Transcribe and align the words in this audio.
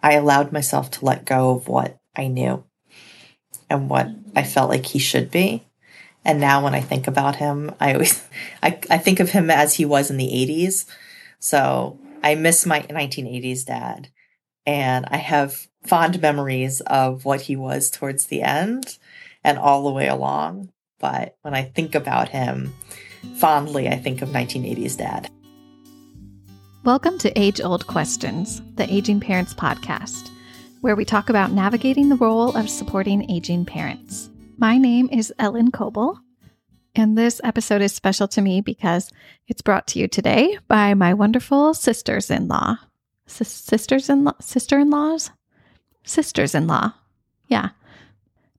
I 0.00 0.14
allowed 0.14 0.52
myself 0.52 0.90
to 0.92 1.04
let 1.04 1.24
go 1.24 1.50
of 1.50 1.68
what 1.68 1.98
I 2.16 2.28
knew 2.28 2.64
and 3.68 3.88
what 3.88 4.08
I 4.34 4.42
felt 4.42 4.70
like 4.70 4.86
he 4.86 4.98
should 4.98 5.30
be. 5.30 5.64
And 6.24 6.40
now 6.40 6.62
when 6.62 6.74
I 6.74 6.80
think 6.80 7.06
about 7.06 7.36
him, 7.36 7.74
I 7.80 7.94
always 7.94 8.22
I, 8.62 8.78
I 8.90 8.98
think 8.98 9.20
of 9.20 9.30
him 9.30 9.50
as 9.50 9.74
he 9.74 9.84
was 9.84 10.10
in 10.10 10.16
the 10.16 10.28
80s. 10.28 10.86
So 11.38 11.98
I 12.22 12.34
miss 12.34 12.66
my 12.66 12.82
1980s 12.82 13.64
dad. 13.64 14.08
And 14.66 15.06
I 15.10 15.16
have 15.16 15.68
fond 15.86 16.20
memories 16.20 16.82
of 16.82 17.24
what 17.24 17.42
he 17.42 17.56
was 17.56 17.90
towards 17.90 18.26
the 18.26 18.42
end 18.42 18.98
and 19.42 19.58
all 19.58 19.84
the 19.84 19.94
way 19.94 20.08
along. 20.08 20.70
But 21.00 21.36
when 21.42 21.54
I 21.54 21.62
think 21.62 21.94
about 21.94 22.28
him 22.28 22.74
fondly, 23.36 23.88
I 23.88 23.96
think 23.96 24.20
of 24.20 24.28
1980s 24.28 24.98
dad. 24.98 25.30
Welcome 26.88 27.18
to 27.18 27.38
Age 27.38 27.60
Old 27.60 27.86
Questions, 27.86 28.62
the 28.76 28.90
Aging 28.90 29.20
Parents 29.20 29.52
Podcast, 29.52 30.30
where 30.80 30.96
we 30.96 31.04
talk 31.04 31.28
about 31.28 31.52
navigating 31.52 32.08
the 32.08 32.16
role 32.16 32.56
of 32.56 32.70
supporting 32.70 33.30
aging 33.30 33.66
parents. 33.66 34.30
My 34.56 34.78
name 34.78 35.10
is 35.12 35.30
Ellen 35.38 35.70
Coble, 35.70 36.18
and 36.94 37.18
this 37.18 37.42
episode 37.44 37.82
is 37.82 37.92
special 37.92 38.26
to 38.28 38.40
me 38.40 38.62
because 38.62 39.10
it's 39.48 39.60
brought 39.60 39.86
to 39.88 39.98
you 39.98 40.08
today 40.08 40.56
by 40.66 40.94
my 40.94 41.12
wonderful 41.12 41.74
sisters 41.74 42.30
in 42.30 42.48
law. 42.48 42.78
sisters 43.26 44.08
in 44.08 44.24
law? 44.24 44.32
Sister 44.40 44.78
in 44.78 44.88
laws? 44.88 45.30
Sisters 46.04 46.54
in 46.54 46.66
law. 46.66 46.94
Yeah. 47.48 47.68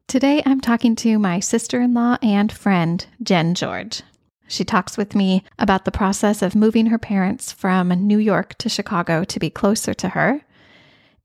Today 0.06 0.44
I'm 0.46 0.62
talking 0.62 0.96
to 0.98 1.18
my 1.18 1.40
sister 1.40 1.82
in 1.82 1.96
law 1.96 2.20
and 2.22 2.52
friend, 2.52 3.08
Jenn 3.24 3.56
George. 3.56 4.04
She 4.50 4.66
talks 4.66 4.98
with 4.98 5.14
me 5.14 5.44
about 5.60 5.86
the 5.86 5.92
process 5.92 6.42
of 6.42 6.56
moving 6.56 6.88
her 6.88 6.98
parents 6.98 7.52
from 7.52 7.90
New 7.90 8.18
York 8.18 8.58
to 8.58 8.68
Chicago 8.68 9.24
to 9.24 9.40
be 9.40 9.52
closer 9.52 9.94
to 9.94 10.10
her, 10.10 10.42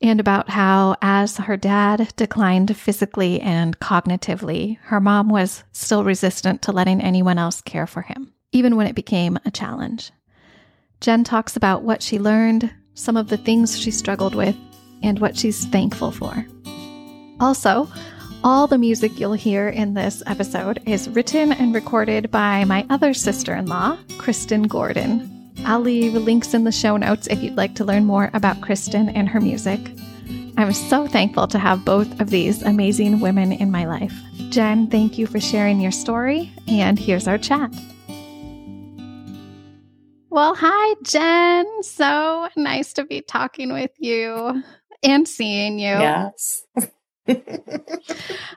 and 0.03 0.21
about 0.21 0.51
how, 0.51 0.97
as 1.01 1.39
her 1.39 1.57
dad 1.57 2.13
declined 2.17 2.77
physically 2.77 3.41
and 3.41 3.81
cognitively, 3.81 4.77
her 4.83 5.01
mom 5.01 5.31
was 5.31 5.65
still 5.73 6.05
resistant 6.05 6.61
to 6.63 6.73
letting 6.73 7.01
anyone 7.01 7.39
else 7.39 7.63
care 7.63 7.87
for 7.87 8.03
him, 8.03 8.35
even 8.53 8.77
when 8.77 8.87
it 8.87 8.95
became 8.95 9.39
a 9.47 9.51
challenge. 9.51 10.13
Jenn 11.01 11.25
talks 11.25 11.57
about 11.57 11.83
what 11.83 12.03
she 12.03 12.19
learned, 12.19 12.71
some 12.93 13.17
of 13.17 13.29
the 13.29 13.39
things 13.39 13.81
she 13.81 13.91
struggled 13.91 14.35
with, 14.35 14.57
and 15.03 15.19
what 15.19 15.39
she's 15.39 15.65
thankful 15.65 16.11
for. 16.11 16.47
Also, 17.41 17.89
all 18.45 18.67
the 18.67 18.77
music 18.77 19.19
you'll 19.19 19.33
hear 19.33 19.71
in 19.71 19.95
this 19.95 20.23
episode 20.27 20.83
is 20.85 21.09
written 21.09 21.51
and 21.51 21.75
recorded 21.75 22.31
by 22.31 22.63
my 22.65 22.87
other 22.91 23.15
sister 23.15 23.55
in 23.55 23.65
law, 23.65 23.97
Kristin 24.19 24.69
Gordon. 24.69 25.51
I'll 25.65 25.81
leave 25.81 26.13
links 26.13 26.53
in 26.53 26.65
the 26.65 26.71
show 26.71 26.99
notes 26.99 27.27
if 27.29 27.43
you'd 27.43 27.57
like 27.57 27.75
to 27.77 27.87
learn 27.87 28.05
more 28.05 28.29
about 28.35 28.61
Kristin 28.61 29.11
and 29.15 29.31
her 29.31 29.41
music. 29.41 29.81
I'm 30.59 30.75
so 30.75 31.07
thankful 31.07 31.47
to 31.49 31.59
have 31.59 31.87
both 31.87 32.21
of 32.21 32.29
these 32.29 32.63
amazing 32.63 33.21
women 33.21 33.51
in 33.51 33.71
my 33.71 33.87
life. 33.87 34.15
Jenn, 34.51 34.89
thank 34.89 35.17
you 35.17 35.27
for 35.27 35.41
sharing 35.41 35.81
your 35.81 35.91
story, 35.91 36.53
and 36.69 36.99
here's 36.99 37.27
our 37.27 37.39
chat. 37.39 37.73
Well, 40.29 40.55
hi, 40.55 40.97
Jenn. 41.03 41.83
So 41.83 42.51
nice 42.57 42.93
to 42.95 43.07
be 43.07 43.23
talking 43.23 43.73
with 43.73 43.93
you 43.99 44.63
and 45.03 45.27
seeing 45.27 45.79
you. 45.79 45.87
Yes. 45.87 46.67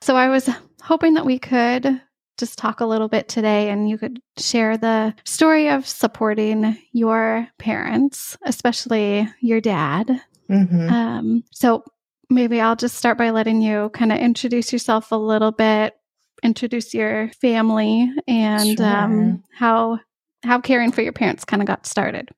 so 0.08 0.16
I 0.16 0.30
was 0.30 0.50
hoping 0.81 1.16
that 1.16 1.25
we 1.25 1.38
could 1.38 2.02
just 2.38 2.58
talk 2.58 2.80
a 2.80 2.86
little 2.86 3.09
bit 3.09 3.27
today 3.27 3.69
and 3.69 3.89
you 3.89 3.97
could 3.97 4.22
share 4.38 4.77
the 4.77 5.13
story 5.25 5.67
of 5.67 5.86
supporting 5.86 6.77
your 6.94 7.50
parents, 7.58 8.38
especially 8.45 9.28
your 9.41 9.59
dad. 9.59 10.22
Mm-hmm. 10.50 10.89
Um, 10.89 11.44
so 11.52 11.83
maybe 12.30 12.61
I'll 12.61 12.78
just 12.78 12.95
start 12.95 13.17
by 13.17 13.31
letting 13.31 13.61
you 13.61 13.89
kind 13.89 14.13
of 14.13 14.19
introduce 14.19 14.72
yourself 14.72 15.11
a 15.11 15.17
little 15.17 15.52
bit, 15.52 15.94
introduce 16.41 16.94
your 16.94 17.30
family, 17.41 18.09
and 18.30 18.78
sure. 18.78 18.85
um, 18.85 19.44
how 19.53 20.00
how 20.41 20.62
caring 20.62 20.94
for 20.94 21.01
your 21.01 21.12
parents 21.12 21.44
kind 21.44 21.62
of 21.62 21.68
got 21.68 21.85
started. 21.85 22.29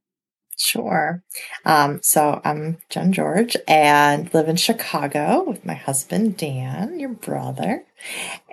Sure. 0.59 1.23
Um, 1.63 2.01
so 2.03 2.41
I'm 2.43 2.79
Jenn 2.89 3.13
George 3.13 3.55
and 3.65 4.31
live 4.33 4.49
in 4.49 4.57
Chicago 4.57 5.41
with 5.47 5.65
my 5.65 5.73
husband, 5.73 6.35
Dan, 6.35 6.99
your 6.99 7.11
brother, 7.11 7.85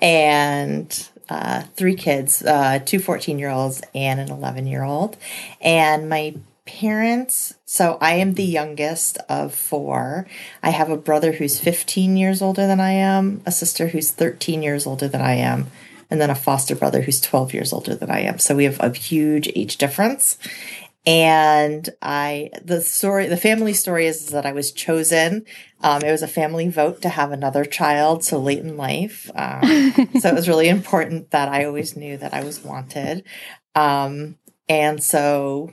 and 0.00 1.09
uh, 1.28 1.62
three 1.75 1.97
kids 1.97 2.45
uh, 2.45 2.78
two 2.84 3.00
14 3.00 3.41
year 3.41 3.50
olds 3.50 3.83
and 3.93 4.21
an 4.21 4.31
11 4.31 4.69
year 4.69 4.84
old. 4.84 5.16
And 5.61 6.09
my 6.09 6.37
parents, 6.65 7.55
so 7.65 7.99
I 8.00 8.15
am 8.15 8.34
the 8.34 8.45
youngest 8.45 9.19
of 9.28 9.53
four. 9.53 10.28
I 10.62 10.71
have 10.71 10.91
a 10.91 10.97
brother 10.97 11.33
who's 11.33 11.59
15 11.59 12.16
years 12.16 12.41
older 12.41 12.69
than 12.69 12.78
I 12.78 12.93
am, 12.93 13.43
a 13.45 13.50
sister 13.50 13.89
who's 13.89 14.12
13 14.12 14.62
years 14.62 14.87
older 14.87 15.09
than 15.09 15.21
I 15.21 15.34
am, 15.34 15.72
and 16.09 16.21
then 16.21 16.31
a 16.31 16.37
foster 16.37 16.77
brother 16.77 17.03
who's 17.03 17.21
12 17.21 17.53
years 17.53 17.72
older 17.72 17.97
than 17.97 18.12
I 18.12 18.21
am. 18.21 18.39
So 18.39 18.55
we 18.55 18.62
have 18.62 18.78
a 18.78 18.97
huge 18.97 19.50
age 19.56 19.77
difference 19.77 20.39
and 21.06 21.89
I 22.03 22.50
the 22.62 22.81
story 22.81 23.28
the 23.28 23.37
family 23.37 23.72
story 23.72 24.06
is, 24.06 24.27
that 24.31 24.44
I 24.44 24.53
was 24.53 24.72
chosen. 24.72 25.44
Um, 25.81 26.03
it 26.03 26.11
was 26.11 26.22
a 26.22 26.28
family 26.28 26.69
vote 26.69 27.03
to 27.03 27.09
have 27.09 27.31
another 27.33 27.65
child 27.65 28.25
so 28.25 28.39
late 28.39 28.59
in 28.59 28.77
life. 28.77 29.31
Um, 29.34 29.62
so 30.21 30.28
it 30.28 30.34
was 30.34 30.49
really 30.49 30.69
important 30.69 31.31
that 31.31 31.49
I 31.49 31.65
always 31.65 31.97
knew 31.97 32.16
that 32.16 32.34
I 32.34 32.43
was 32.43 32.65
wanted. 32.65 33.25
Um, 33.75 34.37
and 34.69 35.03
so 35.03 35.72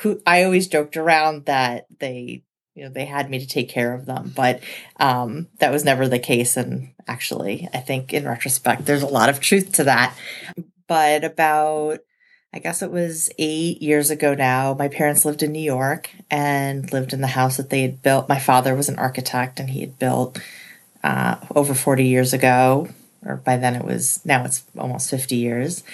who 0.00 0.20
I 0.26 0.44
always 0.44 0.68
joked 0.68 0.96
around 0.96 1.46
that 1.46 1.86
they 1.98 2.44
you 2.78 2.84
know 2.84 2.90
they 2.90 3.06
had 3.06 3.28
me 3.28 3.40
to 3.40 3.46
take 3.46 3.68
care 3.68 3.92
of 3.92 4.06
them 4.06 4.32
but 4.34 4.60
um, 5.00 5.48
that 5.58 5.72
was 5.72 5.84
never 5.84 6.06
the 6.06 6.20
case 6.20 6.56
and 6.56 6.94
actually 7.08 7.68
i 7.74 7.78
think 7.78 8.12
in 8.14 8.24
retrospect 8.24 8.84
there's 8.84 9.02
a 9.02 9.06
lot 9.06 9.28
of 9.28 9.40
truth 9.40 9.72
to 9.72 9.84
that 9.84 10.14
but 10.86 11.24
about 11.24 11.98
I 12.52 12.60
guess 12.60 12.80
it 12.80 12.90
was 12.90 13.30
eight 13.38 13.82
years 13.82 14.10
ago 14.10 14.34
now. 14.34 14.74
My 14.74 14.88
parents 14.88 15.24
lived 15.24 15.42
in 15.42 15.52
New 15.52 15.58
York 15.60 16.10
and 16.30 16.90
lived 16.92 17.12
in 17.12 17.20
the 17.20 17.26
house 17.26 17.58
that 17.58 17.68
they 17.68 17.82
had 17.82 18.02
built. 18.02 18.28
My 18.28 18.38
father 18.38 18.74
was 18.74 18.88
an 18.88 18.98
architect 18.98 19.60
and 19.60 19.70
he 19.70 19.80
had 19.80 19.98
built 19.98 20.40
uh, 21.04 21.36
over 21.54 21.74
40 21.74 22.04
years 22.04 22.32
ago, 22.32 22.88
or 23.24 23.36
by 23.36 23.56
then 23.56 23.76
it 23.76 23.84
was, 23.84 24.24
now 24.24 24.44
it's 24.44 24.64
almost 24.78 25.10
50 25.10 25.36
years. 25.36 25.84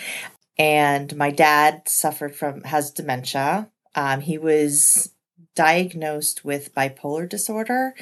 And 0.56 1.14
my 1.16 1.30
dad 1.30 1.88
suffered 1.88 2.36
from, 2.36 2.62
has 2.62 2.90
dementia. 2.90 3.68
Um, 3.96 4.20
he 4.20 4.38
was 4.38 5.12
diagnosed 5.56 6.44
with 6.44 6.74
bipolar 6.74 7.28
disorder 7.28 7.94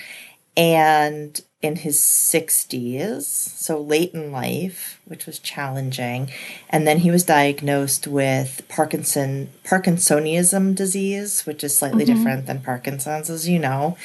and 0.56 1.40
in 1.62 1.76
his 1.76 1.98
60s, 1.98 3.22
so 3.22 3.80
late 3.80 4.12
in 4.12 4.32
life, 4.32 5.00
which 5.04 5.26
was 5.26 5.38
challenging. 5.38 6.28
And 6.68 6.86
then 6.86 6.98
he 6.98 7.10
was 7.10 7.22
diagnosed 7.22 8.08
with 8.08 8.62
Parkinson 8.68 9.48
Parkinsonism 9.64 10.74
disease, 10.74 11.46
which 11.46 11.62
is 11.62 11.78
slightly 11.78 12.04
mm-hmm. 12.04 12.16
different 12.16 12.46
than 12.46 12.62
Parkinson's, 12.62 13.30
as 13.30 13.48
you 13.48 13.60
know. 13.60 13.96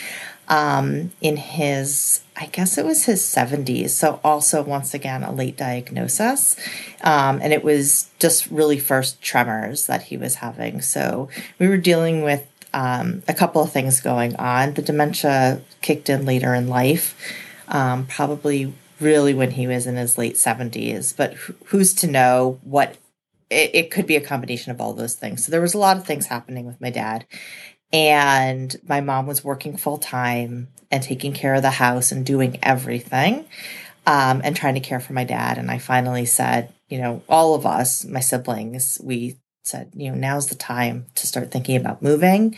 Um, 0.50 1.12
in 1.20 1.36
his, 1.36 2.22
I 2.38 2.46
guess 2.46 2.78
it 2.78 2.86
was 2.86 3.04
his 3.04 3.22
70s. 3.22 3.90
So, 3.90 4.22
also, 4.24 4.64
once 4.64 4.94
again, 4.94 5.24
a 5.24 5.34
late 5.34 5.58
diagnosis. 5.58 6.56
Um, 7.02 7.42
and 7.42 7.52
it 7.52 7.66
was 7.66 8.10
just 8.18 8.50
really 8.50 8.80
first 8.80 9.22
tremors 9.22 9.88
that 9.88 10.04
he 10.04 10.16
was 10.16 10.36
having. 10.36 10.80
So, 10.80 11.28
we 11.60 11.68
were 11.68 11.76
dealing 11.76 12.24
with 12.24 12.48
um, 12.78 13.24
a 13.28 13.34
couple 13.34 13.64
of 13.64 13.72
things 13.72 14.02
going 14.02 14.36
on. 14.36 14.76
The 14.76 14.84
dementia 14.84 15.62
kicked 15.82 16.10
in 16.10 16.26
later 16.26 16.54
in 16.54 16.68
life, 16.68 17.18
um, 17.70 18.06
probably 18.06 18.72
really 19.00 19.34
when 19.34 19.50
he 19.50 19.66
was 19.66 19.88
in 19.88 19.96
his 19.96 20.16
late 20.16 20.36
70s, 20.36 21.18
but 21.18 21.34
who's 21.66 21.96
to 21.96 22.08
know 22.08 22.60
what 22.62 22.98
it, 23.50 23.72
it 23.74 23.92
could 23.92 24.06
be 24.06 24.16
a 24.16 24.22
combination 24.22 24.72
of 24.72 24.80
all 24.80 24.94
those 24.94 25.16
things. 25.16 25.44
So 25.44 25.52
there 25.52 25.62
was 25.62 25.74
a 25.74 25.80
lot 25.80 25.98
of 25.98 26.06
things 26.06 26.28
happening 26.28 26.68
with 26.68 26.80
my 26.80 26.92
dad. 26.92 27.26
And 27.92 28.76
my 28.88 29.02
mom 29.02 29.26
was 29.26 29.44
working 29.44 29.76
full 29.76 29.98
time 29.98 30.68
and 30.92 31.02
taking 31.02 31.34
care 31.34 31.56
of 31.56 31.64
the 31.64 31.72
house 31.72 32.12
and 32.12 32.24
doing 32.24 32.60
everything 32.62 33.46
um, 34.06 34.42
and 34.44 34.56
trying 34.56 34.76
to 34.76 34.82
care 34.82 35.00
for 35.00 35.14
my 35.14 35.24
dad. 35.24 35.58
And 35.58 35.72
I 35.72 35.80
finally 35.80 36.26
said, 36.26 36.72
you 36.90 37.00
know, 37.00 37.24
all 37.28 37.56
of 37.56 37.66
us, 37.66 38.06
my 38.06 38.20
siblings, 38.20 39.00
we 39.04 39.38
said, 39.68 39.92
you 39.96 40.10
know, 40.10 40.18
now's 40.18 40.48
the 40.48 40.56
time 40.56 41.06
to 41.16 41.28
start 41.28 41.52
thinking 41.52 41.76
about 41.76 42.02
moving. 42.02 42.58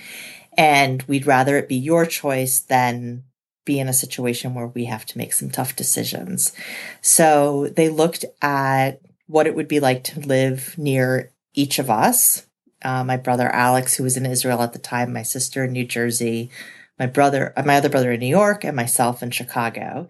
And 0.58 1.04
we'd 1.04 1.28
rather 1.28 1.58
it 1.58 1.70
be 1.70 1.76
your 1.76 2.06
choice 2.06 2.60
than 2.60 3.24
be 3.66 3.80
in 3.80 3.88
a 3.88 3.94
situation 3.94 4.54
where 4.54 4.68
we 4.68 4.86
have 4.86 5.06
to 5.06 5.18
make 5.18 5.34
some 5.34 5.50
tough 5.50 5.76
decisions. 5.76 6.54
So 7.02 7.68
they 7.76 7.90
looked 7.90 8.26
at 8.42 9.02
what 9.28 9.48
it 9.48 9.56
would 9.56 9.68
be 9.68 9.80
like 9.80 10.04
to 10.06 10.20
live 10.20 10.76
near 10.78 11.32
each 11.54 11.78
of 11.78 11.90
us. 11.90 12.48
Uh, 12.82 13.04
my 13.04 13.18
brother 13.18 13.48
Alex, 13.48 13.96
who 13.96 14.04
was 14.04 14.18
in 14.18 14.26
Israel 14.26 14.62
at 14.62 14.74
the 14.74 14.80
time, 14.80 15.14
my 15.14 15.22
sister 15.22 15.66
in 15.66 15.74
New 15.74 15.86
Jersey, 15.86 16.50
my 16.98 17.06
brother, 17.06 17.54
uh, 17.56 17.64
my 17.64 17.76
other 17.76 17.90
brother 17.90 18.12
in 18.12 18.20
New 18.20 18.26
York, 18.26 18.64
and 18.64 18.76
myself 18.76 19.22
in 19.22 19.32
Chicago. 19.32 20.08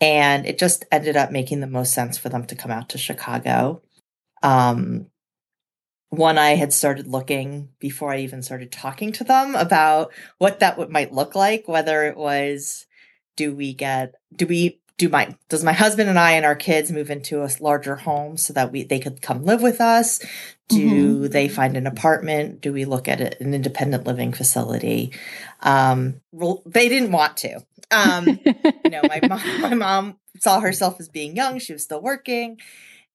And 0.00 0.46
it 0.46 0.58
just 0.58 0.84
ended 0.90 1.16
up 1.16 1.30
making 1.30 1.60
the 1.60 1.66
most 1.66 1.92
sense 1.92 2.16
for 2.16 2.28
them 2.28 2.46
to 2.46 2.56
come 2.56 2.70
out 2.70 2.88
to 2.90 2.98
Chicago. 2.98 3.82
Um, 4.42 5.06
one 6.16 6.38
I 6.38 6.56
had 6.56 6.72
started 6.72 7.06
looking 7.06 7.70
before 7.78 8.12
I 8.12 8.20
even 8.20 8.42
started 8.42 8.72
talking 8.72 9.12
to 9.12 9.24
them 9.24 9.54
about 9.54 10.12
what 10.38 10.60
that 10.60 10.90
might 10.90 11.12
look 11.12 11.34
like, 11.34 11.68
whether 11.68 12.04
it 12.04 12.16
was 12.16 12.86
do 13.36 13.54
we 13.54 13.74
get 13.74 14.14
do 14.34 14.46
we 14.46 14.80
do 14.96 15.08
my 15.08 15.34
does 15.48 15.64
my 15.64 15.72
husband 15.72 16.08
and 16.08 16.18
I 16.18 16.32
and 16.32 16.44
our 16.44 16.54
kids 16.54 16.92
move 16.92 17.10
into 17.10 17.42
a 17.42 17.50
larger 17.60 17.96
home 17.96 18.36
so 18.36 18.52
that 18.52 18.70
we 18.70 18.84
they 18.84 19.00
could 19.00 19.22
come 19.22 19.44
live 19.44 19.62
with 19.62 19.80
us? 19.80 20.20
Do 20.68 20.78
mm-hmm. 20.78 21.26
they 21.26 21.48
find 21.48 21.76
an 21.76 21.86
apartment? 21.86 22.60
Do 22.60 22.72
we 22.72 22.84
look 22.84 23.08
at 23.08 23.20
an 23.20 23.54
independent 23.54 24.06
living 24.06 24.32
facility? 24.32 25.12
Um, 25.60 26.20
well, 26.32 26.62
they 26.64 26.88
didn't 26.88 27.12
want 27.12 27.36
to. 27.38 27.60
Um, 27.90 28.26
you 28.84 28.90
know, 28.90 29.02
my 29.02 29.20
mom, 29.28 29.60
my 29.60 29.74
mom 29.74 30.16
saw 30.40 30.60
herself 30.60 31.00
as 31.00 31.08
being 31.08 31.36
young; 31.36 31.58
she 31.58 31.72
was 31.72 31.82
still 31.82 32.00
working, 32.00 32.60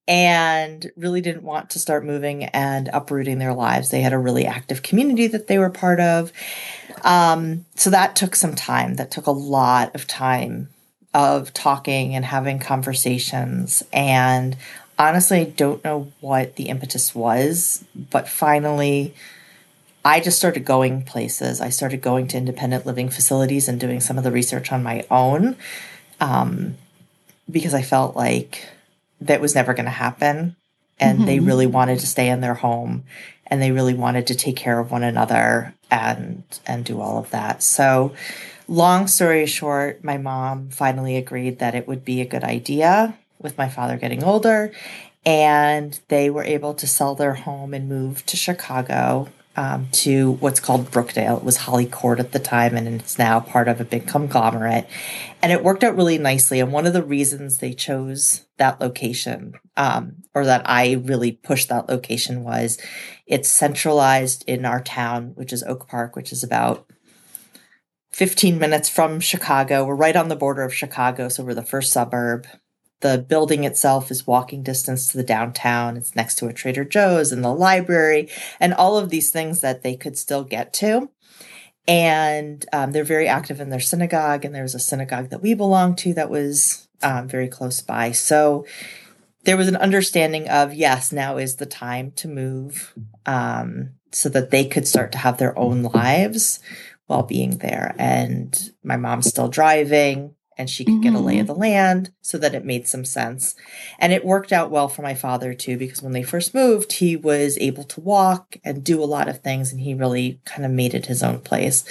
and 0.10 0.92
really 0.98 1.22
didn't 1.22 1.44
want 1.44 1.70
to 1.70 1.80
start 1.80 2.04
moving 2.04 2.46
and 2.46 2.90
uprooting 2.92 3.38
their 3.38 3.54
lives. 3.54 3.92
They 3.92 4.02
had 4.02 4.12
a 4.12 4.18
really 4.18 4.48
active 4.48 4.82
community 4.82 5.28
that 5.28 5.46
they 5.46 5.60
were 5.60 5.70
part 5.70 6.00
of, 6.00 6.34
um, 7.04 7.66
so 7.76 7.92
that 7.92 8.16
took 8.16 8.36
some 8.36 8.56
time. 8.56 8.96
That 8.96 9.12
took 9.12 9.28
a 9.28 9.32
lot 9.32 9.94
of 9.94 10.08
time 10.08 10.70
of 11.14 11.54
talking 11.54 12.16
and 12.16 12.26
having 12.26 12.58
conversations. 12.58 13.84
And 13.94 14.58
honestly, 14.98 15.42
I 15.42 15.46
don't 15.46 15.84
know 15.84 16.12
what 16.22 16.56
the 16.56 16.70
impetus 16.70 17.14
was, 17.14 17.86
but 17.96 18.28
finally, 18.28 19.14
I 20.04 20.22
just 20.22 20.38
started 20.38 20.66
going 20.66 21.04
places. 21.04 21.62
I 21.62 21.70
started 21.70 22.02
going 22.02 22.28
to 22.30 22.38
independent 22.38 22.86
living 22.86 23.10
facilities 23.10 23.68
and 23.68 23.80
doing 23.80 24.00
some 24.00 24.18
of 24.18 24.24
the 24.24 24.32
research 24.32 24.72
on 24.72 24.82
my 24.82 25.06
own 25.12 25.56
um, 26.20 26.78
because 27.50 27.76
I 27.76 27.84
felt 27.84 28.16
like 28.16 28.68
that 29.22 29.42
was 29.42 29.56
never 29.56 29.74
going 29.74 29.86
to 29.86 29.92
happen. 29.92 30.56
And 31.00 31.20
mm-hmm. 31.20 31.28
they 31.28 31.40
really 31.40 31.68
wanted 31.68 32.00
to 32.00 32.08
stay 32.08 32.30
in 32.30 32.42
their 32.42 32.56
home 32.56 33.04
and 33.48 33.62
they 33.62 33.72
really 33.72 33.94
wanted 33.94 34.28
to 34.28 34.36
take 34.36 34.56
care 34.56 34.80
of 34.80 34.92
one 34.92 35.04
another 35.04 35.74
and 35.90 36.44
and 36.66 36.86
do 36.86 37.02
all 37.02 37.18
of 37.18 37.32
that. 37.32 37.64
So 37.64 38.14
long 38.68 39.08
story 39.08 39.46
short, 39.46 40.04
my 40.04 40.18
mom 40.18 40.70
finally 40.70 41.18
agreed 41.18 41.60
that 41.60 41.76
it 41.76 41.88
would 41.88 42.06
be 42.06 42.22
a 42.22 42.26
good 42.26 42.44
idea 42.44 43.18
with 43.40 43.58
my 43.58 43.70
father 43.70 43.98
getting 43.98 44.24
older 44.24 44.72
and 45.26 46.00
they 46.08 46.30
were 46.30 46.44
able 46.44 46.74
to 46.74 46.88
sell 46.88 47.16
their 47.16 47.34
home 47.34 47.74
and 47.74 47.90
move 47.90 48.26
to 48.26 48.38
Chicago 48.38 49.30
um, 49.60 49.90
to 49.92 50.32
what's 50.40 50.62
called 50.62 50.90
Brookdale. 50.90 51.40
It 51.40 51.44
was 51.44 51.58
Holly 51.58 51.86
Court 51.86 52.22
at 52.22 52.32
the 52.32 52.40
time, 52.40 52.78
and 52.78 52.88
it's 52.88 53.20
now 53.20 53.42
part 53.42 53.68
of 53.68 53.82
a 53.82 53.86
big 53.86 54.08
conglomerate. 54.08 54.88
And 55.42 55.52
it 55.52 55.66
worked 55.66 55.84
out 55.84 55.98
really 55.98 56.18
nicely. 56.18 56.62
And 56.62 56.72
one 56.72 56.86
of 56.86 56.94
the 56.94 57.04
reasons 57.04 57.58
they 57.58 57.74
chose 57.74 58.46
that 58.56 58.80
location, 58.80 59.56
um, 59.76 60.24
or 60.34 60.46
that 60.46 60.62
I 60.64 60.94
really 60.94 61.34
pushed 61.34 61.68
that 61.68 61.90
location, 61.90 62.46
was 62.46 62.78
it's 63.28 63.50
centralized 63.50 64.46
in 64.48 64.64
our 64.64 64.82
town, 64.82 65.34
which 65.36 65.52
is 65.52 65.62
Oak 65.64 65.90
Park, 65.90 66.16
which 66.16 66.32
is 66.32 66.42
about 66.42 66.90
15 68.14 68.60
minutes 68.60 68.88
from 68.88 69.20
Chicago. 69.20 69.84
We're 69.86 69.96
right 69.96 70.16
on 70.16 70.30
the 70.30 70.38
border 70.38 70.64
of 70.64 70.74
Chicago, 70.74 71.28
so 71.28 71.44
we're 71.44 71.54
the 71.54 71.64
first 71.64 71.92
suburb. 71.92 72.48
The 73.02 73.18
building 73.18 73.64
itself 73.64 74.12
is 74.12 74.28
walking 74.28 74.62
distance 74.62 75.08
to 75.08 75.18
the 75.18 75.24
downtown. 75.24 75.96
It's 75.96 76.16
next 76.16 76.36
to 76.36 76.48
a 76.48 76.54
Trader 76.54 76.84
Joe's 76.84 77.32
and 77.32 77.44
the 77.44 77.54
library 77.54 78.30
and 78.60 78.74
all 78.74 78.98
of 78.98 79.10
these 79.10 79.32
things 79.32 79.62
that 79.62 79.84
they 79.84 79.96
could 79.96 80.18
still 80.18 80.44
get 80.44 80.74
to. 80.74 81.10
And 81.88 82.66
um, 82.74 82.92
they're 82.92 83.04
very 83.04 83.28
active 83.28 83.60
in 83.60 83.70
their 83.70 83.80
synagogue. 83.80 84.44
And 84.44 84.54
there's 84.54 84.76
a 84.76 84.80
synagogue 84.80 85.30
that 85.30 85.42
we 85.42 85.54
belonged 85.54 85.98
to 86.00 86.14
that 86.14 86.30
was 86.30 86.88
um, 87.02 87.28
very 87.28 87.48
close 87.48 87.82
by. 87.82 88.12
So 88.12 88.66
there 89.46 89.58
was 89.58 89.68
an 89.68 89.78
understanding 89.78 90.50
of 90.50 90.74
yes, 90.74 91.12
now 91.12 91.38
is 91.38 91.56
the 91.56 91.66
time 91.66 92.12
to 92.12 92.28
move 92.28 92.94
um, 93.26 93.92
so 94.12 94.30
that 94.30 94.52
they 94.52 94.66
could 94.66 94.88
start 94.88 95.12
to 95.14 95.18
have 95.18 95.38
their 95.38 95.58
own 95.58 95.84
lives 95.84 96.60
while 97.08 97.24
being 97.24 97.58
there. 97.58 97.96
And 97.98 98.72
my 98.84 98.98
mom's 98.98 99.28
still 99.28 99.48
driving 99.48 100.36
and 100.60 100.70
she 100.70 100.84
could 100.84 100.96
mm-hmm. 100.96 101.04
get 101.04 101.14
a 101.16 101.20
lay 101.20 101.40
of 101.40 101.48
mm-hmm. 101.48 101.54
the 101.54 101.60
land 101.60 102.12
so 102.22 102.38
that 102.38 102.54
it 102.54 102.66
made 102.66 102.86
some 102.86 103.06
sense. 103.06 103.56
And 103.98 104.12
it 104.12 104.26
worked 104.26 104.52
out 104.52 104.70
well 104.70 104.90
for 104.90 105.02
my 105.02 105.16
father 105.16 105.54
too, 105.54 105.78
because 105.78 106.04
when 106.04 106.12
they 106.12 106.22
first 106.22 106.54
moved, 106.54 106.92
he 106.92 107.16
was 107.16 107.58
able 107.60 107.86
to 107.86 108.02
walk 108.02 108.58
and 108.64 108.84
do 108.84 109.02
a 109.02 109.06
lot 109.06 109.30
of 109.30 109.42
things 109.42 109.72
and 109.72 109.80
he 109.80 109.94
really 109.94 110.42
kind 110.46 110.66
of 110.66 110.72
made 110.72 110.94
it 110.94 111.06
his 111.06 111.24
own 111.24 111.40
place. 111.40 111.86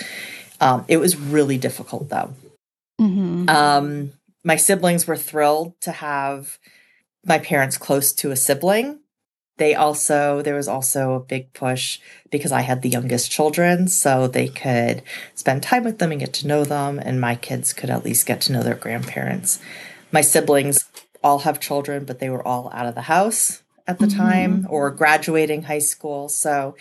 Um, 0.61 0.85
it 0.87 0.99
was 0.99 1.17
really 1.17 1.57
difficult 1.57 2.11
though. 2.11 2.35
Mm-hmm. 3.01 3.49
Um, 3.49 4.13
my 4.45 4.57
siblings 4.57 5.07
were 5.07 5.17
thrilled 5.17 5.81
to 5.81 5.93
have 5.93 6.59
my 7.25 7.39
parents 7.39 7.79
close 7.79 8.13
to 8.13 8.31
a 8.31 8.37
sibling 8.37 9.01
they 9.59 9.75
also 9.75 10.43
there 10.43 10.55
was 10.55 10.69
also 10.69 11.15
a 11.15 11.21
big 11.21 11.53
push 11.53 12.01
because 12.31 12.53
I 12.53 12.63
had 12.63 12.83
the 12.83 12.89
youngest 12.89 13.31
children 13.31 13.89
so 13.89 14.27
they 14.27 14.49
could 14.49 15.03
spend 15.35 15.63
time 15.63 15.85
with 15.85 15.99
them 15.99 16.11
and 16.11 16.21
get 16.21 16.33
to 16.35 16.47
know 16.47 16.65
them 16.65 16.99
and 16.99 17.21
my 17.21 17.35
kids 17.35 17.73
could 17.73 17.91
at 17.91 18.05
least 18.05 18.27
get 18.27 18.41
to 18.43 18.53
know 18.53 18.63
their 18.63 18.75
grandparents. 18.75 19.61
My 20.11 20.23
siblings 20.23 20.89
all 21.23 21.41
have 21.41 21.61
children 21.61 22.05
but 22.05 22.19
they 22.19 22.31
were 22.31 22.47
all 22.47 22.71
out 22.73 22.87
of 22.87 22.95
the 22.95 23.03
house 23.03 23.63
at 23.87 23.99
the 23.99 24.07
mm-hmm. 24.07 24.19
time 24.19 24.67
or 24.71 24.91
graduating 24.91 25.65
high 25.65 25.79
school 25.79 26.29
so 26.29 26.77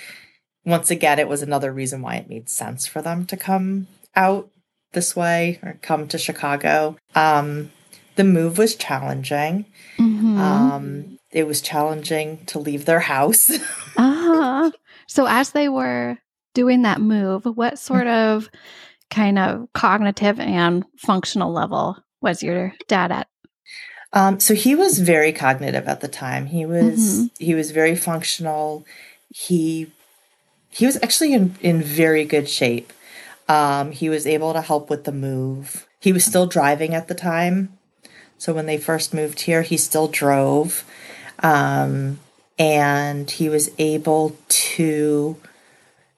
once 0.66 0.92
again 0.92 1.20
it 1.20 1.28
was 1.28 1.42
another 1.42 1.74
reason 1.74 2.02
why 2.02 2.16
it 2.16 2.30
made 2.30 2.50
sense 2.50 2.86
for 2.86 3.02
them 3.02 3.26
to 3.26 3.36
come 3.36 3.88
out 4.16 4.50
this 4.94 5.16
way 5.16 5.60
or 5.64 5.78
come 5.82 6.08
to 6.08 6.18
Chicago. 6.18 6.98
Um, 7.16 7.72
the 8.16 8.24
move 8.24 8.58
was 8.58 8.76
challenging. 8.76 9.66
Mm-hmm. 9.98 10.38
Um, 10.38 11.17
it 11.38 11.46
was 11.46 11.62
challenging 11.62 12.44
to 12.48 12.58
leave 12.58 12.86
their 12.86 13.02
house. 13.02 13.52
uh-huh. 13.96 14.72
So 15.10 15.26
as 15.26 15.52
they 15.52 15.70
were 15.70 16.18
doing 16.54 16.82
that 16.82 17.00
move, 17.00 17.46
what 17.46 17.80
sort 17.80 18.08
of 18.08 18.50
kind 19.10 19.40
of 19.40 19.70
cognitive 19.74 20.38
and 20.38 20.84
functional 20.98 21.54
level 21.54 21.98
was 22.20 22.44
your 22.44 22.74
dad 22.90 23.14
at? 23.14 23.28
Um, 24.12 24.42
so 24.42 24.54
he 24.54 24.76
was 24.76 25.00
very 25.00 25.32
cognitive 25.32 25.88
at 25.88 26.02
the 26.02 26.10
time. 26.10 26.48
He 26.48 26.66
was 26.66 27.00
mm-hmm. 27.00 27.44
he 27.44 27.56
was 27.56 27.72
very 27.72 27.96
functional. 27.96 28.86
He 29.30 29.92
he 30.72 30.86
was 30.86 30.98
actually 31.02 31.34
in, 31.34 31.56
in 31.62 31.82
very 31.82 32.26
good 32.26 32.50
shape. 32.50 32.92
Um, 33.48 33.92
he 33.92 34.10
was 34.10 34.28
able 34.28 34.52
to 34.52 34.62
help 34.62 34.90
with 34.90 35.06
the 35.06 35.14
move. 35.14 35.88
He 36.02 36.12
was 36.12 36.26
still 36.26 36.48
driving 36.48 36.94
at 36.94 37.08
the 37.08 37.16
time. 37.16 37.78
So 38.38 38.54
when 38.54 38.66
they 38.66 38.78
first 38.78 39.14
moved 39.14 39.42
here, 39.42 39.62
he 39.62 39.78
still 39.78 40.08
drove. 40.08 40.84
Um, 41.40 42.20
and 42.60 43.30
he 43.30 43.50
was 43.50 43.70
able 43.78 44.36
to 44.50 45.38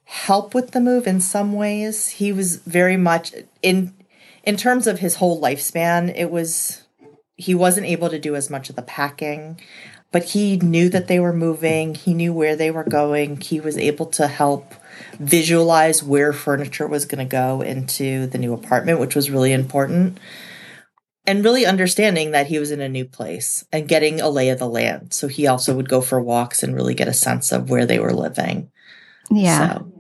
help 0.06 0.54
with 0.54 0.72
the 0.72 0.80
move 0.80 1.06
in 1.06 1.22
some 1.22 1.54
ways. 1.54 2.10
He 2.10 2.32
was 2.32 2.58
very 2.58 2.98
much 2.98 3.34
in 3.62 3.94
in 4.44 4.58
terms 4.58 4.88
of 4.88 5.00
his 5.00 5.16
whole 5.16 5.40
lifespan, 5.42 6.14
it 6.16 6.32
was 6.32 6.84
he 7.36 7.54
wasn't 7.54 7.86
able 7.86 8.10
to 8.10 8.20
do 8.20 8.36
as 8.36 8.50
much 8.50 8.70
of 8.70 8.76
the 8.76 8.82
packing, 8.82 9.60
but 10.12 10.24
he 10.24 10.58
knew 10.58 10.90
that 10.90 11.08
they 11.08 11.20
were 11.20 11.34
moving, 11.34 11.94
he 11.96 12.14
knew 12.14 12.34
where 12.34 12.56
they 12.56 12.72
were 12.72 12.84
going, 12.84 13.40
he 13.40 13.60
was 13.60 13.78
able 13.78 14.08
to 14.08 14.28
help 14.28 14.74
visualize 15.20 16.04
where 16.04 16.34
furniture 16.34 16.88
was 16.88 17.06
going 17.06 17.26
to 17.26 17.32
go 17.32 17.62
into 17.62 18.28
the 18.28 18.38
new 18.38 18.54
apartment, 18.54 19.00
which 19.00 19.16
was 19.16 19.30
really 19.30 19.54
important 19.54 20.18
and 21.26 21.44
really 21.44 21.66
understanding 21.66 22.32
that 22.32 22.48
he 22.48 22.60
was 22.60 22.72
in 22.72 22.82
a 22.82 22.90
new 22.90 23.06
place 23.06 23.66
and 23.72 23.88
getting 23.88 24.20
a 24.22 24.30
lay 24.30 24.50
of 24.50 24.60
the 24.60 24.68
land. 24.68 25.14
So 25.14 25.28
he 25.28 25.48
also 25.48 25.76
would 25.76 25.90
go 25.90 26.02
for 26.02 26.22
walks 26.22 26.64
and 26.64 26.76
really 26.76 26.94
get 26.94 27.08
a 27.08 27.14
sense 27.14 27.52
of 27.52 27.70
where 27.70 27.86
they 27.86 28.00
were 28.00 28.14
living. 28.14 28.72
Yeah. 29.30 29.78
So. 29.78 29.92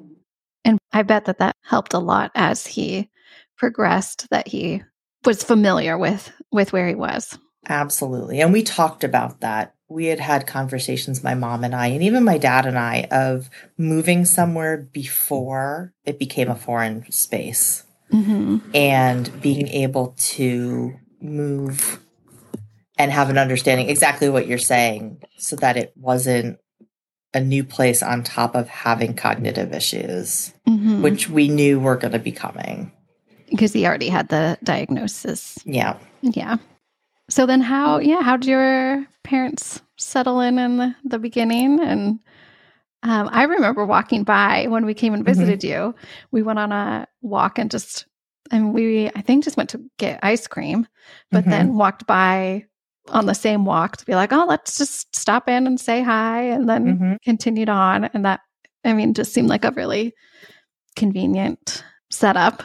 And 0.65 0.79
I 0.91 1.03
bet 1.03 1.25
that 1.25 1.39
that 1.39 1.55
helped 1.63 1.93
a 1.93 1.99
lot 1.99 2.31
as 2.35 2.65
he 2.65 3.09
progressed 3.57 4.29
that 4.29 4.47
he 4.47 4.81
was 5.25 5.43
familiar 5.43 5.97
with 5.97 6.31
with 6.51 6.73
where 6.73 6.87
he 6.87 6.95
was. 6.95 7.37
Absolutely. 7.67 8.41
And 8.41 8.53
we 8.53 8.63
talked 8.63 9.03
about 9.03 9.41
that. 9.41 9.75
We 9.89 10.05
had 10.05 10.19
had 10.19 10.47
conversations 10.47 11.23
my 11.23 11.35
mom 11.35 11.63
and 11.63 11.75
I 11.75 11.87
and 11.87 12.03
even 12.03 12.23
my 12.23 12.37
dad 12.37 12.65
and 12.65 12.77
I 12.77 13.07
of 13.11 13.49
moving 13.77 14.25
somewhere 14.25 14.77
before 14.77 15.93
it 16.05 16.19
became 16.19 16.49
a 16.49 16.55
foreign 16.55 17.11
space. 17.11 17.83
Mm-hmm. 18.11 18.57
And 18.73 19.41
being 19.41 19.67
able 19.67 20.15
to 20.17 20.95
move 21.21 21.99
and 22.97 23.11
have 23.11 23.29
an 23.29 23.37
understanding 23.37 23.89
exactly 23.89 24.29
what 24.29 24.47
you're 24.47 24.57
saying 24.57 25.21
so 25.37 25.55
that 25.57 25.77
it 25.77 25.93
wasn't 25.95 26.59
a 27.33 27.39
new 27.39 27.63
place 27.63 28.01
on 28.01 28.23
top 28.23 28.55
of 28.55 28.67
having 28.67 29.15
cognitive 29.15 29.73
issues, 29.73 30.53
mm-hmm. 30.67 31.01
which 31.01 31.29
we 31.29 31.47
knew 31.47 31.79
were 31.79 31.95
going 31.95 32.11
to 32.11 32.19
be 32.19 32.31
coming. 32.31 32.91
Because 33.49 33.73
he 33.73 33.85
already 33.85 34.09
had 34.09 34.29
the 34.29 34.57
diagnosis. 34.63 35.57
Yeah. 35.65 35.97
Yeah. 36.21 36.57
So 37.29 37.45
then 37.45 37.61
how, 37.61 37.99
yeah, 37.99 38.21
how 38.21 38.37
did 38.37 38.49
your 38.49 39.05
parents 39.23 39.81
settle 39.97 40.41
in 40.41 40.57
in 40.57 40.77
the, 40.77 40.95
the 41.03 41.19
beginning? 41.19 41.79
And 41.79 42.19
um, 43.03 43.29
I 43.31 43.43
remember 43.43 43.85
walking 43.85 44.23
by 44.23 44.65
when 44.67 44.85
we 44.85 44.93
came 44.93 45.13
and 45.13 45.23
mm-hmm. 45.23 45.31
visited 45.31 45.61
mm-hmm. 45.61 45.89
you. 45.89 45.95
We 46.31 46.41
went 46.41 46.59
on 46.59 46.71
a 46.71 47.07
walk 47.21 47.59
and 47.59 47.69
just 47.71 48.05
and 48.51 48.73
we 48.73 49.07
I 49.07 49.21
think 49.21 49.43
just 49.43 49.57
went 49.57 49.69
to 49.71 49.81
get 49.97 50.19
ice 50.23 50.47
cream, 50.47 50.87
but 51.31 51.41
mm-hmm. 51.41 51.49
then 51.49 51.75
walked 51.75 52.05
by 52.07 52.65
on 53.09 53.25
the 53.25 53.33
same 53.33 53.65
walk 53.65 53.97
to 53.97 54.05
be 54.05 54.15
like, 54.15 54.31
oh, 54.31 54.45
let's 54.47 54.77
just 54.77 55.15
stop 55.15 55.49
in 55.49 55.67
and 55.67 55.79
say 55.79 56.01
hi, 56.01 56.43
and 56.43 56.69
then 56.69 56.85
mm-hmm. 56.85 57.13
continued 57.23 57.69
on. 57.69 58.05
And 58.05 58.25
that 58.25 58.41
I 58.83 58.93
mean, 58.93 59.13
just 59.13 59.33
seemed 59.33 59.49
like 59.49 59.65
a 59.65 59.71
really 59.71 60.13
convenient 60.95 61.83
setup. 62.09 62.63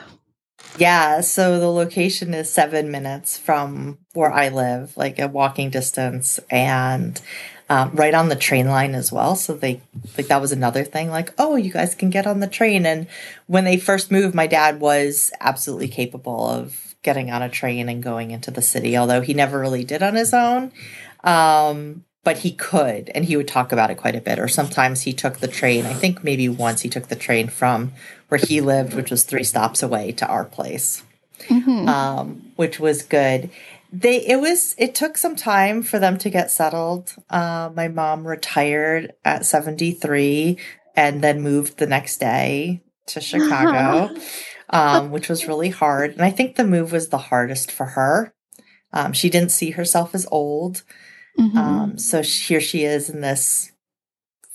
Yeah, 0.78 1.20
so 1.20 1.60
the 1.60 1.70
location 1.70 2.34
is 2.34 2.50
seven 2.50 2.90
minutes 2.90 3.38
from 3.38 3.98
where 4.14 4.32
I 4.32 4.48
live, 4.48 4.96
like 4.96 5.18
a 5.18 5.28
walking 5.28 5.70
distance, 5.70 6.40
and 6.50 7.20
um, 7.68 7.90
right 7.94 8.14
on 8.14 8.28
the 8.28 8.37
train 8.37 8.68
line 8.68 8.94
as 8.94 9.11
well. 9.11 9.37
So 9.37 9.54
they 9.54 9.80
like 10.16 10.28
that 10.28 10.40
was 10.40 10.52
another 10.52 10.85
thing. 10.85 11.11
Like, 11.11 11.33
oh, 11.38 11.56
you 11.56 11.73
guys 11.73 11.94
can 11.94 12.11
get 12.11 12.26
on 12.26 12.40
the 12.40 12.47
train. 12.47 12.87
And 12.87 13.06
when 13.47 13.64
they 13.64 13.76
first 13.76 14.11
moved, 14.11 14.35
my 14.35 14.47
dad 14.47 14.80
was 14.80 15.30
absolutely 15.40 15.88
capable 15.88 16.49
of 16.49 16.94
getting 17.02 17.30
on 17.30 17.42
a 17.42 17.49
train 17.49 17.88
and 17.88 18.02
going 18.02 18.30
into 18.30 18.50
the 18.50 18.62
city, 18.62 18.97
although 18.97 19.21
he 19.21 19.35
never 19.35 19.59
really 19.59 19.85
did 19.85 20.02
on 20.02 20.14
his 20.14 20.35
own. 20.35 20.73
Um, 21.23 22.04
but 22.25 22.38
he 22.38 22.52
could, 22.52 23.11
and 23.14 23.26
he 23.26 23.37
would 23.37 23.49
talk 23.49 23.71
about 23.71 23.90
it 23.90 23.97
quite 23.99 24.16
a 24.16 24.21
bit. 24.21 24.38
Or 24.38 24.49
sometimes 24.49 25.02
he 25.02 25.12
took 25.12 25.38
the 25.38 25.49
train. 25.49 25.85
I 25.85 25.92
think 25.92 26.25
maybe 26.25 26.49
once 26.49 26.80
he 26.80 26.88
took 26.88 27.09
the 27.09 27.16
train 27.16 27.49
from 27.49 27.92
where 28.28 28.40
he 28.40 28.62
lived, 28.62 28.94
which 28.94 29.11
was 29.11 29.25
three 29.25 29.44
stops 29.44 29.83
away, 29.83 30.12
to 30.12 30.26
our 30.26 30.47
place, 30.47 31.02
mm-hmm. 31.40 31.87
um, 31.87 32.52
which 32.56 32.80
was 32.80 33.02
good. 33.02 33.50
They 33.94 34.26
it 34.26 34.40
was 34.40 34.74
it 34.76 34.96
took 34.96 35.16
some 35.16 35.36
time 35.36 35.82
for 35.84 36.00
them 36.00 36.18
to 36.18 36.30
get 36.30 36.50
settled. 36.50 37.14
Uh, 37.30 37.70
my 37.74 37.86
mom 37.86 38.26
retired 38.26 39.12
at 39.24 39.46
seventy 39.46 39.92
three, 39.92 40.58
and 40.96 41.22
then 41.22 41.42
moved 41.42 41.78
the 41.78 41.86
next 41.86 42.18
day 42.18 42.82
to 43.06 43.20
Chicago, 43.20 44.12
um, 44.70 45.12
which 45.12 45.28
was 45.28 45.46
really 45.46 45.70
hard. 45.70 46.10
And 46.12 46.22
I 46.22 46.30
think 46.30 46.56
the 46.56 46.64
move 46.64 46.90
was 46.90 47.08
the 47.08 47.18
hardest 47.18 47.70
for 47.70 47.86
her. 47.86 48.34
Um, 48.92 49.12
she 49.12 49.30
didn't 49.30 49.52
see 49.52 49.70
herself 49.70 50.12
as 50.12 50.26
old. 50.30 50.82
Mm-hmm. 51.38 51.58
Um, 51.58 51.98
so 51.98 52.22
here 52.22 52.60
she 52.60 52.84
is 52.84 53.08
in 53.08 53.20
this 53.20 53.70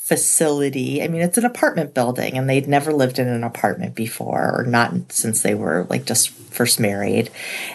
facility. 0.10 1.04
I 1.04 1.08
mean, 1.08 1.22
it's 1.22 1.38
an 1.38 1.46
apartment 1.46 1.94
building, 1.94 2.36
and 2.36 2.50
they'd 2.50 2.68
never 2.68 2.92
lived 2.92 3.20
in 3.20 3.28
an 3.28 3.44
apartment 3.44 3.94
before, 3.94 4.56
or 4.58 4.66
not 4.66 5.12
since 5.12 5.44
they 5.44 5.54
were 5.54 5.86
like 5.88 6.06
just 6.06 6.32
first 6.32 6.80
married. 6.80 7.30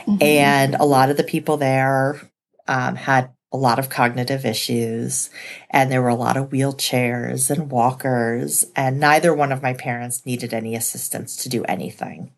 Mm-hmm. 0.05 0.21
And 0.21 0.75
a 0.75 0.85
lot 0.85 1.11
of 1.11 1.17
the 1.17 1.23
people 1.23 1.57
there 1.57 2.21
um, 2.67 2.97
had 2.97 3.31
a 3.53 3.57
lot 3.57 3.79
of 3.79 3.88
cognitive 3.88 4.45
issues, 4.45 5.31
and 5.71 5.93
there 5.93 6.03
were 6.03 6.09
a 6.09 6.17
lot 6.17 6.37
of 6.37 6.50
wheelchairs 6.50 7.50
and 7.53 7.71
walkers, 7.71 8.67
and 8.75 8.99
neither 8.99 9.33
one 9.33 9.53
of 9.53 9.62
my 9.62 9.73
parents 9.73 10.26
needed 10.26 10.53
any 10.53 10.75
assistance 10.75 11.37
to 11.37 11.49
do 11.49 11.62
anything. 11.67 12.33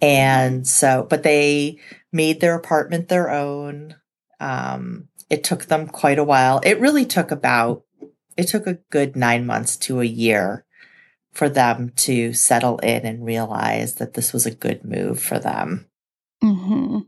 And 0.00 0.68
so, 0.68 1.04
but 1.10 1.24
they 1.24 1.80
made 2.12 2.40
their 2.40 2.54
apartment 2.54 3.08
their 3.08 3.28
own. 3.28 3.96
Um, 4.38 5.08
it 5.28 5.42
took 5.42 5.64
them 5.64 5.88
quite 5.88 6.20
a 6.20 6.24
while. 6.24 6.60
It 6.62 6.78
really 6.78 7.06
took 7.06 7.32
about, 7.32 7.82
it 8.36 8.48
took 8.48 8.66
a 8.66 8.78
good 8.90 9.16
nine 9.16 9.46
months 9.46 9.76
to 9.76 10.00
a 10.00 10.04
year 10.04 10.64
for 11.32 11.48
them 11.48 11.92
to 11.96 12.32
settle 12.32 12.78
in 12.78 13.06
and 13.06 13.24
realize 13.24 13.94
that 13.94 14.14
this 14.14 14.32
was 14.32 14.46
a 14.46 14.54
good 14.54 14.84
move 14.84 15.20
for 15.20 15.38
them. 15.38 15.86
Mm-hmm. 16.42 16.98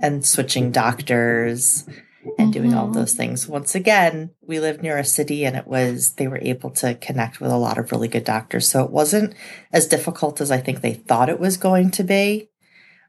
And 0.00 0.24
switching 0.24 0.70
doctors 0.70 1.88
and 2.38 2.52
doing 2.52 2.74
all 2.74 2.84
mm-hmm. 2.84 2.92
those 2.92 3.14
things. 3.14 3.48
Once 3.48 3.74
again, 3.74 4.30
we 4.42 4.60
lived 4.60 4.82
near 4.82 4.98
a 4.98 5.04
city 5.04 5.44
and 5.44 5.56
it 5.56 5.66
was, 5.66 6.12
they 6.12 6.28
were 6.28 6.38
able 6.42 6.70
to 6.70 6.94
connect 6.94 7.40
with 7.40 7.50
a 7.50 7.56
lot 7.56 7.78
of 7.78 7.90
really 7.90 8.08
good 8.08 8.24
doctors. 8.24 8.68
So 8.68 8.84
it 8.84 8.90
wasn't 8.90 9.34
as 9.72 9.86
difficult 9.86 10.40
as 10.40 10.50
I 10.50 10.58
think 10.58 10.80
they 10.80 10.94
thought 10.94 11.28
it 11.28 11.40
was 11.40 11.56
going 11.56 11.90
to 11.92 12.04
be 12.04 12.50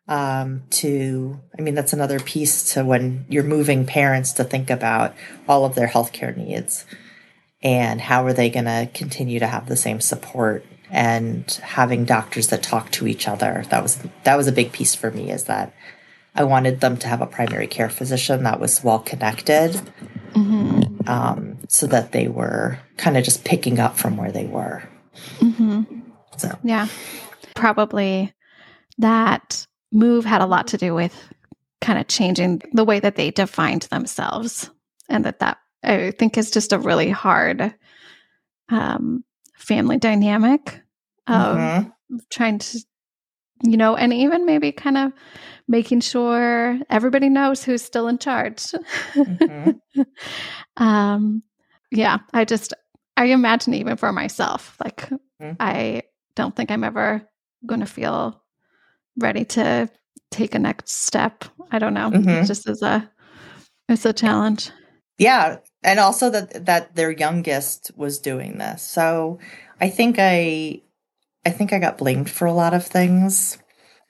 um, 0.08 0.63
to, 0.72 1.39
I 1.58 1.62
mean, 1.62 1.75
that's 1.75 1.94
another 1.94 2.20
piece 2.20 2.74
to 2.74 2.84
when 2.84 3.25
you're 3.29 3.44
moving 3.44 3.86
parents 3.86 4.32
to 4.34 4.44
think 4.44 4.70
about 4.70 5.13
all 5.48 5.65
of 5.65 5.75
their 5.75 5.88
healthcare 5.88 6.36
needs 6.36 6.86
and 7.62 8.00
how 8.00 8.25
are 8.25 8.34
they 8.34 8.50
going 8.50 8.66
to 8.66 8.89
continue 8.94 9.39
to 9.39 9.48
have 9.48 9.68
the 9.68 9.75
same 9.75 10.00
support 10.00 10.66
and 10.92 11.60
having 11.62 12.06
doctors 12.06 12.48
that 12.48 12.63
talk 12.63 12.89
to 12.92 13.08
each 13.08 13.28
other. 13.28 13.63
That 13.70 13.84
was, 13.84 14.00
that 14.24 14.36
was 14.36 14.48
a 14.48 14.51
big 14.51 14.72
piece 14.72 14.96
for 14.96 15.12
me 15.12 15.32
is 15.32 15.46
that 15.46 15.74
I 16.36 16.44
wanted 16.44 16.80
them 16.80 16.98
to 16.98 17.08
have 17.08 17.22
a 17.22 17.28
primary 17.28 17.68
care 17.68 17.89
physician 17.89 18.44
that 18.44 18.60
was 18.60 18.84
well 18.84 19.00
connected. 19.00 19.80
Mm-hmm. 20.34 21.10
Um, 21.10 21.58
so 21.68 21.88
that 21.88 22.12
they 22.12 22.28
were 22.28 22.78
kind 22.98 23.18
of 23.18 23.24
just 23.24 23.44
picking 23.44 23.80
up 23.80 23.98
from 23.98 24.16
where 24.16 24.32
they 24.32 24.46
were. 24.46 24.84
Mm-hmm. 25.39 25.84
So, 26.38 26.58
yeah, 26.63 26.88
probably 27.56 28.34
that 29.00 29.66
move 29.92 30.25
had 30.25 30.42
a 30.42 30.46
lot 30.46 30.68
to 30.68 30.78
do 30.78 30.94
with 30.94 31.16
kind 31.82 32.00
of 32.00 32.08
changing 32.08 32.62
the 32.74 32.84
way 32.84 33.00
that 33.00 33.16
they 33.16 33.32
defined 33.32 33.84
themselves 33.84 34.70
and 35.08 35.25
that 35.25 35.39
that 35.39 35.58
i 35.84 36.12
think 36.12 36.38
is 36.38 36.52
just 36.52 36.74
a 36.74 36.80
really 36.80 37.10
hard 37.10 37.74
um, 38.70 39.24
family 39.58 39.98
dynamic 39.98 40.82
of 41.28 41.58
mm-hmm. 41.58 42.18
trying 42.30 42.60
to 42.60 42.80
you 43.64 43.78
know 43.78 43.96
and 43.96 44.14
even 44.14 44.46
maybe 44.46 44.72
kind 44.72 44.98
of 44.98 45.12
making 45.68 46.00
sure 46.00 46.80
everybody 46.90 47.30
knows 47.30 47.64
who's 47.64 47.82
still 47.82 48.08
in 48.08 48.18
charge 48.18 48.64
mm-hmm. 49.14 50.02
um 50.78 51.44
yeah 51.92 52.20
i 52.34 52.46
just 52.46 52.74
i 53.18 53.26
imagine 53.26 53.74
even 53.74 53.98
for 53.98 54.14
myself 54.14 54.78
like 54.84 55.10
mm-hmm. 55.42 55.54
i 55.60 56.02
don't 56.36 56.56
think 56.56 56.72
i'm 56.72 56.84
ever 56.84 57.28
going 57.66 57.82
to 57.82 57.86
feel 57.86 58.42
ready 59.18 59.46
to 59.46 59.90
take 60.32 60.56
a 60.56 60.60
next 60.60 60.92
step. 60.92 61.46
I 61.72 61.80
don't 61.80 61.94
know. 61.94 62.12
Mm-hmm. 62.12 62.30
It 62.30 62.46
just 62.46 62.68
is 62.70 62.82
a 62.82 63.10
it's 63.88 64.06
a 64.06 64.14
challenge. 64.14 64.72
Yeah, 65.18 65.58
and 65.84 66.00
also 66.00 66.30
that 66.30 66.66
that 66.66 66.96
their 66.96 67.12
youngest 67.12 67.92
was 67.96 68.20
doing 68.20 68.58
this. 68.58 68.82
So 68.82 69.40
I 69.80 69.90
think 69.90 70.18
I 70.20 70.82
I 71.46 71.50
think 71.52 71.74
I 71.74 71.80
got 71.80 71.98
blamed 71.98 72.30
for 72.30 72.46
a 72.46 72.54
lot 72.54 72.74
of 72.74 72.86
things. 72.86 73.58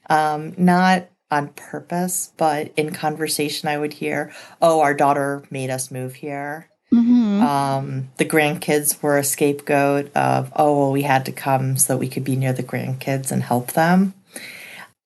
Um 0.10 0.54
not 0.58 1.10
on 1.32 1.50
purpose, 1.50 2.34
but 2.38 2.72
in 2.76 2.92
conversation 2.92 3.70
I 3.70 3.78
would 3.78 3.94
hear, 3.94 4.32
"Oh, 4.62 4.82
our 4.82 4.94
daughter 4.96 5.44
made 5.52 5.70
us 5.70 5.92
move 5.92 6.16
here." 6.16 6.70
Mm-hmm. 6.92 7.42
Um, 7.44 8.10
the 8.18 8.26
grandkids 8.26 9.00
were 9.04 9.20
a 9.20 9.24
scapegoat 9.24 10.12
of, 10.16 10.52
"Oh, 10.56 10.76
well, 10.80 10.92
we 10.92 11.04
had 11.04 11.24
to 11.26 11.32
come 11.32 11.78
so 11.78 11.94
that 11.94 12.00
we 12.00 12.10
could 12.10 12.24
be 12.24 12.36
near 12.36 12.52
the 12.52 12.64
grandkids 12.64 13.32
and 13.32 13.44
help 13.44 13.74
them." 13.74 14.16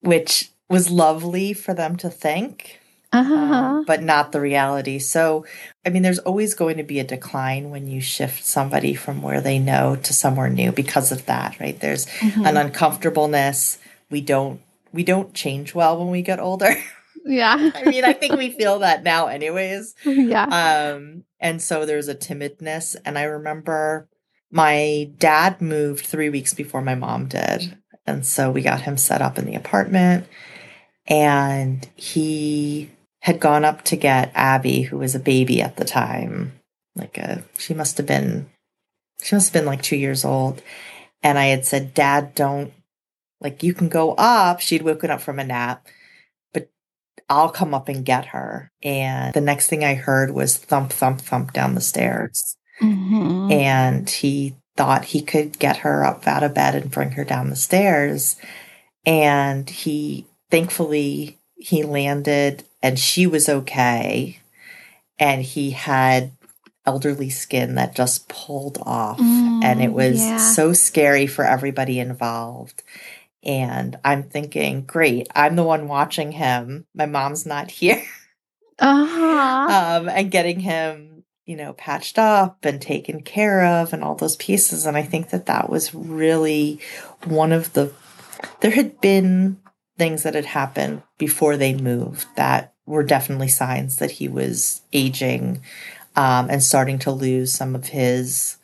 which 0.03 0.51
was 0.69 0.91
lovely 0.91 1.53
for 1.53 1.73
them 1.73 1.95
to 1.97 2.09
think, 2.09 2.79
uh-huh. 3.13 3.33
um, 3.33 3.85
but 3.85 4.01
not 4.01 4.31
the 4.31 4.41
reality. 4.41 4.99
So, 4.99 5.45
I 5.85 5.89
mean, 5.89 6.01
there's 6.01 6.19
always 6.19 6.55
going 6.55 6.77
to 6.77 6.83
be 6.83 6.99
a 6.99 7.03
decline 7.03 7.69
when 7.69 7.87
you 7.87 8.01
shift 8.01 8.43
somebody 8.43 8.95
from 8.95 9.21
where 9.21 9.39
they 9.39 9.59
know 9.59 9.95
to 9.97 10.13
somewhere 10.13 10.49
new 10.49 10.71
because 10.71 11.11
of 11.11 11.25
that, 11.27 11.59
right? 11.59 11.79
There's 11.79 12.07
mm-hmm. 12.07 12.45
an 12.45 12.57
uncomfortableness. 12.57 13.77
We 14.09 14.21
don't 14.21 14.59
we 14.91 15.03
don't 15.03 15.33
change 15.33 15.73
well 15.73 15.97
when 15.97 16.09
we 16.09 16.21
get 16.21 16.39
older. 16.39 16.75
Yeah. 17.25 17.71
I 17.73 17.85
mean, 17.85 18.03
I 18.03 18.11
think 18.11 18.35
we 18.35 18.49
feel 18.49 18.79
that 18.79 19.03
now 19.03 19.27
anyways. 19.27 19.95
Yeah. 20.03 20.43
Um 20.43 21.23
and 21.39 21.61
so 21.61 21.85
there's 21.85 22.09
a 22.09 22.15
timidness 22.15 22.97
and 23.05 23.17
I 23.17 23.23
remember 23.23 24.09
my 24.51 25.09
dad 25.19 25.61
moved 25.61 26.05
3 26.05 26.29
weeks 26.29 26.53
before 26.53 26.81
my 26.81 26.95
mom 26.95 27.27
did. 27.27 27.77
And 28.05 28.25
so 28.25 28.51
we 28.51 28.61
got 28.61 28.81
him 28.81 28.97
set 28.97 29.21
up 29.21 29.39
in 29.39 29.45
the 29.45 29.55
apartment. 29.55 30.27
And 31.07 31.87
he 31.95 32.91
had 33.23 33.39
gone 33.39 33.63
up 33.63 33.81
to 33.83 33.95
get 33.95 34.33
Abby, 34.35 34.81
who 34.81 34.97
was 34.97 35.15
a 35.15 35.19
baby 35.19 35.61
at 35.61 35.77
the 35.77 35.85
time. 35.85 36.59
Like 36.93 37.17
a, 37.17 37.41
she 37.57 37.73
must 37.73 37.97
have 37.97 38.05
been, 38.05 38.49
she 39.21 39.33
must 39.33 39.47
have 39.47 39.53
been 39.53 39.65
like 39.65 39.81
two 39.81 39.95
years 39.95 40.25
old. 40.25 40.61
And 41.23 41.39
I 41.39 41.45
had 41.45 41.65
said, 41.65 41.93
Dad, 41.93 42.35
don't, 42.35 42.73
like, 43.39 43.63
you 43.63 43.73
can 43.73 43.87
go 43.87 44.13
up. 44.17 44.59
She'd 44.59 44.81
woken 44.81 45.09
up 45.09 45.21
from 45.21 45.39
a 45.39 45.45
nap, 45.45 45.87
but 46.53 46.69
I'll 47.29 47.47
come 47.47 47.73
up 47.73 47.87
and 47.87 48.03
get 48.03 48.25
her. 48.25 48.69
And 48.83 49.33
the 49.33 49.39
next 49.39 49.67
thing 49.67 49.85
I 49.85 49.93
heard 49.93 50.31
was 50.31 50.57
thump, 50.57 50.91
thump, 50.91 51.21
thump 51.21 51.53
down 51.53 51.75
the 51.75 51.81
stairs. 51.81 52.57
Mm-hmm. 52.81 53.53
And 53.53 54.09
he 54.09 54.57
thought 54.75 55.05
he 55.05 55.21
could 55.21 55.59
get 55.59 55.77
her 55.77 56.03
up 56.03 56.27
out 56.27 56.43
of 56.43 56.53
bed 56.53 56.75
and 56.75 56.91
bring 56.91 57.11
her 57.11 57.23
down 57.23 57.49
the 57.49 57.55
stairs. 57.55 58.35
And 59.05 59.69
he 59.69 60.27
thankfully 60.51 61.37
he 61.55 61.83
landed 61.83 62.65
and 62.83 62.99
she 62.99 63.25
was 63.25 63.49
okay. 63.49 64.39
And 65.17 65.41
he 65.41 65.71
had 65.71 66.31
elderly 66.85 67.29
skin 67.29 67.75
that 67.75 67.95
just 67.95 68.27
pulled 68.27 68.77
off. 68.81 69.17
Mm, 69.17 69.63
and 69.63 69.81
it 69.81 69.93
was 69.93 70.19
yeah. 70.19 70.37
so 70.37 70.73
scary 70.73 71.25
for 71.25 71.45
everybody 71.45 71.99
involved. 71.99 72.83
And 73.41 73.97
I'm 74.03 74.23
thinking, 74.23 74.83
great, 74.83 75.27
I'm 75.33 75.55
the 75.55 75.63
one 75.63 75.87
watching 75.87 76.33
him. 76.33 76.85
My 76.93 77.05
mom's 77.05 77.45
not 77.45 77.71
here. 77.71 78.03
Uh-huh. 78.79 79.99
um, 80.01 80.09
and 80.09 80.31
getting 80.31 80.59
him 80.59 81.13
you 81.45 81.55
know, 81.57 81.73
patched 81.73 82.17
up 82.17 82.63
and 82.63 82.81
taken 82.81 83.21
care 83.21 83.65
of 83.65 83.91
and 83.93 84.03
all 84.03 84.15
those 84.15 84.37
pieces. 84.37 84.85
And 84.85 84.95
I 84.95 85.03
think 85.03 85.29
that 85.29 85.45
that 85.47 85.69
was 85.69 85.93
really 85.93 86.79
one 87.25 87.51
of 87.51 87.73
the, 87.73 87.91
there 88.61 88.71
had 88.71 89.01
been 89.01 89.59
things 89.97 90.23
that 90.23 90.35
had 90.35 90.45
happened 90.45 91.03
before 91.17 91.57
they 91.57 91.73
moved 91.73 92.25
that 92.35 92.72
were 92.85 93.03
definitely 93.03 93.47
signs 93.47 93.97
that 93.97 94.11
he 94.11 94.27
was 94.27 94.81
aging 94.91 95.61
um, 96.15 96.49
and 96.49 96.61
starting 96.61 96.99
to 96.99 97.11
lose 97.11 97.53
some 97.53 97.75
of 97.75 97.87
his 97.87 98.57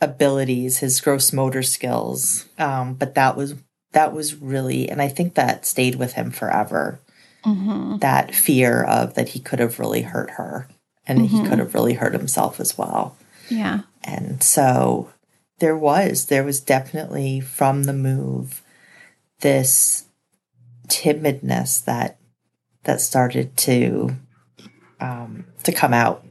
abilities, 0.00 0.78
his 0.78 1.00
gross 1.00 1.32
motor 1.32 1.62
skills. 1.62 2.46
Um, 2.58 2.94
but 2.94 3.14
that 3.14 3.36
was 3.36 3.54
that 3.92 4.12
was 4.12 4.34
really, 4.34 4.88
and 4.90 5.00
I 5.00 5.08
think 5.08 5.34
that 5.34 5.64
stayed 5.64 5.94
with 5.94 6.12
him 6.12 6.30
forever. 6.30 7.00
Mm-hmm. 7.44 7.98
That 7.98 8.34
fear 8.34 8.82
of 8.84 9.14
that 9.14 9.30
he 9.30 9.40
could 9.40 9.60
have 9.60 9.78
really 9.78 10.02
hurt 10.02 10.32
her 10.32 10.68
and 11.06 11.22
he 11.26 11.38
Mhm. 11.38 11.48
could 11.48 11.58
have 11.58 11.72
really 11.72 11.94
hurt 11.94 12.12
himself 12.12 12.60
as 12.60 12.76
well. 12.76 13.16
Yeah. 13.48 13.80
And 14.04 14.42
so 14.42 15.10
there 15.58 15.76
was, 15.76 16.26
there 16.26 16.44
was 16.44 16.60
definitely 16.60 17.40
from 17.40 17.84
the 17.84 17.94
move 17.94 18.60
this 19.40 20.04
timidness 20.88 21.82
that 21.84 22.18
that 22.88 23.02
started 23.02 23.54
to 23.54 24.16
um, 24.98 25.44
to 25.62 25.70
come 25.72 25.92
out 25.92 26.24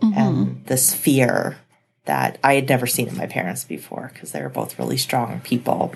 Mhm. 0.00 0.16
and 0.16 0.64
this 0.66 0.94
fear 0.94 1.56
that 2.04 2.38
I 2.44 2.54
had 2.54 2.68
never 2.68 2.86
seen 2.86 3.08
in 3.08 3.16
my 3.16 3.26
parents 3.26 3.64
before 3.64 4.10
because 4.14 4.30
they 4.30 4.40
were 4.42 4.48
both 4.48 4.78
really 4.78 4.96
strong 4.96 5.40
people. 5.40 5.92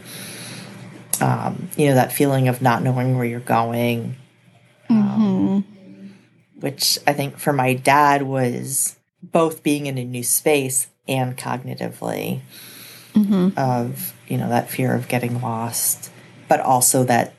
Um, 1.20 1.68
you 1.76 1.86
know, 1.86 1.94
that 1.94 2.12
feeling 2.12 2.48
of 2.48 2.60
not 2.60 2.82
knowing 2.82 3.16
where 3.16 3.24
you're 3.26 3.38
going, 3.40 4.16
Mhm. 4.90 5.62
which 6.58 6.98
I 7.06 7.12
think 7.12 7.38
for 7.38 7.52
my 7.52 7.74
dad 7.74 8.22
was 8.22 8.96
both 9.22 9.62
being 9.62 9.86
in 9.86 9.98
a 9.98 10.04
new 10.04 10.24
space 10.24 10.88
and 11.06 11.36
cognitively 11.36 12.40
Mhm. 13.14 13.56
of, 13.56 14.14
you 14.28 14.36
know, 14.36 14.48
that 14.48 14.68
fear 14.70 14.94
of 14.94 15.06
getting 15.08 15.40
lost, 15.40 16.10
but 16.48 16.58
also 16.60 17.04
that 17.04 17.34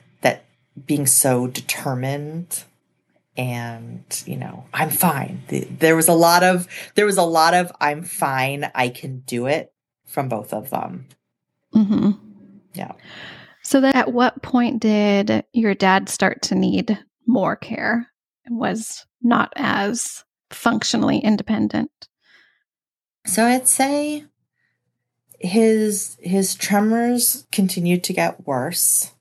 being 0.86 1.06
so 1.06 1.48
determined 1.48 2.63
and 3.38 4.24
you 4.25 4.36
know 4.36 4.66
i'm 4.74 4.90
fine 4.90 5.42
there 5.80 5.96
was 5.96 6.08
a 6.08 6.13
lot 6.13 6.44
of 6.44 6.68
there 6.96 7.06
was 7.06 7.18
a 7.18 7.24
lot 7.24 7.54
of 7.54 7.72
i'm 7.80 8.04
fine 8.04 8.70
i 8.75 8.90
can 8.90 9.20
do 9.22 9.48
it 9.48 9.74
from 10.06 10.28
both 10.28 10.54
of 10.54 10.70
them 10.70 11.08
Mhm. 11.74 12.20
Yeah. 12.74 12.92
So 13.63 13.80
then 13.80 13.96
at 13.96 14.12
what 14.12 14.42
point 14.42 14.82
did 14.82 15.46
your 15.54 15.74
dad 15.74 16.10
start 16.10 16.42
to 16.44 16.56
need 16.56 17.00
more 17.25 17.56
care 17.56 18.08
and 18.46 18.58
was 18.58 19.06
not 19.22 19.54
as 19.56 20.25
functionally 20.50 21.20
independent? 21.20 21.92
so 23.25 23.46
i'd 23.46 23.68
say 23.68 24.25
his 25.40 26.18
his 26.22 26.56
tremors 26.56 27.46
continued 27.51 28.04
to 28.04 28.13
get 28.13 28.48
worse 28.48 29.12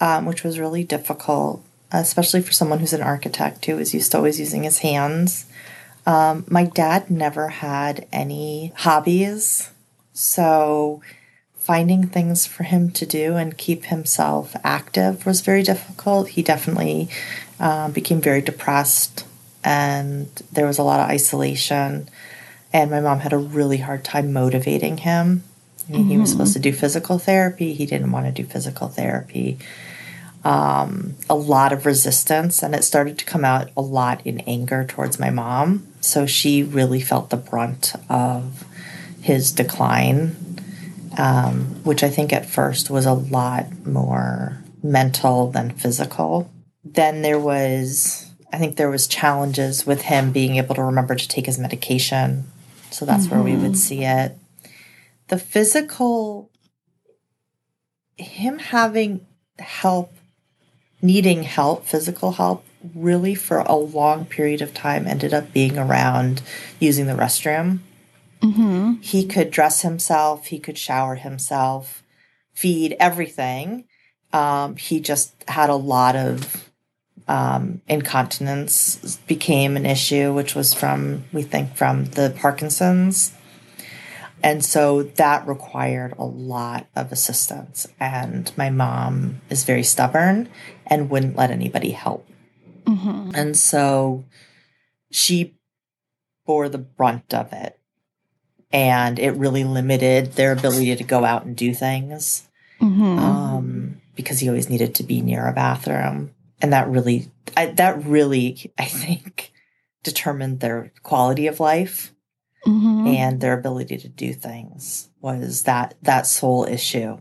um, 0.00 0.26
which 0.26 0.44
was 0.44 0.58
really 0.58 0.84
difficult 0.84 1.62
especially 1.92 2.42
for 2.42 2.52
someone 2.52 2.80
who's 2.80 2.92
an 2.92 3.02
architect 3.02 3.64
who 3.66 3.78
is 3.78 3.94
used 3.94 4.10
to 4.10 4.18
always 4.18 4.40
using 4.40 4.64
his 4.64 4.78
hands 4.78 5.46
um, 6.06 6.44
my 6.48 6.64
dad 6.64 7.10
never 7.10 7.48
had 7.48 8.06
any 8.12 8.72
hobbies 8.76 9.70
so 10.12 11.00
finding 11.54 12.06
things 12.06 12.46
for 12.46 12.62
him 12.62 12.90
to 12.90 13.04
do 13.06 13.34
and 13.36 13.58
keep 13.58 13.86
himself 13.86 14.54
active 14.62 15.26
was 15.26 15.40
very 15.40 15.62
difficult 15.62 16.28
he 16.28 16.42
definitely 16.42 17.08
um, 17.58 17.92
became 17.92 18.20
very 18.20 18.40
depressed 18.40 19.24
and 19.64 20.28
there 20.52 20.66
was 20.66 20.78
a 20.78 20.82
lot 20.82 21.00
of 21.00 21.08
isolation 21.08 22.08
and 22.72 22.90
my 22.90 23.00
mom 23.00 23.20
had 23.20 23.32
a 23.32 23.38
really 23.38 23.78
hard 23.78 24.04
time 24.04 24.32
motivating 24.32 24.98
him. 24.98 25.42
Mean, 25.88 26.06
He 26.06 26.18
was 26.18 26.30
supposed 26.30 26.52
to 26.54 26.58
do 26.58 26.72
physical 26.72 27.18
therapy. 27.18 27.74
He 27.74 27.86
didn't 27.86 28.12
want 28.12 28.26
to 28.26 28.32
do 28.32 28.48
physical 28.48 28.88
therapy. 28.88 29.58
Um, 30.44 31.16
a 31.28 31.34
lot 31.34 31.72
of 31.72 31.86
resistance, 31.86 32.62
and 32.62 32.74
it 32.74 32.84
started 32.84 33.18
to 33.18 33.24
come 33.24 33.44
out 33.44 33.70
a 33.76 33.80
lot 33.80 34.24
in 34.24 34.40
anger 34.40 34.84
towards 34.84 35.18
my 35.18 35.30
mom. 35.30 35.86
So 36.00 36.26
she 36.26 36.62
really 36.62 37.00
felt 37.00 37.30
the 37.30 37.36
brunt 37.36 37.94
of 38.08 38.64
his 39.20 39.50
decline, 39.50 40.36
um, 41.18 41.82
which 41.82 42.04
I 42.04 42.10
think 42.10 42.32
at 42.32 42.46
first 42.46 42.90
was 42.90 43.06
a 43.06 43.12
lot 43.12 43.84
more 43.84 44.62
mental 44.82 45.50
than 45.50 45.72
physical. 45.72 46.48
Then 46.84 47.22
there 47.22 47.40
was, 47.40 48.30
I 48.52 48.58
think 48.58 48.76
there 48.76 48.90
was 48.90 49.08
challenges 49.08 49.84
with 49.84 50.02
him 50.02 50.30
being 50.30 50.56
able 50.56 50.76
to 50.76 50.82
remember 50.84 51.16
to 51.16 51.28
take 51.28 51.46
his 51.46 51.58
medication. 51.58 52.44
So 52.90 53.04
that's 53.04 53.28
where 53.28 53.42
we 53.42 53.56
would 53.56 53.76
see 53.76 54.04
it. 54.04 54.38
The 55.28 55.38
physical, 55.38 56.50
him 58.16 58.58
having 58.58 59.26
help, 59.58 60.14
needing 61.02 61.42
help, 61.42 61.86
physical 61.86 62.32
help, 62.32 62.64
really 62.94 63.34
for 63.34 63.58
a 63.58 63.74
long 63.74 64.24
period 64.26 64.62
of 64.62 64.72
time 64.72 65.06
ended 65.06 65.34
up 65.34 65.52
being 65.52 65.78
around 65.78 66.42
using 66.78 67.06
the 67.06 67.14
restroom. 67.14 67.80
Mm-hmm. 68.40 69.00
He 69.00 69.26
could 69.26 69.50
dress 69.50 69.82
himself, 69.82 70.46
he 70.46 70.58
could 70.58 70.78
shower 70.78 71.16
himself, 71.16 72.02
feed 72.52 72.96
everything. 73.00 73.84
Um, 74.32 74.76
he 74.76 75.00
just 75.00 75.34
had 75.48 75.70
a 75.70 75.76
lot 75.76 76.14
of 76.16 76.70
um, 77.28 77.80
incontinence 77.88 79.16
became 79.26 79.76
an 79.76 79.86
issue, 79.86 80.32
which 80.32 80.54
was 80.54 80.74
from 80.74 81.24
we 81.32 81.42
think 81.42 81.74
from 81.74 82.04
the 82.06 82.34
Parkinson's, 82.36 83.32
and 84.42 84.64
so 84.64 85.02
that 85.02 85.46
required 85.46 86.14
a 86.18 86.24
lot 86.24 86.86
of 86.94 87.12
assistance. 87.12 87.86
And 87.98 88.52
my 88.56 88.70
mom 88.70 89.40
is 89.50 89.64
very 89.64 89.82
stubborn 89.82 90.48
and 90.86 91.10
wouldn't 91.10 91.36
let 91.36 91.50
anybody 91.50 91.90
help. 91.90 92.28
Mm-hmm. 92.84 93.32
And 93.34 93.56
so 93.56 94.24
she 95.10 95.56
bore 96.44 96.68
the 96.68 96.78
brunt 96.78 97.34
of 97.34 97.52
it. 97.52 97.78
And 98.72 99.18
it 99.18 99.30
really 99.32 99.64
limited 99.64 100.32
their 100.32 100.52
ability 100.52 100.94
to 100.96 101.04
go 101.04 101.24
out 101.24 101.44
and 101.44 101.56
do 101.56 101.72
things 101.72 102.46
Mm-hmm. 102.80 103.18
um, 103.18 104.02
because 104.16 104.40
he 104.40 104.48
always 104.48 104.68
needed 104.68 104.94
to 104.96 105.02
be 105.02 105.22
near 105.22 105.46
a 105.46 105.52
bathroom. 105.54 106.32
And 106.60 106.72
that 106.74 106.88
really, 106.88 107.30
I, 107.56 107.66
that 107.66 108.04
really, 108.04 108.72
I 108.78 108.84
think, 108.84 109.52
determined 110.02 110.60
their 110.60 110.92
quality 111.02 111.46
of 111.46 111.58
life 111.58 112.12
Mm-hmm. 112.66 113.06
and 113.06 113.40
their 113.40 113.58
ability 113.58 113.96
to 113.98 114.08
do 114.08 114.32
things 114.32 115.08
was 115.20 115.62
that 115.62 115.94
that 116.02 116.26
sole 116.26 116.64
issue. 116.64 117.18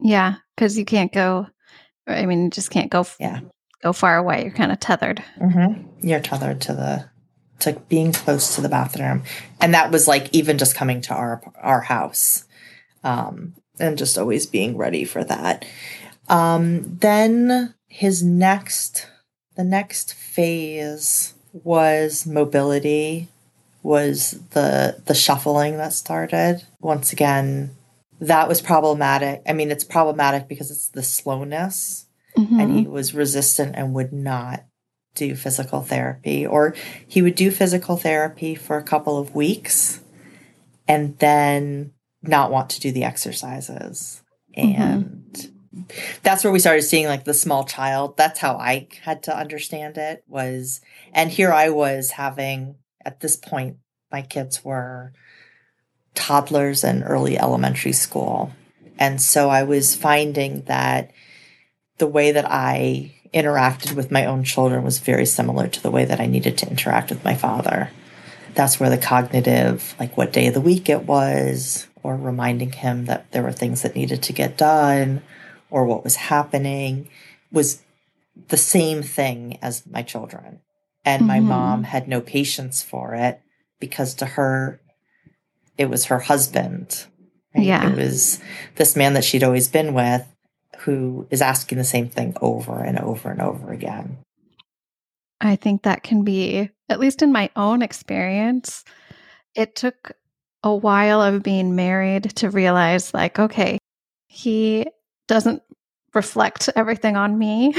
Yeah, 0.00 0.36
because 0.56 0.78
you 0.78 0.84
can't 0.84 1.12
go. 1.12 1.46
I 2.06 2.24
mean, 2.26 2.44
you 2.44 2.50
just 2.50 2.70
can't 2.70 2.90
go. 2.90 3.00
f- 3.00 3.16
Yeah. 3.20 3.40
go 3.82 3.92
far 3.92 4.16
away. 4.16 4.42
You're 4.42 4.52
kind 4.52 4.72
of 4.72 4.80
tethered. 4.80 5.22
Mm-hmm. 5.40 6.06
You're 6.08 6.20
tethered 6.20 6.60
to 6.62 6.72
the 6.74 7.10
to 7.60 7.78
being 7.90 8.12
close 8.12 8.54
to 8.54 8.62
the 8.62 8.70
bathroom, 8.70 9.22
and 9.60 9.74
that 9.74 9.90
was 9.90 10.08
like 10.08 10.28
even 10.32 10.56
just 10.56 10.74
coming 10.74 11.02
to 11.02 11.14
our 11.14 11.42
our 11.60 11.82
house, 11.82 12.44
um, 13.04 13.54
and 13.78 13.98
just 13.98 14.16
always 14.16 14.46
being 14.46 14.76
ready 14.78 15.04
for 15.04 15.22
that. 15.24 15.64
Um, 16.28 16.96
then 17.00 17.74
his 17.86 18.22
next 18.22 19.06
the 19.56 19.64
next 19.64 20.14
phase 20.14 21.34
was 21.52 22.26
mobility 22.26 23.28
was 23.82 24.32
the 24.50 25.00
the 25.06 25.14
shuffling 25.14 25.76
that 25.78 25.92
started. 25.92 26.62
Once 26.80 27.12
again 27.12 27.70
that 28.20 28.48
was 28.48 28.60
problematic. 28.60 29.42
I 29.46 29.52
mean 29.54 29.70
it's 29.70 29.84
problematic 29.84 30.46
because 30.48 30.70
it's 30.70 30.88
the 30.88 31.02
slowness 31.02 32.06
Mhm. 32.36 32.60
and 32.62 32.78
he 32.78 32.86
was 32.86 33.14
resistant 33.14 33.74
and 33.76 33.92
would 33.94 34.12
not 34.12 34.64
do 35.16 35.34
physical 35.34 35.80
therapy 35.82 36.46
or 36.46 36.74
he 37.06 37.22
would 37.22 37.34
do 37.34 37.50
physical 37.50 37.96
therapy 37.96 38.54
for 38.54 38.76
a 38.76 38.82
couple 38.84 39.18
of 39.18 39.34
weeks 39.34 40.00
and 40.86 41.18
then 41.18 41.92
not 42.22 42.52
want 42.52 42.70
to 42.70 42.80
do 42.80 42.92
the 42.92 43.02
exercises. 43.04 44.22
And 44.54 45.50
that's 46.22 46.44
where 46.44 46.52
we 46.52 46.58
started 46.58 46.82
seeing 46.82 47.06
like 47.06 47.24
the 47.24 47.34
small 47.34 47.64
child. 47.64 48.16
That's 48.16 48.38
how 48.40 48.56
i 48.56 48.86
had 49.02 49.22
to 49.24 49.36
understand 49.36 49.96
it 49.96 50.22
was 50.28 50.80
and 51.14 51.30
here 51.30 51.52
i 51.52 51.70
was 51.70 52.12
having 52.12 52.74
at 53.04 53.20
this 53.20 53.36
point 53.36 53.76
my 54.12 54.22
kids 54.22 54.64
were 54.64 55.12
toddlers 56.14 56.82
and 56.82 57.02
early 57.04 57.38
elementary 57.38 57.92
school 57.92 58.52
and 58.98 59.20
so 59.20 59.48
i 59.48 59.62
was 59.62 59.94
finding 59.94 60.62
that 60.62 61.10
the 62.00 62.06
way 62.08 62.32
that 62.32 62.50
I 62.50 63.14
interacted 63.32 63.94
with 63.94 64.10
my 64.10 64.24
own 64.24 64.42
children 64.42 64.82
was 64.82 64.98
very 64.98 65.26
similar 65.26 65.68
to 65.68 65.80
the 65.80 65.90
way 65.90 66.04
that 66.04 66.18
I 66.18 66.26
needed 66.26 66.58
to 66.58 66.68
interact 66.68 67.10
with 67.10 67.24
my 67.24 67.34
father. 67.34 67.90
That's 68.54 68.80
where 68.80 68.90
the 68.90 68.98
cognitive, 68.98 69.94
like 70.00 70.16
what 70.16 70.32
day 70.32 70.48
of 70.48 70.54
the 70.54 70.60
week 70.60 70.88
it 70.88 71.04
was, 71.04 71.86
or 72.02 72.16
reminding 72.16 72.72
him 72.72 73.04
that 73.04 73.30
there 73.30 73.44
were 73.44 73.52
things 73.52 73.82
that 73.82 73.94
needed 73.94 74.22
to 74.24 74.32
get 74.32 74.56
done, 74.56 75.22
or 75.70 75.84
what 75.84 76.02
was 76.02 76.16
happening, 76.16 77.08
was 77.52 77.82
the 78.48 78.56
same 78.56 79.02
thing 79.02 79.58
as 79.62 79.86
my 79.86 80.02
children. 80.02 80.60
And 81.04 81.26
my 81.26 81.40
Mhm. 81.40 81.44
mom 81.44 81.82
had 81.84 82.08
no 82.08 82.20
patience 82.20 82.82
for 82.82 83.14
it 83.14 83.40
because 83.78 84.14
to 84.14 84.26
her, 84.26 84.80
it 85.78 85.88
was 85.88 86.06
her 86.06 86.20
husband. 86.20 87.06
right? 87.56 87.66
Yeah. 87.66 87.90
It 87.90 87.96
was 87.96 88.38
this 88.76 88.94
man 88.94 89.14
that 89.14 89.24
she'd 89.24 89.42
always 89.42 89.66
been 89.66 89.92
with 89.92 90.24
who 90.80 91.26
is 91.30 91.42
asking 91.42 91.78
the 91.78 91.84
same 91.84 92.08
thing 92.08 92.36
over 92.40 92.80
and 92.80 92.96
over 92.96 93.28
and 93.30 93.42
over 93.42 93.72
again. 93.72 94.18
I 95.40 95.56
think 95.56 95.82
that 95.82 96.04
can 96.04 96.22
be, 96.22 96.70
at 96.88 97.00
least 97.00 97.22
in 97.22 97.32
my 97.32 97.50
own 97.56 97.82
experience, 97.82 98.84
it 99.56 99.74
took 99.74 100.12
a 100.62 100.72
while 100.74 101.20
of 101.20 101.42
being 101.42 101.74
married 101.74 102.36
to 102.36 102.50
realize, 102.50 103.12
like, 103.12 103.38
okay, 103.38 103.78
he 104.28 104.86
doesn't 105.26 105.62
reflect 106.14 106.68
everything 106.76 107.16
on 107.16 107.38
me. 107.38 107.74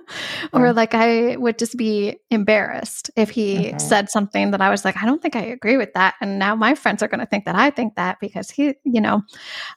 or 0.52 0.72
like 0.72 0.94
I 0.94 1.36
would 1.36 1.58
just 1.58 1.76
be 1.76 2.16
embarrassed 2.30 3.10
if 3.16 3.30
he 3.30 3.72
Mhm. 3.72 3.80
said 3.80 4.10
something 4.10 4.50
that 4.52 4.60
I 4.60 4.70
was 4.70 4.84
like, 4.84 4.96
I 5.02 5.06
don't 5.06 5.20
think 5.20 5.36
I 5.36 5.42
agree 5.42 5.76
with 5.76 5.92
that. 5.94 6.14
And 6.20 6.38
now 6.38 6.54
my 6.54 6.74
friends 6.74 7.02
are 7.02 7.08
going 7.08 7.20
to 7.20 7.26
think 7.26 7.44
that 7.44 7.56
I 7.56 7.70
think 7.70 7.96
that 7.96 8.18
because 8.20 8.50
he, 8.50 8.74
you 8.84 9.00
know. 9.00 9.22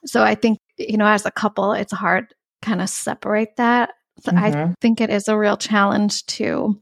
So 0.06 0.24
I 0.24 0.36
think, 0.36 0.60
you 0.78 0.98
know, 0.98 1.08
as 1.08 1.26
a 1.26 1.32
couple, 1.32 1.74
it's 1.74 1.94
hard 1.94 2.34
kind 2.62 2.82
of 2.82 2.90
separate 2.90 3.56
that. 3.58 3.92
So 4.22 4.32
I 4.36 4.52
Mhm. 4.52 4.74
think 4.82 5.02
it 5.02 5.10
is 5.10 5.28
a 5.28 5.38
real 5.38 5.58
challenge 5.58 6.26
to 6.28 6.80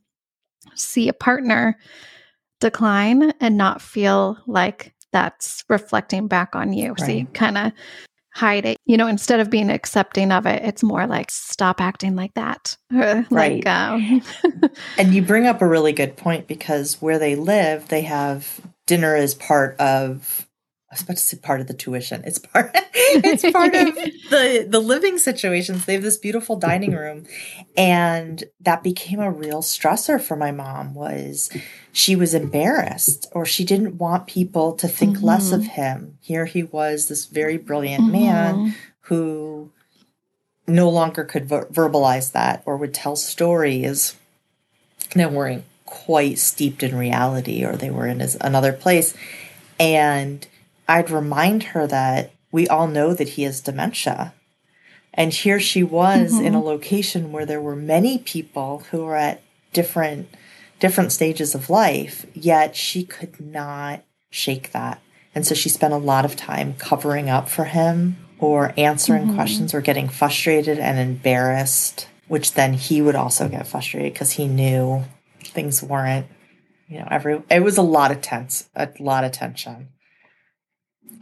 see 0.76 1.10
a 1.10 1.14
partner 1.14 1.78
decline 2.60 3.32
and 3.42 3.58
not 3.58 3.82
feel 3.82 4.38
like 4.48 4.94
that's 5.12 5.64
reflecting 5.70 6.28
back 6.28 6.56
on 6.56 6.74
you. 6.74 6.96
So 6.98 7.12
you 7.12 7.28
kind 7.34 7.58
of 7.58 7.72
hide 8.34 8.66
it. 8.66 8.78
You 8.86 8.98
know, 8.98 9.08
instead 9.08 9.40
of 9.40 9.50
being 9.50 9.70
accepting 9.70 10.32
of 10.32 10.46
it, 10.46 10.64
it's 10.64 10.84
more 10.84 11.08
like 11.08 11.30
stop 11.32 11.80
acting 11.80 12.16
like 12.16 12.34
that. 12.34 12.78
Or 12.94 13.26
Right. 13.30 13.66
Like, 13.66 13.68
um, 13.68 14.22
And 14.98 15.14
you 15.14 15.22
bring 15.22 15.48
up 15.48 15.62
a 15.62 15.68
really 15.68 15.94
good 15.94 16.16
point 16.16 16.48
because 16.48 17.02
where 17.02 17.18
they 17.18 17.36
live, 17.36 17.88
they 17.88 18.02
have 18.02 18.62
dinner 18.86 19.16
as 19.16 19.34
part 19.34 19.80
of. 19.80 20.48
I 20.94 20.96
was 20.96 21.02
about 21.02 21.18
to 21.18 21.24
say 21.24 21.38
part 21.38 21.60
of 21.60 21.66
the 21.66 21.74
tuition. 21.74 22.22
It's 22.24 22.38
part. 22.38 22.70
it's 22.94 23.52
part 23.52 23.74
of 23.74 23.96
the 23.96 24.68
the 24.70 24.80
living 24.80 25.18
situations. 25.18 25.86
They 25.86 25.94
have 25.94 26.04
this 26.04 26.18
beautiful 26.18 26.56
dining 26.56 26.92
room, 26.94 27.26
and 27.76 28.44
that 28.62 28.84
became 28.84 29.20
a 29.20 29.32
real 29.32 29.64
stressor 29.64 30.22
for 30.22 30.36
my 30.36 30.52
mom. 30.52 30.94
Was 30.94 31.50
she 31.92 32.16
was 32.16 32.36
embarrassed, 32.36 33.28
or 33.32 33.44
she 33.44 33.66
didn't 33.66 33.98
want 33.98 34.28
people 34.28 34.74
to 34.74 34.88
think 34.88 35.24
less 35.24 35.52
of 35.52 35.64
him. 35.64 36.20
Here 36.22 36.46
he 36.46 36.62
was, 36.62 37.08
this 37.08 37.26
very 37.26 37.58
brilliant 37.58 38.12
man 38.12 38.56
mhm. 38.56 38.76
who 39.02 39.72
no 40.68 40.90
longer 40.92 41.24
could 41.24 41.46
ver- 41.46 41.66
verbalize 41.66 42.34
that 42.34 42.62
or 42.68 42.78
would 42.78 42.94
tell 42.94 43.16
stories 43.16 44.16
that 45.16 45.32
weren't 45.32 45.64
quite 45.86 46.38
steeped 46.38 46.84
in 46.84 46.96
reality 46.96 47.66
or 47.66 47.76
they 47.76 47.90
were 47.90 48.06
in 48.06 48.20
his, 48.20 48.38
another 48.42 48.74
place. 48.74 49.16
And 49.80 50.48
I'd 50.88 51.10
remind 51.10 51.64
her 51.64 51.88
that 51.88 52.32
we 52.52 52.68
all 52.68 52.88
know 52.88 53.14
that 53.14 53.30
he 53.30 53.44
has 53.44 53.62
dementia. 53.62 54.34
And 55.14 55.32
here 55.34 55.60
she 55.60 55.84
was 55.84 56.40
in 56.40 56.56
a 56.56 56.62
location 56.62 57.32
where 57.32 57.46
there 57.46 57.62
were 57.62 57.76
many 57.76 58.18
people 58.18 58.84
who 58.92 59.06
were 59.06 59.16
at 59.16 59.42
different 59.72 60.28
different 60.80 61.12
stages 61.14 61.56
of 61.56 61.70
life, 61.70 62.26
yet 62.34 62.76
she 62.76 63.04
could 63.06 63.40
not 63.40 64.04
shake 64.30 64.72
that. 64.74 65.00
And 65.34 65.48
so 65.48 65.56
she 65.56 65.70
spent 65.70 65.94
a 65.94 65.98
lot 65.98 66.26
of 66.26 66.36
time 66.36 66.74
covering 66.78 67.30
up 67.30 67.48
for 67.48 67.66
him 67.66 68.18
or 68.38 68.74
answering 68.76 69.28
Mhm. 69.28 69.36
questions 69.36 69.74
or 69.74 69.80
getting 69.80 70.10
frustrated 70.10 70.80
and 70.80 71.00
embarrassed, 71.00 72.08
which 72.28 72.54
then 72.54 72.74
he 72.74 73.02
would 73.02 73.16
also 73.16 73.48
get 73.48 73.66
frustrated 73.66 74.12
because 74.14 74.34
he 74.34 74.48
knew 74.48 75.06
things 75.46 75.82
weren't, 75.82 76.26
you 76.90 77.00
know, 77.00 77.08
every 77.10 77.42
it 77.50 77.64
was 77.64 77.78
a 77.78 77.82
lot 77.82 78.12
of 78.12 78.22
tense, 78.22 78.68
a 78.76 78.90
lot 79.00 79.24
of 79.24 79.32
tension. 79.32 79.88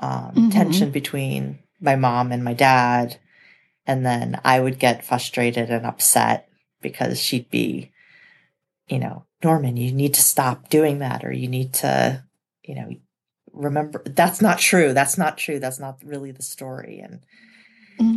Um, 0.02 0.34
Mhm. 0.36 0.52
tension 0.52 0.92
between 0.92 1.60
my 1.80 1.96
mom 1.96 2.32
and 2.32 2.44
my 2.44 2.54
dad. 2.54 3.18
And 3.86 4.06
then 4.06 4.40
I 4.44 4.60
would 4.60 4.80
get 4.80 5.06
frustrated 5.06 5.70
and 5.70 5.86
upset 5.86 6.48
because 6.82 7.20
she'd 7.20 7.50
be, 7.50 7.92
you 8.88 9.00
know, 9.00 9.26
Norman, 9.44 9.78
you 9.78 9.92
need 9.92 10.14
to 10.16 10.22
stop 10.22 10.70
doing 10.70 11.00
that, 11.00 11.24
or 11.24 11.32
you 11.32 11.48
need 11.48 11.74
to, 11.74 12.24
you 12.64 12.76
know, 12.76 12.90
remember 13.54 14.02
that's 14.06 14.42
not 14.42 14.60
true. 14.60 14.94
That's 14.94 15.18
not 15.18 15.38
true. 15.38 15.60
That's 15.60 15.80
not 15.80 16.00
really 16.04 16.32
the 16.32 16.44
story. 16.44 17.00
And 17.00 17.22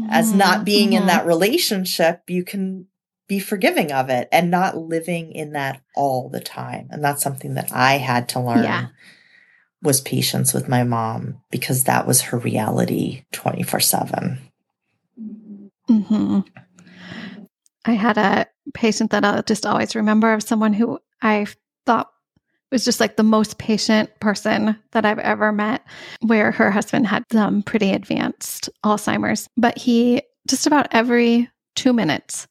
as 0.09 0.33
not 0.33 0.65
being 0.65 0.93
in 0.93 1.07
that 1.07 1.27
relationship, 1.27 2.23
you 2.29 2.45
can 2.45 2.87
be 3.27 3.39
forgiving 3.39 3.91
of 3.91 4.11
it 4.11 4.29
and 4.31 4.51
not 4.51 4.77
living 4.77 5.33
in 5.33 5.53
that 5.53 5.81
all 5.97 6.29
the 6.29 6.41
time. 6.41 6.89
And 6.91 7.03
that's 7.03 7.23
something 7.23 7.55
that 7.55 7.73
I 7.73 7.95
had 7.99 8.29
to 8.31 8.41
learn 8.41 8.65
Yeah. 8.65 8.89
Was 9.85 10.01
patience 10.01 10.53
with 10.53 10.69
my 10.69 10.83
mom 10.83 11.41
because 11.51 11.85
that 11.85 12.07
was 12.07 12.23
her 12.23 12.39
reality 12.39 13.25
24 13.33 13.81
7. 13.81 14.39
hmm 15.87 16.41
I 17.85 17.93
had 17.93 18.17
a 18.17 18.47
patient 18.73 19.11
that 19.11 19.25
I'll 19.25 19.43
just 19.43 19.67
always 19.67 19.95
remember 19.95 20.33
of 20.33 20.43
someone 20.43 20.73
who 20.73 20.99
I 21.21 21.47
thought 21.85 22.11
was 22.73 22.85
just 22.85 22.99
like 22.99 23.17
the 23.17 23.23
most 23.23 23.59
patient 23.59 24.11
person 24.21 24.77
that 24.93 25.05
I've 25.05 25.19
ever 25.19 25.53
met, 25.53 25.85
where 26.23 26.51
her 26.51 26.71
husband 26.71 27.07
had 27.07 27.25
some 27.31 27.63
pretty 27.63 27.93
advanced 27.93 28.71
Alzheimer's. 28.85 29.49
But 29.57 29.79
he, 29.79 30.23
just 30.49 30.67
about 30.67 30.89
every 30.93 31.49
two 31.77 31.93
minutes, 31.93 32.49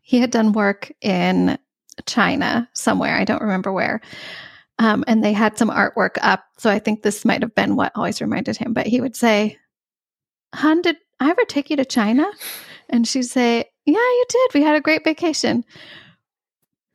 he 0.00 0.18
had 0.18 0.30
done 0.30 0.52
work 0.52 0.90
in 1.02 1.58
China 2.06 2.68
somewhere. 2.72 3.16
I 3.16 3.24
don't 3.24 3.42
remember 3.42 3.70
where. 3.70 4.00
Um, 4.80 5.04
and 5.06 5.22
they 5.22 5.34
had 5.34 5.58
some 5.58 5.68
artwork 5.70 6.16
up. 6.22 6.42
So 6.58 6.70
I 6.70 6.78
think 6.78 7.02
this 7.02 7.24
might 7.24 7.42
have 7.42 7.54
been 7.54 7.76
what 7.76 7.92
always 7.94 8.20
reminded 8.22 8.56
him. 8.56 8.72
But 8.72 8.86
he 8.86 9.00
would 9.02 9.14
say, 9.14 9.58
Hun, 10.54 10.80
did 10.80 10.96
I 11.20 11.30
ever 11.30 11.44
take 11.44 11.68
you 11.68 11.76
to 11.76 11.84
China? 11.84 12.26
And 12.88 13.06
she'd 13.06 13.24
say, 13.24 13.66
Yeah, 13.84 13.94
you 13.98 14.24
did. 14.28 14.54
We 14.54 14.62
had 14.62 14.76
a 14.76 14.80
great 14.80 15.04
vacation. 15.04 15.64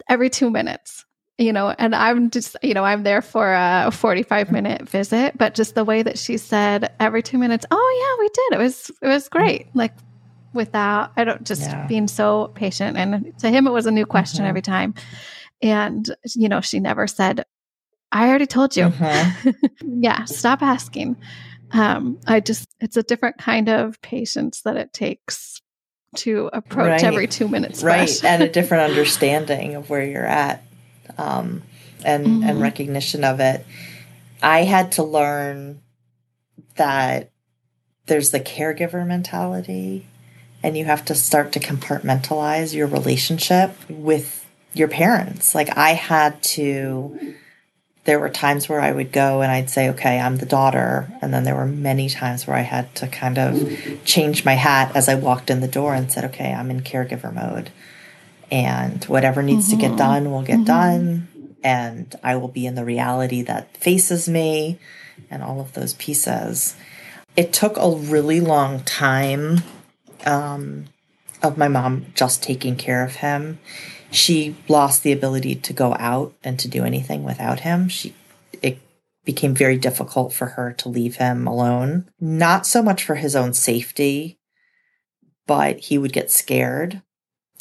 Every 0.10 0.30
two 0.32 0.50
minutes, 0.50 1.06
you 1.38 1.54
know, 1.54 1.70
and 1.78 1.94
I'm 1.96 2.30
just, 2.32 2.56
you 2.64 2.74
know, 2.74 2.84
I'm 2.84 3.04
there 3.04 3.22
for 3.22 3.54
a 3.54 3.92
45 3.92 4.52
minute 4.52 4.90
visit, 4.90 5.38
but 5.38 5.54
just 5.56 5.76
the 5.76 5.84
way 5.86 6.02
that 6.04 6.18
she 6.18 6.38
said 6.38 6.92
every 7.00 7.22
two 7.24 7.38
minutes, 7.38 7.66
Oh, 7.70 8.18
yeah, 8.18 8.24
we 8.24 8.30
did. 8.30 8.60
It 8.60 8.64
was, 8.64 8.92
it 9.02 9.08
was 9.08 9.30
great. 9.30 9.68
Like, 9.76 9.94
without, 10.54 11.12
I 11.18 11.24
don't 11.24 11.44
just 11.46 11.62
Yeah. 11.62 11.86
being 11.88 12.08
so 12.08 12.48
patient. 12.56 12.98
And 12.98 13.32
to 13.40 13.50
him, 13.50 13.68
it 13.68 13.72
was 13.72 13.86
a 13.86 13.92
new 13.92 14.06
question 14.06 14.44
Mhm. 14.46 14.50
every 14.50 14.62
time. 14.62 14.94
And, 15.62 16.08
you 16.36 16.50
know, 16.50 16.62
she 16.62 16.80
never 16.80 17.08
said, 17.08 17.46
I 18.16 18.30
already 18.30 18.46
told 18.48 18.78
you. 18.78 18.86
Mhm. 18.86 19.56
yeah, 20.00 20.24
stop 20.24 20.62
asking. 20.62 21.18
Um, 21.72 22.18
I 22.26 22.40
just, 22.40 22.66
it's 22.80 22.96
a 22.96 23.04
different 23.04 23.38
kind 23.38 23.68
of 23.68 24.02
patience 24.02 24.62
that 24.62 24.78
it 24.78 24.94
takes 24.94 25.62
to 26.18 26.50
approach 26.54 26.88
Right. 26.88 27.04
every 27.04 27.28
two 27.28 27.50
minutes. 27.50 27.84
right 27.84 28.24
and 28.24 28.42
a 28.42 28.48
different 28.60 28.90
understanding 28.90 29.76
of 29.76 29.90
where 29.90 30.06
you're 30.06 30.26
at 30.26 30.64
um, 31.18 31.62
and 32.06 32.26
and 32.46 32.58
Mhm. 32.60 32.62
recognition 32.62 33.26
of 33.26 33.42
it 33.42 33.66
i 34.42 34.64
had 34.64 34.94
to 34.94 35.04
learn 35.04 35.82
that 36.78 37.32
there's 38.06 38.32
the 38.32 38.40
caregiver 38.40 39.06
mentality 39.06 40.06
and 40.64 40.78
you 40.78 40.86
have 40.86 41.04
to 41.06 41.16
start 41.16 41.52
to 41.52 41.60
compartmentalize 41.60 42.74
your 42.74 42.88
relationship 42.88 43.76
with 43.90 44.46
your 44.74 44.88
parents 44.88 45.54
like 45.54 45.76
i 45.78 45.92
had 45.94 46.42
to 46.44 47.36
there 48.06 48.20
were 48.20 48.30
times 48.30 48.70
where 48.70 48.80
i 48.80 48.92
would 48.92 49.12
go 49.12 49.42
and 49.42 49.52
i'd 49.52 49.70
say 49.70 49.90
okay 49.90 50.20
i'm 50.20 50.38
the 50.38 50.46
daughter 50.46 51.12
and 51.22 51.34
then 51.34 51.44
there 51.44 51.56
were 51.56 51.66
many 51.66 52.08
times 52.10 52.46
where 52.48 52.56
i 52.56 52.62
had 52.62 52.94
to 52.96 53.08
kind 53.08 53.38
of 53.38 53.54
change 54.06 54.46
my 54.46 54.54
hat 54.54 54.96
as 54.96 55.10
I 55.10 55.16
walked 55.16 55.50
in 55.50 55.60
the 55.62 55.68
door 55.68 55.94
and 55.96 56.12
said, 56.12 56.24
okay, 56.26 56.54
I'm 56.54 56.70
in 56.70 56.82
caregiver 56.82 57.34
mode. 57.34 57.72
And 58.52 59.04
whatever 59.06 59.42
needs 59.42 59.70
to 59.70 59.76
get 59.76 59.94
Mhm. 59.94 59.98
done 59.98 60.32
will 60.32 60.44
get 60.44 60.60
Mhm. 60.60 60.66
done. 60.66 61.28
And 61.64 62.16
I 62.24 62.36
will 62.36 62.48
be 62.48 62.68
in 62.68 62.76
the 62.76 62.86
reality 62.86 63.42
that 63.42 63.76
faces 63.76 64.30
me 64.30 64.78
and 65.32 65.42
all 65.42 65.60
of 65.60 65.74
those 65.74 65.94
pieces. 65.96 66.76
It 67.36 67.52
took 67.52 67.76
a 67.78 67.90
really 67.90 68.40
long 68.40 68.82
time 68.82 69.64
um, 70.26 70.86
of 71.44 71.58
my 71.58 71.68
mom 71.68 72.06
just 72.16 72.42
taking 72.44 72.76
care 72.76 73.04
of 73.04 73.18
him. 73.18 73.60
She 74.16 74.56
lost 74.68 75.04
the 75.04 75.12
ability 75.12 75.56
to 75.56 75.74
go 75.74 75.96
out 76.00 76.34
and 76.44 76.58
to 76.60 76.68
do 76.68 76.84
anything 76.84 77.24
without 77.24 77.62
him. 77.62 77.90
She 77.90 78.14
it 78.62 78.80
became 79.26 79.54
very 79.56 79.78
difficult 79.78 80.34
for 80.34 80.46
her 80.48 80.72
to 80.74 80.90
leave 80.90 81.18
him 81.18 81.48
alone. 81.48 82.08
Not 82.20 82.66
so 82.66 82.82
much 82.82 83.04
for 83.04 83.16
his 83.16 83.36
own 83.36 83.54
safety, 83.54 84.38
but 85.48 85.80
he 85.80 85.98
would 85.98 86.14
get 86.14 86.32
scared 86.32 87.02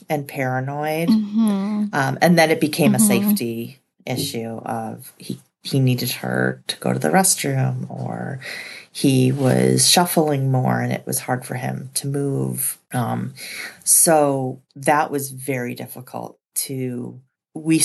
and 0.08 0.28
paranoid. 0.28 1.08
Mhm. 1.08 1.94
Um, 1.94 2.18
and 2.20 2.38
then 2.38 2.50
it 2.50 2.60
became 2.60 2.94
a 2.94 2.98
Mhm. 2.98 3.06
safety 3.06 3.80
issue 4.06 4.58
of 4.64 5.12
he 5.18 5.40
he 5.62 5.80
needed 5.80 6.10
her 6.10 6.62
to 6.66 6.76
go 6.76 6.92
to 6.92 6.98
the 6.98 7.08
restroom 7.08 7.88
or 7.90 8.38
he 8.92 9.32
was 9.32 9.88
shuffling 9.88 10.52
more 10.52 10.82
and 10.82 10.92
it 10.92 11.06
was 11.06 11.20
hard 11.20 11.42
for 11.46 11.54
him 11.54 11.88
to 11.94 12.06
move. 12.06 12.76
Um, 12.92 13.32
so 13.82 14.60
that 14.76 15.10
was 15.10 15.30
very 15.30 15.74
difficult 15.74 16.38
to 16.54 17.20
we 17.54 17.82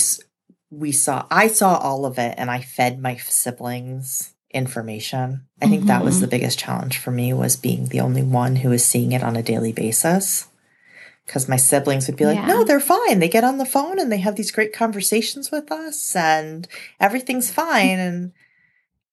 we 0.70 0.92
saw 0.92 1.26
I 1.30 1.48
saw 1.48 1.76
all 1.78 2.06
of 2.06 2.18
it 2.18 2.34
and 2.38 2.50
I 2.50 2.60
fed 2.60 3.00
my 3.00 3.16
siblings 3.16 4.34
information. 4.52 5.46
I 5.62 5.68
think 5.68 5.86
that 5.86 6.04
was 6.04 6.16
Mhm. 6.18 6.20
the 6.22 6.26
biggest 6.26 6.58
challenge 6.58 6.98
for 6.98 7.10
me 7.12 7.32
was 7.32 7.56
being 7.56 7.86
the 7.86 8.00
only 8.00 8.22
one 8.22 8.56
who 8.56 8.70
was 8.70 8.84
seeing 8.84 9.12
it 9.12 9.22
on 9.22 9.36
a 9.36 9.42
daily 9.42 9.72
basis 9.72 10.46
because 11.24 11.48
my 11.48 11.56
siblings 11.56 12.08
would 12.08 12.16
be 12.16 12.24
like, 12.26 12.36
Yeah. 12.36 12.46
no, 12.46 12.64
they're 12.64 12.80
fine. 12.80 13.20
They 13.20 13.28
get 13.28 13.44
on 13.44 13.58
the 13.58 13.64
phone 13.66 14.00
and 14.00 14.10
they 14.10 14.18
have 14.18 14.34
these 14.34 14.50
great 14.50 14.72
conversations 14.72 15.52
with 15.52 15.70
us 15.70 16.16
and 16.16 16.66
everything's 16.98 17.50
fine. 17.50 17.98
And, 18.00 18.32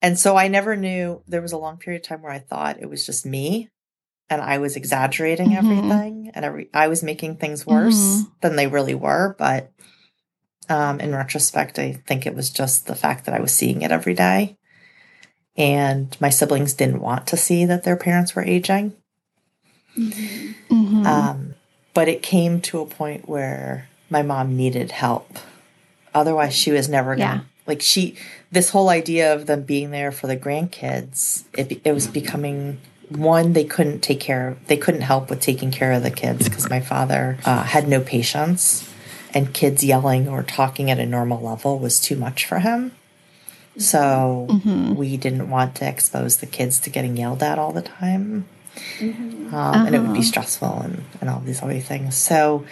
and 0.01 0.17
so 0.17 0.35
I 0.37 0.47
never 0.47 0.75
knew 0.75 1.21
there 1.27 1.41
was 1.43 1.51
a 1.51 1.57
long 1.59 1.77
period 1.77 2.01
of 2.01 2.07
time 2.07 2.23
where 2.23 2.31
I 2.31 2.39
thought 2.39 2.81
it 2.81 2.89
was 2.89 3.05
just 3.05 3.23
me 3.25 3.69
and 4.29 4.41
I 4.41 4.57
was 4.57 4.75
exaggerating 4.75 5.49
Mhm. 5.51 5.57
everything 5.57 6.31
and 6.33 6.43
every 6.45 6.69
I 6.73 6.87
was 6.87 7.03
making 7.03 7.37
things 7.37 7.65
worse 7.65 7.95
Mhm. 7.95 8.31
than 8.41 8.55
they 8.55 8.67
really 8.67 8.95
were, 8.95 9.35
but 9.37 9.71
um 10.69 10.99
in 10.99 11.13
retrospect 11.15 11.79
I 11.79 11.93
think 12.05 12.25
it 12.25 12.35
was 12.35 12.49
just 12.49 12.87
the 12.87 12.95
fact 12.95 13.25
that 13.25 13.35
I 13.35 13.39
was 13.39 13.53
seeing 13.53 13.81
it 13.81 13.91
every 13.91 14.13
day. 14.13 14.57
And 15.55 16.15
my 16.19 16.29
siblings 16.29 16.73
didn't 16.73 17.01
want 17.01 17.25
to 17.27 17.37
see 17.37 17.65
that 17.65 17.83
their 17.83 17.95
parents 17.95 18.35
were 18.35 18.43
aging. 18.43 18.93
Mhm. 19.97 21.05
Um, 21.05 21.55
but 21.95 22.07
it 22.07 22.21
came 22.21 22.61
to 22.61 22.79
a 22.79 22.85
point 22.85 23.27
where 23.27 23.87
my 24.09 24.21
mom 24.21 24.55
needed 24.55 24.91
help. 24.91 25.39
Otherwise, 26.13 26.53
she 26.55 26.71
was 26.71 26.87
never 26.87 27.15
going 27.15 27.27
to, 27.27 27.35
Yeah. 27.35 27.41
like, 27.65 27.81
she, 27.81 28.15
this 28.51 28.69
whole 28.69 28.89
idea 28.89 29.33
of 29.33 29.47
them 29.47 29.63
being 29.63 29.89
there 29.91 30.11
for 30.11 30.27
the 30.27 30.37
grandkids, 30.37 31.43
it, 31.53 31.81
it 31.83 31.91
was 31.91 32.05
becoming 32.07 32.79
one, 33.09 33.53
they 33.53 33.63
couldn't 33.63 34.01
take 34.01 34.19
care 34.19 34.49
of, 34.49 34.67
they 34.67 34.77
couldn't 34.77 35.01
help 35.01 35.29
with 35.29 35.39
taking 35.41 35.71
care 35.71 35.91
of 35.93 36.03
the 36.03 36.11
kids 36.11 36.47
because 36.49 36.69
my 36.69 36.81
father 36.81 37.37
uh, 37.45 37.63
had 37.63 37.87
no 37.87 38.01
patience 38.01 38.89
and 39.33 39.53
kids 39.53 39.83
yelling 39.83 40.27
or 40.27 40.43
talking 40.43 40.89
at 40.91 40.99
a 40.99 41.05
normal 41.05 41.41
level 41.41 41.79
was 41.79 41.99
too 41.99 42.15
much 42.15 42.45
for 42.45 42.59
him. 42.59 42.91
So 43.77 44.47
Mhm. 44.49 44.95
we 44.95 45.17
didn't 45.17 45.49
want 45.49 45.75
to 45.75 45.87
expose 45.87 46.37
the 46.37 46.45
kids 46.47 46.79
to 46.79 46.89
getting 46.89 47.15
yelled 47.17 47.43
at 47.43 47.59
all 47.59 47.71
the 47.71 47.81
time 47.81 48.45
um, 49.51 49.85
and 49.85 49.95
it 49.95 50.01
would 50.01 50.13
be 50.13 50.19
Uh-huh. 50.19 50.23
stressful 50.23 50.81
and, 50.83 51.03
and 51.21 51.29
all 51.29 51.39
these 51.39 51.61
other 51.63 51.79
things. 51.79 52.15
So, 52.15 52.65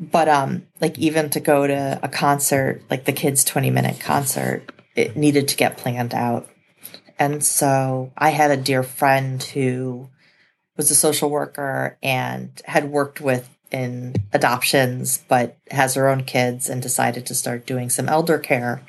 but 0.00 0.28
um, 0.28 0.66
like 0.80 0.98
even 0.98 1.30
to 1.30 1.40
go 1.40 1.66
to 1.66 1.98
a 2.02 2.08
concert, 2.08 2.82
like 2.90 3.04
the 3.04 3.12
kids' 3.12 3.44
twenty 3.44 3.70
minute 3.70 4.00
concert, 4.00 4.70
it 4.96 5.16
needed 5.16 5.48
to 5.48 5.56
get 5.56 5.76
planned 5.76 6.14
out. 6.14 6.48
And 7.18 7.44
so 7.44 8.12
I 8.16 8.30
had 8.30 8.50
a 8.50 8.56
dear 8.56 8.82
friend 8.82 9.42
who 9.42 10.08
was 10.76 10.90
a 10.90 10.94
social 10.94 11.30
worker 11.30 11.96
and 12.02 12.50
had 12.64 12.90
worked 12.90 13.20
with 13.20 13.48
in 13.70 14.14
adoptions, 14.32 15.18
but 15.28 15.56
has 15.70 15.94
her 15.94 16.08
own 16.08 16.24
kids 16.24 16.68
and 16.68 16.82
decided 16.82 17.26
to 17.26 17.34
start 17.34 17.66
doing 17.66 17.90
some 17.90 18.08
elder 18.08 18.38
care. 18.38 18.82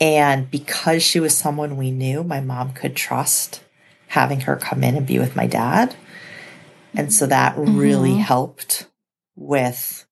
And 0.00 0.50
because 0.50 1.02
she 1.02 1.20
was 1.20 1.36
someone 1.36 1.76
we 1.76 1.90
knew, 1.90 2.22
my 2.22 2.40
mom 2.40 2.72
could 2.72 2.96
trust 2.96 3.62
having 4.08 4.40
her 4.42 4.56
come 4.56 4.84
in 4.84 4.96
and 4.96 5.06
be 5.06 5.18
with 5.18 5.36
my 5.36 5.46
dad. 5.46 5.96
And 6.94 7.12
so 7.12 7.26
that 7.26 7.54
really 7.56 8.14
Mhm. 8.14 8.20
helped 8.20 8.86
with 9.36 10.06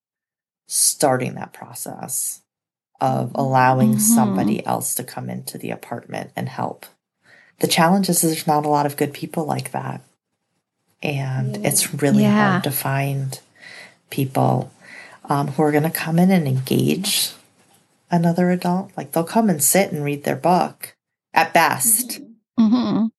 starting 0.66 1.34
that 1.34 1.52
process 1.52 2.42
of 3.00 3.32
allowing 3.34 3.94
Mhm. 3.94 4.00
somebody 4.00 4.64
else 4.66 4.94
to 4.96 5.04
come 5.04 5.30
into 5.30 5.58
the 5.58 5.70
apartment 5.70 6.32
and 6.34 6.48
help. 6.48 6.86
The 7.62 7.68
challenge 7.68 8.08
is 8.08 8.20
there's 8.20 8.46
not 8.46 8.66
a 8.66 8.68
lot 8.68 8.86
of 8.86 8.96
good 8.96 9.12
people 9.14 9.44
like 9.44 9.70
that. 9.70 10.02
And 11.00 11.56
Yeah. 11.56 11.68
it's 11.68 11.94
really 11.94 12.24
Yeah. 12.24 12.50
hard 12.50 12.64
to 12.64 12.70
find 12.72 13.38
people 14.10 14.70
um, 15.28 15.46
who 15.52 15.62
are 15.62 15.70
going 15.70 15.84
to 15.84 15.90
come 15.90 16.18
in 16.18 16.32
and 16.32 16.48
engage 16.48 17.30
another 18.10 18.50
adult. 18.50 18.90
Like 18.96 19.12
they'll 19.12 19.22
come 19.22 19.48
and 19.48 19.62
sit 19.62 19.92
and 19.92 20.02
read 20.04 20.24
their 20.24 20.34
book 20.36 20.96
at 21.32 21.54
best. 21.54 22.20
Mhm. 22.58 23.10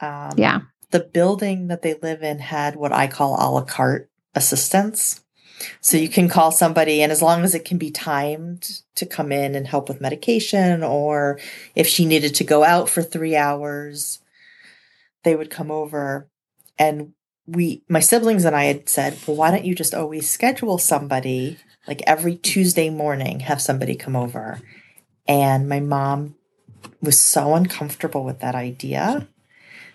Um, 0.00 0.32
Yeah. 0.36 0.60
The 0.90 1.00
building 1.00 1.68
that 1.68 1.82
they 1.82 1.94
live 1.94 2.22
in 2.24 2.40
had 2.40 2.74
what 2.74 2.92
I 2.92 3.06
call 3.06 3.36
a 3.38 3.46
la 3.48 3.62
carte 3.62 4.10
assistance. 4.34 5.20
So 5.80 5.96
you 5.96 6.08
can 6.08 6.28
call 6.28 6.50
somebody, 6.50 7.02
and 7.02 7.12
as 7.12 7.22
long 7.22 7.44
as 7.44 7.54
it 7.54 7.64
can 7.64 7.78
be 7.78 7.90
timed 7.90 8.82
to 8.96 9.06
come 9.06 9.32
in 9.32 9.54
and 9.54 9.66
help 9.66 9.88
with 9.88 10.00
medication, 10.00 10.82
or 10.82 11.38
if 11.74 11.86
she 11.86 12.04
needed 12.04 12.34
to 12.36 12.44
go 12.44 12.64
out 12.64 12.88
for 12.88 13.02
three 13.02 13.36
hours, 13.36 14.20
they 15.22 15.36
would 15.36 15.50
come 15.50 15.70
over. 15.70 16.28
And 16.78 17.12
we, 17.46 17.82
my 17.88 18.00
siblings 18.00 18.44
and 18.44 18.56
I 18.56 18.64
had 18.64 18.88
said, 18.88 19.18
well, 19.26 19.36
why 19.36 19.50
don't 19.50 19.64
you 19.64 19.74
just 19.74 19.94
always 19.94 20.28
schedule 20.28 20.78
somebody, 20.78 21.58
like 21.86 22.02
every 22.06 22.36
Tuesday 22.36 22.90
morning, 22.90 23.40
have 23.40 23.60
somebody 23.60 23.94
come 23.94 24.16
over? 24.16 24.60
And 25.26 25.68
my 25.68 25.80
mom 25.80 26.36
was 27.00 27.18
so 27.18 27.54
uncomfortable 27.54 28.24
with 28.24 28.40
that 28.40 28.54
idea 28.54 29.28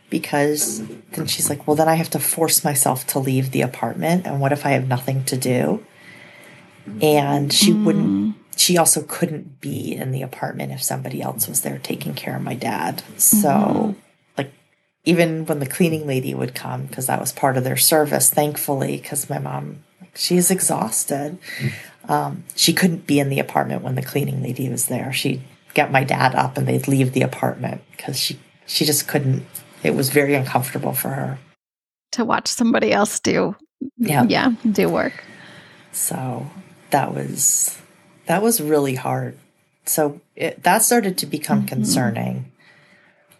because 0.10 0.82
then 1.12 1.28
she's 1.28 1.50
like, 1.50 1.68
well, 1.68 1.76
then 1.76 1.88
I 1.88 1.96
have 1.96 2.10
to 2.12 2.20
force 2.20 2.64
myself 2.64 3.06
to 3.08 3.20
leave 3.20 3.52
the 3.52 3.62
apartment. 3.62 4.26
And 4.26 4.40
what 4.42 4.52
if 4.52 4.66
I 4.66 4.72
have 4.72 4.88
nothing 4.88 5.24
to 5.26 5.38
do? 5.38 5.86
And 7.02 7.52
she 7.54 7.74
wouldn't, 7.74 8.10
Mm. 8.10 8.34
she 8.56 8.78
also 8.78 9.04
couldn't 9.04 9.62
be 9.62 9.96
in 9.96 10.12
the 10.12 10.22
apartment 10.22 10.72
if 10.72 10.82
somebody 10.82 11.22
else 11.22 11.48
was 11.48 11.62
there 11.62 11.78
taking 11.78 12.14
care 12.14 12.36
of 12.36 12.42
my 12.42 12.56
dad. 12.56 13.04
So, 13.18 13.48
Mhm. 13.50 13.96
like, 14.38 14.52
even 15.06 15.46
when 15.46 15.60
the 15.60 15.66
cleaning 15.68 16.08
lady 16.08 16.34
would 16.34 16.56
come, 16.56 16.86
because 16.88 17.06
that 17.06 17.20
was 17.22 17.32
part 17.32 17.58
of 17.58 17.64
their 17.64 17.78
service, 17.78 18.30
thankfully, 18.30 18.98
because 18.98 19.30
my 19.30 19.38
mom, 19.40 19.78
like, 20.02 20.12
she's 20.16 20.50
exhausted. 20.50 21.38
Um, 22.08 22.44
she 22.56 22.74
couldn't 22.74 23.06
be 23.06 23.20
in 23.20 23.30
the 23.30 23.40
apartment 23.40 23.84
when 23.84 23.94
the 23.96 24.02
cleaning 24.02 24.42
lady 24.42 24.68
was 24.68 24.88
there. 24.88 25.14
She'd 25.14 25.42
get 25.76 25.92
my 25.92 26.04
dad 26.04 26.34
up 26.34 26.58
and 26.58 26.68
they'd 26.68 26.88
leave 26.88 27.14
the 27.14 27.22
apartment 27.22 27.82
because 27.96 28.20
she, 28.20 28.40
she 28.66 28.84
just 28.86 29.08
couldn't. 29.08 29.46
It 29.84 29.96
was 29.96 30.10
very 30.10 30.34
uncomfortable 30.36 30.94
for 30.94 31.10
her. 31.10 31.38
To 32.14 32.26
watch 32.26 32.48
somebody 32.48 32.92
else 32.92 33.20
do, 33.20 33.56
Yeah. 33.98 34.24
yeah, 34.28 34.52
do 34.72 34.90
work. 34.90 35.14
So 35.92 36.48
that 36.92 37.14
was 37.14 37.78
that 38.26 38.42
was 38.44 38.62
really 38.62 38.96
hard. 38.96 39.38
So 39.86 40.22
it, 40.36 40.62
that 40.64 40.84
started 40.84 41.18
to 41.20 41.26
become 41.26 41.64
Mhm. 41.64 41.68
concerning 41.68 42.52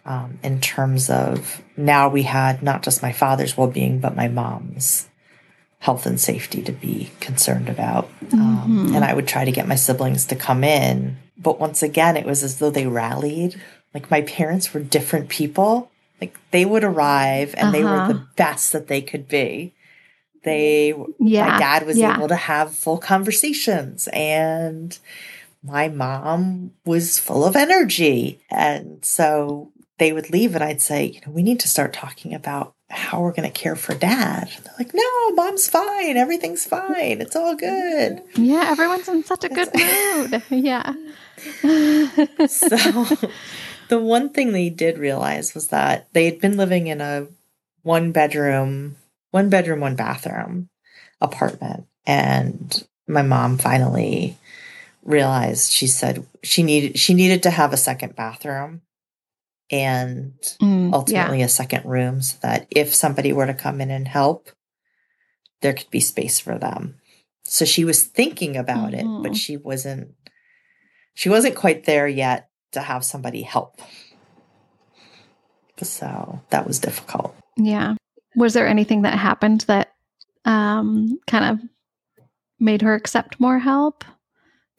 um, 0.04 0.38
in 0.42 0.60
terms 0.60 1.10
of 1.10 1.62
now 1.76 2.08
we 2.08 2.22
had 2.22 2.62
not 2.62 2.82
just 2.82 3.02
my 3.02 3.12
father's 3.12 3.56
well 3.56 3.68
being, 3.68 4.00
but 4.00 4.16
my 4.16 4.28
mom's 4.28 5.06
health 5.80 6.06
and 6.06 6.18
safety 6.20 6.62
to 6.62 6.72
be 6.72 7.10
concerned 7.20 7.68
about. 7.68 8.08
Um, 8.32 8.88
Mhm. 8.90 8.96
and 8.96 9.04
I 9.04 9.12
would 9.14 9.28
try 9.28 9.44
to 9.44 9.52
get 9.52 9.68
my 9.68 9.76
siblings 9.76 10.24
to 10.26 10.36
come 10.36 10.64
in. 10.64 11.16
But 11.38 11.60
once 11.60 11.82
again, 11.82 12.16
it 12.16 12.26
was 12.26 12.42
as 12.42 12.56
though 12.58 12.70
they 12.70 12.86
rallied. 12.86 13.60
Like 13.94 14.10
my 14.10 14.22
parents 14.22 14.72
were 14.74 14.80
different 14.80 15.28
people. 15.28 15.89
Like 16.20 16.36
they 16.50 16.64
would 16.64 16.84
arrive 16.84 17.54
and 17.56 17.72
they 17.74 17.82
were 17.84 17.90
Uh-huh. 17.90 18.12
the 18.12 18.26
best 18.36 18.72
that 18.72 18.88
they 18.88 19.00
could 19.02 19.26
be. 19.28 19.74
They 20.44 20.94
Yeah. 21.18 21.46
my 21.48 21.58
dad 21.58 21.86
was 21.86 21.98
yeah. 21.98 22.16
able 22.16 22.28
to 22.28 22.36
have 22.36 22.74
full 22.74 22.98
conversations 22.98 24.08
and 24.12 24.98
my 25.62 25.88
mom 25.88 26.72
was 26.86 27.18
full 27.18 27.44
of 27.44 27.54
energy 27.56 28.40
and 28.50 29.04
so 29.04 29.70
they 29.98 30.10
would 30.14 30.30
leave 30.30 30.54
and 30.54 30.64
i'd 30.64 30.80
say 30.80 31.04
you 31.04 31.20
know 31.26 31.30
we 31.30 31.42
need 31.42 31.60
to 31.60 31.68
start 31.68 31.92
talking 31.92 32.32
about 32.32 32.72
how 32.88 33.20
we're 33.20 33.30
going 33.32 33.46
to 33.52 33.60
care 33.62 33.76
for 33.76 33.94
dad 33.94 34.48
and 34.56 34.64
they're 34.64 34.74
like 34.78 34.94
no 34.94 35.30
mom's 35.34 35.68
fine 35.68 36.16
everything's 36.16 36.64
fine 36.64 37.20
it's 37.20 37.36
all 37.36 37.54
good 37.54 38.22
Yeah, 38.36 38.64
everyone's 38.68 39.06
in 39.08 39.22
such 39.22 39.44
a 39.44 39.50
good 39.50 39.68
mood. 39.74 40.42
Yeah. 40.50 40.94
so 42.48 43.06
the 43.90 43.98
one 44.00 44.30
thing 44.30 44.52
they 44.52 44.70
did 44.70 44.96
realize 44.98 45.54
was 45.54 45.68
that 45.68 46.08
they 46.14 46.24
had 46.24 46.40
been 46.40 46.56
living 46.56 46.86
in 46.86 47.00
a 47.00 47.26
one 47.82 48.12
bedroom 48.12 48.96
one 49.30 49.50
bedroom 49.50 49.80
one 49.80 49.96
bathroom 49.96 50.68
apartment 51.20 51.86
and 52.06 52.86
my 53.06 53.22
mom 53.22 53.58
finally 53.58 54.36
realized 55.02 55.70
she 55.72 55.86
said 55.86 56.26
she 56.42 56.62
needed 56.62 56.98
she 56.98 57.14
needed 57.14 57.42
to 57.42 57.50
have 57.50 57.72
a 57.72 57.76
second 57.76 58.16
bathroom 58.16 58.82
and 59.70 60.34
Mm, 60.60 60.90
yeah. 60.90 60.96
ultimately 60.96 61.42
a 61.42 61.48
second 61.48 61.84
room 61.84 62.20
so 62.22 62.36
that 62.42 62.66
if 62.70 62.94
somebody 62.94 63.32
were 63.32 63.46
to 63.46 63.54
come 63.54 63.80
in 63.80 63.90
and 63.90 64.06
help 64.08 64.50
there 65.62 65.72
could 65.72 65.90
be 65.90 66.00
space 66.00 66.38
for 66.40 66.58
them 66.58 66.96
so 67.44 67.64
she 67.64 67.84
was 67.84 68.02
thinking 68.04 68.56
about 68.56 68.92
it 68.94 69.04
Mhm. 69.04 69.22
but 69.22 69.36
she 69.36 69.56
wasn't 69.56 70.14
she 71.14 71.28
wasn't 71.28 71.54
quite 71.56 71.84
there 71.84 72.06
yet 72.08 72.49
to 72.72 72.80
have 72.80 73.04
somebody 73.04 73.42
help 73.42 73.80
so 75.82 76.40
that 76.50 76.66
was 76.66 76.78
difficult 76.78 77.34
Yeah. 77.56 77.94
Was 78.36 78.52
there 78.54 78.68
anything 78.68 79.02
that 79.02 79.14
happened 79.18 79.62
that 79.62 79.92
um, 80.44 81.18
kind 81.26 81.44
of 81.44 81.68
made 82.58 82.82
her 82.82 82.94
accept 82.94 83.40
more 83.40 83.58
help? 83.58 84.04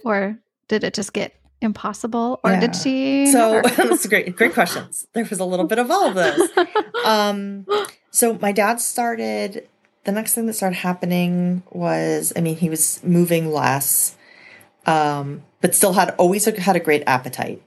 Or 0.05 0.37
did 0.67 0.83
it 0.83 0.93
just 0.93 1.11
get 1.13 1.33
impossible? 1.59 2.39
Or 2.43 2.51
Yeah. 2.51 2.59
did 2.59 2.75
she? 2.75 3.31
so 3.31 3.61
that's 3.75 4.05
great 4.07 4.35
great 4.35 4.53
questions 4.53 5.07
there 5.13 5.25
was 5.25 5.39
a 5.39 5.45
little 5.45 5.65
bit 5.65 5.79
of 5.79 5.89
all 5.91 6.07
of 6.07 6.15
those 6.15 6.49
um 7.05 7.65
so 8.11 8.37
my 8.41 8.51
dad 8.51 8.79
started 8.81 9.67
the 10.05 10.11
next 10.11 10.33
thing 10.35 10.45
that 10.47 10.53
started 10.53 10.77
happening 10.77 11.61
was 11.71 12.33
i 12.35 12.41
mean 12.41 12.55
he 12.57 12.69
was 12.69 12.99
moving 13.03 13.51
less 13.51 14.15
um 14.87 15.43
but 15.61 15.75
still 15.75 15.93
had 15.93 16.09
always 16.17 16.45
had 16.45 16.75
a 16.75 16.79
great 16.79 17.03
appetite 17.05 17.61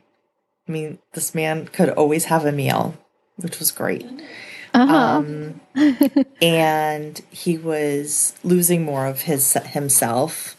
i 0.68 0.72
mean 0.72 0.98
this 1.12 1.34
man 1.34 1.66
could 1.68 1.90
always 1.90 2.26
have 2.26 2.44
a 2.44 2.52
meal 2.52 2.96
which 3.36 3.58
was 3.58 3.70
great 3.70 4.06
uh-huh. 4.72 4.94
um 4.94 5.60
and 6.42 7.20
he 7.30 7.58
was 7.58 8.34
losing 8.44 8.82
more 8.84 9.06
of 9.06 9.22
his 9.22 9.52
himself 9.52 10.56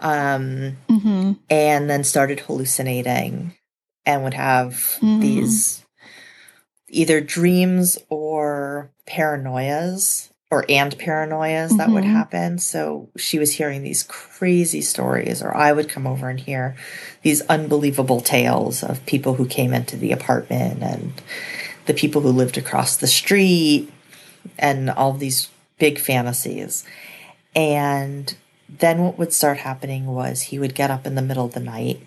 um 0.00 0.76
hmm 0.88 1.32
and 1.48 1.88
then 1.88 2.02
started 2.04 2.40
hallucinating 2.40 3.54
and 4.04 4.22
would 4.24 4.34
have 4.34 4.98
Mhm. 5.00 5.20
these 5.20 5.84
either 6.88 7.20
dreams 7.20 7.98
or 8.08 8.90
paranoias 9.06 10.30
or 10.50 10.64
and 10.68 10.96
paranoias 10.98 11.76
that 11.76 11.90
would 11.90 12.04
Mhm. 12.04 12.12
happen. 12.12 12.58
So 12.58 13.08
she 13.16 13.38
was 13.38 13.52
hearing 13.52 13.82
these 13.82 14.04
crazy 14.04 14.80
stories, 14.80 15.42
or 15.42 15.56
I 15.56 15.72
would 15.72 15.88
come 15.88 16.06
over 16.06 16.28
and 16.28 16.38
hear 16.38 16.76
these 17.22 17.40
unbelievable 17.42 18.20
tales 18.20 18.84
of 18.84 19.04
people 19.06 19.34
who 19.34 19.46
came 19.46 19.74
into 19.74 19.96
the 19.96 20.12
apartment 20.12 20.82
and 20.82 21.12
the 21.86 21.94
people 21.94 22.20
who 22.22 22.30
lived 22.30 22.56
across 22.56 22.96
the 22.96 23.06
street 23.08 23.90
and 24.58 24.88
all 24.88 25.12
these 25.12 25.48
big 25.78 25.98
fantasies. 25.98 26.84
And 27.56 28.34
then 28.68 29.00
what 29.02 29.18
would 29.18 29.32
start 29.32 29.58
happening 29.58 30.06
was 30.06 30.42
he 30.42 30.58
would 30.60 30.74
get 30.74 30.90
up 30.90 31.06
in 31.06 31.16
the 31.16 31.22
middle 31.22 31.44
of 31.46 31.54
the 31.54 31.60
night 31.60 32.00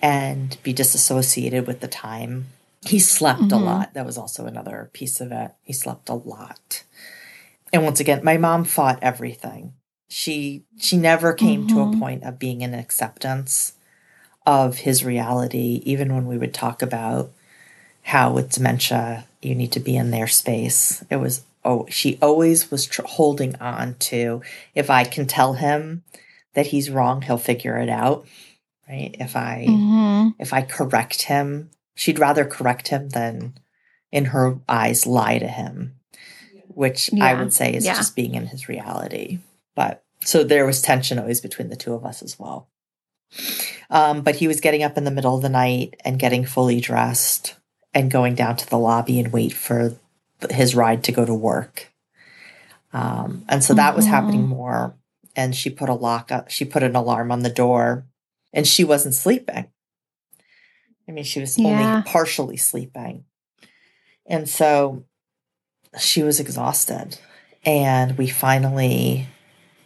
and 0.00 0.56
be 0.62 0.72
disassociated 0.72 1.66
with 1.66 1.80
the 1.80 1.88
time. 1.88 2.46
He 2.86 2.98
slept 2.98 3.40
a 3.52 3.56
Mhm. 3.56 3.64
lot. 3.64 3.94
That 3.94 4.04
was 4.06 4.18
also 4.18 4.46
another 4.46 4.90
piece 4.92 5.20
of 5.20 5.32
it. 5.32 5.52
He 5.62 5.72
slept 5.72 6.08
a 6.08 6.14
lot. 6.14 6.82
And 7.74 7.82
once 7.82 7.98
again, 7.98 8.20
my 8.22 8.36
mom 8.36 8.62
fought 8.62 9.00
everything. 9.02 9.72
She 10.08 10.62
she 10.78 10.96
never 10.96 11.32
came 11.32 11.66
to 11.66 11.80
a 11.80 11.86
Mhm. 11.88 11.98
point 11.98 12.22
of 12.22 12.38
being 12.38 12.60
in 12.60 12.72
acceptance 12.72 13.72
of 14.46 14.78
his 14.78 15.02
reality, 15.04 15.82
even 15.84 16.14
when 16.14 16.26
we 16.28 16.38
would 16.38 16.54
talk 16.54 16.82
about 16.82 17.32
how 18.02 18.32
with 18.32 18.52
dementia 18.52 19.26
you 19.42 19.56
need 19.56 19.72
to 19.72 19.80
be 19.80 19.96
in 19.96 20.12
their 20.12 20.28
space. 20.28 21.02
It 21.10 21.16
was 21.16 21.42
oh, 21.64 21.86
she 21.88 22.16
always 22.22 22.70
was 22.70 22.86
tr- 22.86 23.02
holding 23.06 23.56
on 23.56 23.96
to 23.98 24.40
if 24.76 24.88
I 24.88 25.02
can 25.02 25.26
tell 25.26 25.54
him 25.54 26.04
that 26.52 26.68
he's 26.68 26.90
wrong, 26.90 27.22
he'll 27.22 27.38
figure 27.38 27.76
it 27.78 27.88
out. 27.88 28.24
Right? 28.88 29.16
If 29.18 29.34
I 29.34 29.66
Mhm. 29.68 30.34
if 30.38 30.52
I 30.52 30.62
correct 30.62 31.22
him, 31.22 31.70
she'd 31.96 32.20
rather 32.20 32.44
correct 32.44 32.88
him 32.88 33.08
than 33.08 33.54
in 34.12 34.26
her 34.26 34.60
eyes 34.68 35.06
lie 35.08 35.38
to 35.38 35.48
him, 35.48 35.96
which 36.74 37.10
I 37.20 37.34
would 37.34 37.52
say 37.52 37.74
is 37.74 37.84
Yeah. 37.84 37.94
just 37.94 38.14
being 38.16 38.34
in 38.34 38.46
his 38.46 38.68
reality. 38.68 39.38
But 39.74 40.02
so 40.24 40.44
there 40.44 40.66
was 40.66 40.80
tension 40.82 41.18
always 41.18 41.40
between 41.40 41.68
the 41.68 41.76
two 41.76 41.94
of 41.94 42.04
us 42.04 42.22
as 42.22 42.38
well. 42.38 42.68
Um, 43.90 44.22
but 44.22 44.36
he 44.36 44.46
was 44.48 44.60
getting 44.60 44.82
up 44.82 44.96
in 44.96 45.04
the 45.04 45.10
middle 45.10 45.34
of 45.34 45.42
the 45.42 45.48
night 45.48 45.96
and 46.04 46.18
getting 46.18 46.44
fully 46.44 46.80
dressed 46.80 47.56
and 47.92 48.10
going 48.10 48.34
down 48.34 48.56
to 48.56 48.68
the 48.68 48.78
lobby 48.78 49.18
and 49.20 49.32
wait 49.32 49.52
for 49.52 49.96
his 50.50 50.74
ride 50.74 51.04
to 51.04 51.12
go 51.12 51.24
to 51.24 51.34
work. 51.34 51.92
Um, 52.92 53.44
and 53.48 53.62
so 53.64 53.74
that 53.74 53.96
was 53.96 54.06
happening 54.06 54.46
more. 54.46 54.94
And 55.36 55.54
she 55.54 55.68
put 55.68 55.88
a 55.88 55.94
lock 55.94 56.30
up, 56.30 56.48
she 56.50 56.64
put 56.64 56.84
an 56.84 56.94
alarm 56.94 57.32
on 57.32 57.42
the 57.42 57.50
door 57.50 58.06
and 58.52 58.66
she 58.66 58.84
wasn't 58.84 59.14
sleeping. 59.14 59.66
I 61.08 61.12
mean, 61.12 61.24
she 61.24 61.40
was 61.40 61.58
Yeah. 61.58 61.68
only 61.68 62.02
partially 62.10 62.56
sleeping. 62.56 63.24
And 64.26 64.48
so 64.48 65.04
she 65.98 66.22
was 66.22 66.40
exhausted. 66.40 67.18
And 67.64 68.18
we 68.18 68.28
finally, 68.28 69.28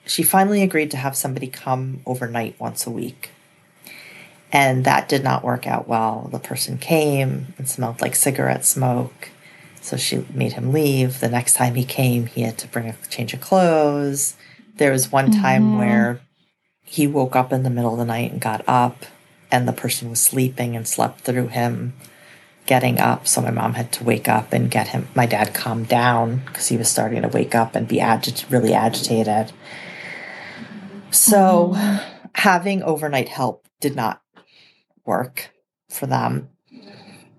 she 0.04 0.22
finally 0.22 0.62
agreed 0.62 0.90
to 0.92 0.96
have 0.96 1.16
somebody 1.16 1.46
come 1.46 2.00
overnight 2.06 2.58
once 2.58 2.86
a 2.86 2.90
week. 2.90 3.30
And 4.50 4.84
that 4.84 5.08
did 5.08 5.22
not 5.22 5.44
work 5.44 5.66
out 5.66 5.86
well. 5.86 6.28
The 6.32 6.38
person 6.38 6.78
came 6.78 7.54
and 7.58 7.68
smelled 7.68 8.00
like 8.00 8.14
cigarette 8.14 8.64
smoke. 8.64 9.30
So 9.80 9.96
she 9.96 10.24
made 10.32 10.54
him 10.54 10.72
leave. 10.72 11.20
The 11.20 11.28
next 11.28 11.54
time 11.54 11.74
he 11.74 11.84
came, 11.84 12.26
he 12.26 12.42
had 12.42 12.58
to 12.58 12.68
bring 12.68 12.88
a 12.88 12.96
change 13.08 13.32
of 13.34 13.40
clothes. 13.40 14.34
There 14.76 14.92
was 14.92 15.12
one 15.12 15.30
time 15.30 15.72
Mhm. 15.72 15.78
where 15.78 16.20
he 16.84 17.06
woke 17.06 17.36
up 17.36 17.52
in 17.52 17.62
the 17.62 17.70
middle 17.70 17.92
of 17.92 17.98
the 17.98 18.04
night 18.04 18.32
and 18.32 18.40
got 18.40 18.64
up, 18.66 19.04
and 19.50 19.68
the 19.68 19.72
person 19.72 20.08
was 20.10 20.20
sleeping 20.20 20.74
and 20.74 20.88
slept 20.88 21.20
through 21.20 21.48
him 21.48 21.92
getting 22.68 23.00
up. 23.00 23.26
So 23.26 23.40
my 23.40 23.50
mom 23.50 23.72
had 23.72 23.90
to 23.92 24.04
wake 24.04 24.28
up 24.28 24.52
and 24.52 24.70
get 24.70 24.88
him, 24.88 25.08
my 25.14 25.24
dad 25.24 25.54
calmed 25.54 25.88
down 25.88 26.42
because 26.46 26.68
he 26.68 26.76
was 26.76 26.88
starting 26.88 27.22
to 27.22 27.28
wake 27.28 27.54
up 27.54 27.74
and 27.74 27.88
be 27.88 27.96
agit- 27.96 28.48
really 28.50 28.74
agitated. 28.74 29.52
So 31.10 31.74
having 32.34 32.82
overnight 32.82 33.30
help 33.30 33.66
did 33.80 33.96
not 33.96 34.22
work 35.06 35.50
for 35.88 36.06
them. 36.06 36.50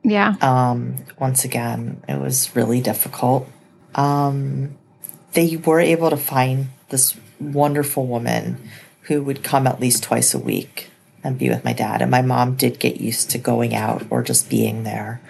Yeah. 0.03 0.33
Um, 0.41 1.05
once 1.19 1.45
again, 1.45 2.03
it 2.09 2.19
was 2.19 2.55
really 2.55 2.81
difficult. 2.81 3.47
Um, 3.93 4.79
they 5.33 5.57
were 5.57 5.79
able 5.79 6.09
to 6.09 6.17
find 6.17 6.69
this 6.89 7.15
wonderful 7.39 8.07
woman 8.07 8.57
who 9.03 9.21
would 9.21 9.43
come 9.43 9.67
at 9.67 9.79
least 9.79 10.01
twice 10.01 10.33
a 10.33 10.39
week 10.39 10.89
and 11.23 11.37
be 11.37 11.49
with 11.49 11.63
my 11.65 11.73
dad. 11.73 12.01
And 12.01 12.11
my 12.11 12.21
mom 12.21 12.55
did 12.55 12.79
get 12.79 13.01
used 13.01 13.29
to 13.31 13.37
going 13.37 13.75
out 13.75 14.05
or 14.09 14.23
just 14.23 14.49
being 14.49 14.83
there. 14.83 15.21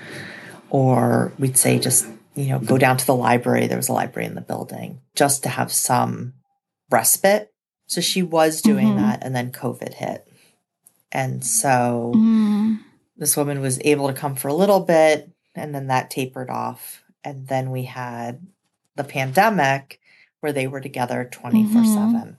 Or 0.69 1.33
we'd 1.39 1.57
say 1.57 1.79
just, 1.79 2.05
you 2.35 2.47
know, 2.47 2.59
go 2.59 2.77
down 2.77 2.97
to 2.97 3.05
the 3.05 3.15
library. 3.15 3.67
There 3.67 3.77
was 3.77 3.89
a 3.89 3.93
library 3.93 4.27
in 4.27 4.35
the 4.35 4.41
building 4.41 5.01
just 5.15 5.43
to 5.43 5.49
have 5.49 5.71
some 5.71 6.33
respite. 6.89 7.51
So 7.87 8.01
she 8.01 8.21
was 8.21 8.61
doing 8.61 8.89
Mhm. 8.89 8.97
that. 8.97 9.23
And 9.23 9.35
then 9.35 9.51
COVID 9.51 9.95
hit. 9.95 10.27
And 11.11 11.43
so 11.43 12.13
Mm. 12.15 12.79
this 13.17 13.35
woman 13.35 13.61
was 13.61 13.79
able 13.83 14.07
to 14.07 14.13
come 14.13 14.35
for 14.35 14.47
a 14.47 14.53
little 14.53 14.79
bit 14.81 15.29
and 15.55 15.73
then 15.73 15.87
that 15.87 16.11
tapered 16.11 16.49
off 16.51 17.03
and 17.23 17.47
then 17.47 17.71
we 17.71 17.83
had 17.85 18.45
the 18.95 19.03
pandemic 19.03 19.99
where 20.39 20.53
they 20.53 20.67
were 20.67 20.79
together 20.79 21.27
24 21.29 21.83
7 21.83 22.37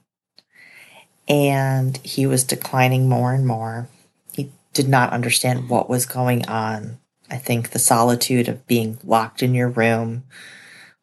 and 1.27 1.97
he 1.97 2.25
was 2.25 2.43
declining 2.43 3.07
more 3.07 3.33
and 3.33 3.45
more. 3.45 3.87
He 4.33 4.51
did 4.73 4.87
not 4.87 5.13
understand 5.13 5.69
what 5.69 5.89
was 5.89 6.05
going 6.05 6.47
on. 6.47 6.99
I 7.29 7.37
think 7.37 7.69
the 7.69 7.79
solitude 7.79 8.47
of 8.47 8.67
being 8.67 8.97
locked 9.03 9.41
in 9.41 9.53
your 9.53 9.69
room 9.69 10.23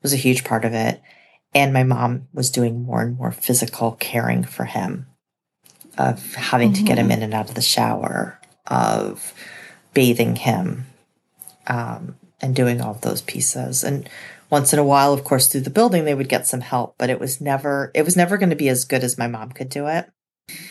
was 0.03 0.13
a 0.13 0.17
huge 0.17 0.45
part 0.45 0.65
of 0.65 0.75
it. 0.75 1.01
And 1.55 1.73
my 1.73 1.83
mom 1.83 2.29
was 2.35 2.51
doing 2.51 2.83
more 2.83 3.01
and 3.01 3.17
more 3.17 3.33
physical 3.33 3.93
caring 3.93 4.45
for 4.45 4.67
him 4.67 5.07
of 5.97 6.35
having 6.35 6.73
to 6.75 6.83
get 6.83 6.99
him 6.99 7.09
Mhm. 7.09 7.13
in 7.13 7.23
and 7.23 7.35
out 7.35 7.49
of 7.49 7.55
the 7.55 7.63
shower 7.63 8.39
of 8.67 9.33
bathing 9.95 10.37
him 10.37 10.87
um, 11.67 12.17
and 12.41 12.55
doing 12.55 12.81
all 12.81 12.93
of 12.93 13.01
those 13.01 13.23
pieces. 13.23 13.83
And 13.83 14.09
once 14.51 14.73
in 14.73 14.79
a 14.79 14.85
while 14.85 15.13
of 15.13 15.25
course 15.25 15.47
through 15.47 15.61
the 15.61 15.71
building 15.71 16.05
they 16.05 16.15
would 16.15 16.29
get 16.29 16.47
some 16.47 16.61
help 16.61 16.95
but 16.99 17.11
it 17.11 17.21
was 17.21 17.41
never 17.41 17.91
it 17.95 18.03
was 18.05 18.17
never 18.17 18.37
going 18.39 18.51
to 18.51 18.57
be 18.57 18.69
as 18.69 18.85
good 18.85 19.05
as 19.05 19.19
my 19.19 19.27
mom 19.27 19.51
could 19.53 19.69
do 19.69 19.87
it. 19.87 20.09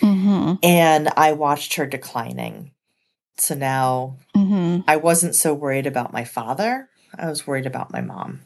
Mhm. 0.02 0.58
and 0.64 1.10
i 1.16 1.32
watched 1.34 1.76
her 1.76 1.86
declining. 1.86 2.72
So 3.38 3.54
now 3.56 4.18
Mhm. 4.36 4.84
i 4.88 4.96
wasn't 4.96 5.36
so 5.36 5.54
worried 5.54 5.86
about 5.88 6.14
my 6.14 6.24
father 6.24 6.90
i 7.18 7.28
was 7.30 7.46
worried 7.48 7.66
about 7.68 7.92
my 7.94 8.02
mom. 8.02 8.42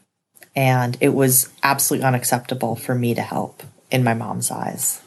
And 0.54 0.98
it 1.00 1.14
was 1.14 1.48
absolutely 1.62 2.06
unacceptable 2.06 2.76
for 2.76 2.94
me 2.94 3.14
to 3.14 3.22
help 3.22 3.62
in 3.90 4.04
my 4.04 4.12
mom's 4.12 4.50
eyes. 4.50 5.00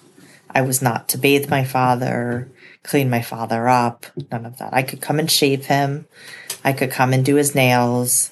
I 0.49 0.61
was 0.61 0.81
not 0.81 1.07
to 1.09 1.19
bathe 1.19 1.49
my 1.49 1.63
father 1.63 2.49
clean 2.83 3.09
my 3.11 3.21
father 3.21 3.67
up 3.67 4.05
none 4.31 4.45
of 4.45 4.57
that. 4.57 4.73
I 4.73 4.81
could 4.83 5.01
come 5.01 5.19
and 5.19 5.29
shave 5.29 5.65
him. 5.67 6.07
I 6.63 6.73
could 6.73 6.89
come 6.91 7.13
and 7.13 7.23
do 7.25 7.35
his 7.35 7.53
nails 7.55 8.31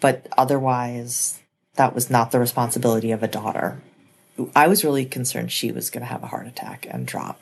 but 0.00 0.26
otherwise 0.36 1.38
that 1.74 1.94
was 1.94 2.10
not 2.10 2.30
the 2.30 2.40
responsibility 2.40 3.10
of 3.12 3.22
a 3.22 3.28
daughter 3.28 3.80
i 4.56 4.66
was 4.66 4.84
really 4.84 5.04
concerned 5.04 5.50
she 5.52 5.70
was 5.72 5.90
going 5.90 6.00
to 6.02 6.06
have 6.12 6.22
a 6.22 6.26
heart 6.28 6.46
attack 6.46 6.86
and 6.90 7.06
drop 7.06 7.40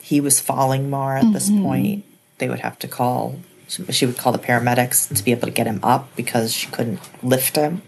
he 0.00 0.20
was 0.20 0.38
falling 0.40 0.88
more 0.90 1.16
at 1.16 1.32
this 1.32 1.50
Mhm. 1.50 1.62
point 1.62 2.04
they 2.38 2.48
would 2.48 2.60
have 2.60 2.78
to 2.80 2.88
call 2.88 3.36
she 3.90 4.06
would 4.06 4.16
call 4.18 4.32
the 4.32 4.38
paramedics 4.38 5.12
to 5.16 5.24
be 5.24 5.32
able 5.32 5.48
to 5.48 5.52
get 5.52 5.66
him 5.66 5.80
up 5.82 6.14
because 6.14 6.52
she 6.52 6.68
couldn't 6.68 7.00
lift 7.22 7.56
him 7.56 7.82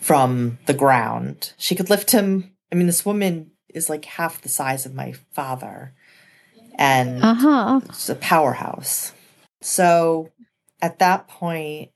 from 0.00 0.58
the 0.66 0.74
ground 0.74 1.52
she 1.56 1.74
could 1.74 1.90
lift 1.90 2.10
him 2.10 2.52
i 2.70 2.74
mean 2.74 2.86
this 2.86 3.04
woman 3.06 3.50
is 3.68 3.88
like 3.90 4.04
half 4.04 4.40
the 4.42 4.48
size 4.48 4.86
of 4.86 4.94
my 4.94 5.12
father 5.32 5.92
and 6.78 7.22
Uh 7.24 7.34
huh. 7.34 7.80
it's 7.86 8.08
a 8.10 8.14
powerhouse. 8.14 9.12
So 9.62 10.28
at 10.82 10.98
that 10.98 11.26
point, 11.26 11.90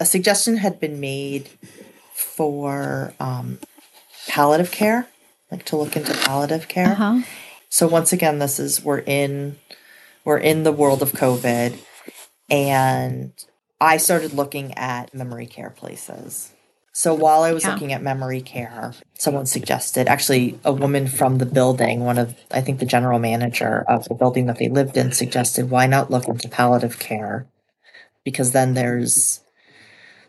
a 0.00 0.04
suggestion 0.06 0.56
had 0.56 0.80
been 0.80 0.98
made 0.98 1.48
for 2.14 3.14
um, 3.20 3.58
palliative 4.26 4.72
care, 4.72 5.06
like 5.50 5.64
to 5.66 5.76
look 5.76 5.94
into 5.96 6.12
palliative 6.14 6.66
care. 6.68 6.92
Uh 6.92 6.94
huh. 6.94 7.22
So 7.68 7.86
once 7.86 8.12
again, 8.12 8.38
this 8.40 8.58
is 8.58 8.82
we're 8.84 8.98
in 8.98 9.58
we're 10.24 10.38
in 10.38 10.64
the 10.64 10.72
world 10.72 11.02
of 11.02 11.12
COVID, 11.12 11.78
and 12.50 13.32
I 13.80 13.98
started 13.98 14.32
looking 14.32 14.74
at 14.74 15.14
memory 15.14 15.46
care 15.46 15.70
places. 15.70 16.52
So 16.92 17.14
while 17.14 17.42
I 17.42 17.52
was 17.52 17.64
Yeah. 17.64 17.72
looking 17.74 17.92
at 17.92 18.02
memory 18.02 18.40
care, 18.40 18.94
someone 19.16 19.46
suggested 19.46 20.08
actually 20.08 20.58
a 20.64 20.72
woman 20.72 21.06
from 21.06 21.38
the 21.38 21.46
building, 21.46 22.00
one 22.00 22.18
of 22.18 22.34
I 22.50 22.60
think 22.60 22.80
the 22.80 22.86
general 22.86 23.18
manager 23.18 23.84
of 23.88 24.06
the 24.08 24.14
building 24.14 24.46
that 24.46 24.58
they 24.58 24.68
lived 24.68 24.96
in 24.96 25.12
suggested 25.12 25.70
why 25.70 25.86
not 25.86 26.10
look 26.10 26.26
into 26.26 26.48
palliative 26.48 26.98
care 26.98 27.46
because 28.24 28.52
then 28.52 28.74
there's 28.74 29.40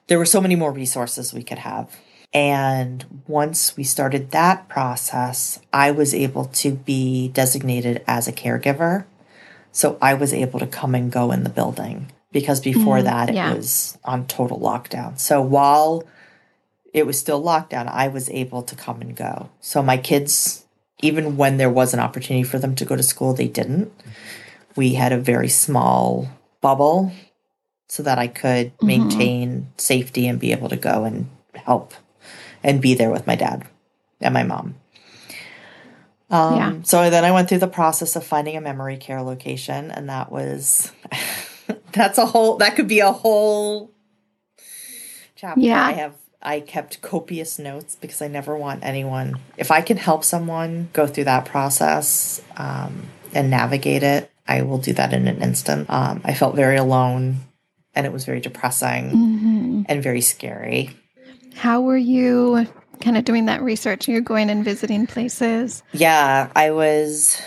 there 0.08 0.18
were 0.18 0.26
so 0.26 0.42
many 0.42 0.56
more 0.56 0.72
resources 0.72 1.34
we 1.34 1.44
could 1.44 1.60
have. 1.60 1.96
And 2.34 3.24
once 3.28 3.76
we 3.76 3.84
started 3.84 4.32
that 4.32 4.70
process, 4.70 5.60
I 5.74 5.92
was 5.92 6.14
able 6.14 6.46
to 6.46 6.72
be 6.72 7.28
designated 7.30 8.04
as 8.08 8.28
a 8.28 8.32
caregiver. 8.32 9.06
So 9.72 9.98
I 10.02 10.14
was 10.14 10.34
able 10.34 10.60
to 10.60 10.68
come 10.68 10.96
and 10.96 11.12
go 11.12 11.32
in 11.32 11.44
the 11.44 11.50
building 11.50 12.12
because 12.32 12.60
before 12.62 13.00
Mm, 13.00 13.04
that 13.04 13.30
it 13.30 13.36
yeah. 13.36 13.54
was 13.54 13.98
on 14.06 14.28
total 14.28 14.60
lockdown. 14.60 15.20
So 15.20 15.42
while 15.42 16.04
it 16.94 17.06
was 17.06 17.20
still 17.20 17.42
lockdown, 17.42 17.88
I 17.88 18.08
was 18.08 18.30
able 18.30 18.64
to 18.64 18.76
come 18.76 19.02
and 19.02 19.16
go. 19.16 19.50
So 19.60 19.82
my 19.82 19.98
kids, 19.98 20.66
even 21.02 21.36
when 21.38 21.58
there 21.58 21.70
was 21.70 21.94
an 21.94 22.00
opportunity 22.00 22.44
for 22.44 22.60
them 22.60 22.76
to 22.76 22.86
go 22.86 22.96
to 22.96 23.04
school, 23.04 23.34
they 23.34 23.48
didn't. 23.48 23.92
We 24.76 24.94
had 24.94 25.12
a 25.12 25.18
very 25.18 25.50
small 25.50 26.30
bubble 26.62 27.12
so 27.92 28.02
that 28.04 28.18
I 28.18 28.28
could 28.28 28.72
Mhm. 28.78 28.88
maintain 28.88 29.68
safety 29.76 30.26
and 30.26 30.40
be 30.40 30.54
able 30.54 30.70
to 30.70 30.78
go 30.78 31.04
and 31.04 31.30
help 31.54 31.94
and 32.64 32.80
be 32.80 32.94
there 32.94 33.12
with 33.12 33.28
my 33.28 33.36
dad 33.36 33.66
and 34.22 34.34
my 34.34 34.44
mom. 34.44 34.76
Um, 36.30 36.56
Yeah. 36.56 36.74
So 36.84 37.10
then 37.10 37.26
I 37.26 37.32
went 37.34 37.50
through 37.50 37.58
the 37.58 37.68
process 37.68 38.16
of 38.16 38.24
finding 38.24 38.56
a 38.56 38.62
memory 38.62 38.96
care 38.96 39.22
location, 39.22 39.92
and 39.92 40.08
that 40.08 40.32
was 40.32 40.94
that's 41.92 42.18
a 42.18 42.28
whole 42.28 42.56
that 42.60 42.78
could 42.78 42.88
be 42.88 43.02
a 43.02 43.12
whole 43.12 43.92
chapter. 45.36 45.60
Yeah. 45.60 45.86
I 45.86 45.92
have 45.92 46.14
I 46.42 46.62
kept 46.62 47.02
copious 47.02 47.60
notes 47.60 47.98
because 48.00 48.22
I 48.22 48.30
never 48.30 48.56
want 48.56 48.86
anyone 48.86 49.36
if 49.58 49.70
I 49.70 49.82
can 49.82 49.98
help 49.98 50.24
someone 50.24 50.88
go 50.94 51.08
through 51.08 51.26
that 51.26 51.44
process 51.44 52.42
um, 52.56 53.10
and 53.34 53.50
navigate 53.50 54.02
it, 54.02 54.32
I 54.48 54.62
will 54.62 54.78
do 54.78 54.94
that 54.94 55.12
in 55.12 55.28
an 55.28 55.42
instant. 55.42 55.90
Um, 55.90 56.22
I 56.24 56.34
felt 56.34 56.56
very 56.56 56.78
alone, 56.78 57.42
and 57.96 58.06
it 58.06 58.14
was 58.14 58.26
very 58.26 58.40
depressing 58.40 59.10
hmm 59.10 59.82
and 59.88 60.04
very 60.04 60.22
scary. 60.22 60.96
How 61.56 61.82
were 61.82 61.98
you 61.98 62.68
kind 63.02 63.18
of 63.18 63.26
doing 63.26 63.48
that 63.48 63.62
research? 63.62 64.08
You're 64.08 64.22
going 64.22 64.50
and 64.50 64.64
visiting 64.64 65.08
places. 65.08 65.84
Yeah, 65.92 66.52
I 66.56 66.72
was 66.72 67.42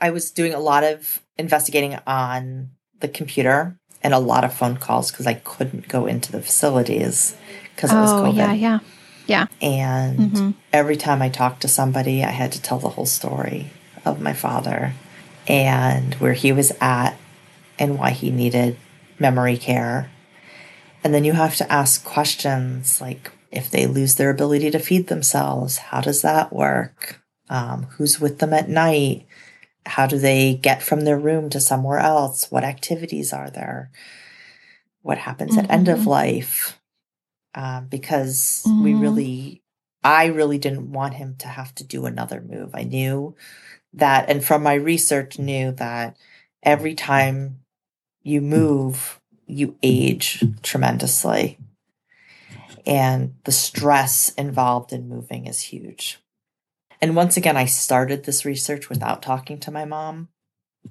I 0.00 0.10
was 0.10 0.30
doing 0.30 0.54
a 0.54 0.60
lot 0.60 0.84
of 0.84 1.20
investigating 1.36 1.98
on 2.06 2.70
the 3.00 3.08
computer 3.08 3.76
and 4.02 4.14
a 4.14 4.18
lot 4.18 4.44
of 4.44 4.54
phone 4.54 4.76
calls 4.76 5.10
because 5.10 5.26
I 5.26 5.34
couldn't 5.34 5.88
go 5.88 6.06
into 6.06 6.30
the 6.32 6.40
facilities 6.40 7.36
because 7.74 7.92
it 7.92 7.96
was 7.96 8.12
Oh, 8.12 8.22
COVID. 8.24 8.36
yeah, 8.36 8.52
yeah. 8.52 8.78
Yeah. 9.26 9.46
And 9.60 10.32
Mhm. 10.32 10.54
every 10.72 10.96
time 10.96 11.22
I 11.22 11.28
talked 11.28 11.62
to 11.62 11.68
somebody, 11.68 12.22
I 12.22 12.30
had 12.30 12.52
to 12.52 12.62
tell 12.62 12.78
the 12.78 12.90
whole 12.90 13.06
story 13.06 13.70
of 14.04 14.20
my 14.20 14.32
father 14.34 14.92
and 15.48 16.14
where 16.14 16.34
he 16.34 16.52
was 16.52 16.72
at 16.80 17.16
and 17.78 17.98
why 17.98 18.10
he 18.10 18.30
needed 18.30 18.76
memory 19.24 19.56
care. 19.56 20.10
And 21.02 21.14
then 21.14 21.24
you 21.24 21.32
have 21.32 21.56
to 21.56 21.72
ask 21.72 22.04
questions 22.04 23.00
like 23.00 23.32
if 23.50 23.70
they 23.70 23.86
lose 23.86 24.16
their 24.16 24.28
ability 24.28 24.70
to 24.72 24.78
feed 24.78 25.06
themselves, 25.06 25.78
how 25.78 26.02
does 26.02 26.20
that 26.20 26.52
work? 26.52 27.22
Um, 27.48 27.84
who's 27.92 28.20
with 28.20 28.38
them 28.40 28.52
at 28.52 28.68
night? 28.68 29.26
How 29.86 30.06
do 30.06 30.18
they 30.18 30.54
get 30.54 30.82
from 30.82 31.00
their 31.02 31.18
room 31.18 31.48
to 31.50 31.60
somewhere 31.60 32.00
else? 32.00 32.50
What 32.50 32.64
activities 32.64 33.32
are 33.32 33.48
there? 33.48 33.90
What 35.00 35.18
happens 35.18 35.56
at 35.56 35.70
end 35.70 35.88
of 35.88 36.00
Mhm. 36.00 36.06
life? 36.06 36.80
Um, 37.54 37.86
because 37.86 38.62
we 38.82 38.92
Mhm. 38.92 39.00
really, 39.00 39.62
I 40.02 40.26
really 40.26 40.58
didn't 40.58 40.92
want 40.92 41.14
him 41.14 41.36
to 41.38 41.48
have 41.48 41.74
to 41.76 41.84
do 41.84 42.04
another 42.04 42.42
move. 42.42 42.74
I 42.74 42.82
knew 42.84 43.34
that, 43.94 44.28
and 44.28 44.44
from 44.44 44.62
my 44.62 44.74
research, 44.74 45.38
knew 45.38 45.72
that 45.72 46.16
every 46.62 46.94
time 46.94 47.63
you 48.24 48.40
move, 48.40 49.20
you 49.46 49.76
age 49.82 50.42
tremendously. 50.62 51.58
And 52.86 53.34
the 53.44 53.52
stress 53.52 54.30
involved 54.30 54.92
in 54.92 55.08
moving 55.08 55.46
is 55.46 55.60
huge. 55.60 56.18
And 57.00 57.14
once 57.14 57.36
again, 57.36 57.56
I 57.56 57.66
started 57.66 58.24
this 58.24 58.44
research 58.44 58.88
without 58.88 59.22
talking 59.22 59.60
to 59.60 59.70
my 59.70 59.84
mom. 59.84 60.28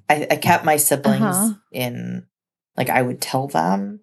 I, 0.09 0.27
I 0.29 0.35
kept 0.37 0.63
my 0.63 0.77
siblings 0.77 1.35
Uh-huh. 1.35 1.53
in, 1.71 2.27
like, 2.77 2.89
I 2.89 3.01
would 3.01 3.19
tell 3.19 3.47
them. 3.47 3.99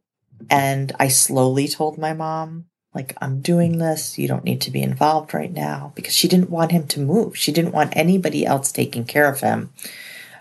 And 0.48 0.92
I 0.98 1.08
slowly 1.08 1.68
told 1.68 1.98
my 1.98 2.12
mom, 2.12 2.66
like, 2.94 3.14
I'm 3.20 3.40
doing 3.40 3.78
this. 3.78 4.18
You 4.18 4.26
don't 4.26 4.44
need 4.44 4.60
to 4.62 4.70
be 4.70 4.82
involved 4.82 5.34
right 5.34 5.52
now 5.52 5.92
because 5.94 6.14
she 6.14 6.26
didn't 6.28 6.50
want 6.50 6.72
him 6.72 6.86
to 6.88 7.00
move. 7.00 7.36
She 7.36 7.52
didn't 7.52 7.74
want 7.74 7.96
anybody 7.96 8.44
else 8.44 8.72
taking 8.72 9.04
care 9.04 9.30
of 9.30 9.40
him. 9.40 9.72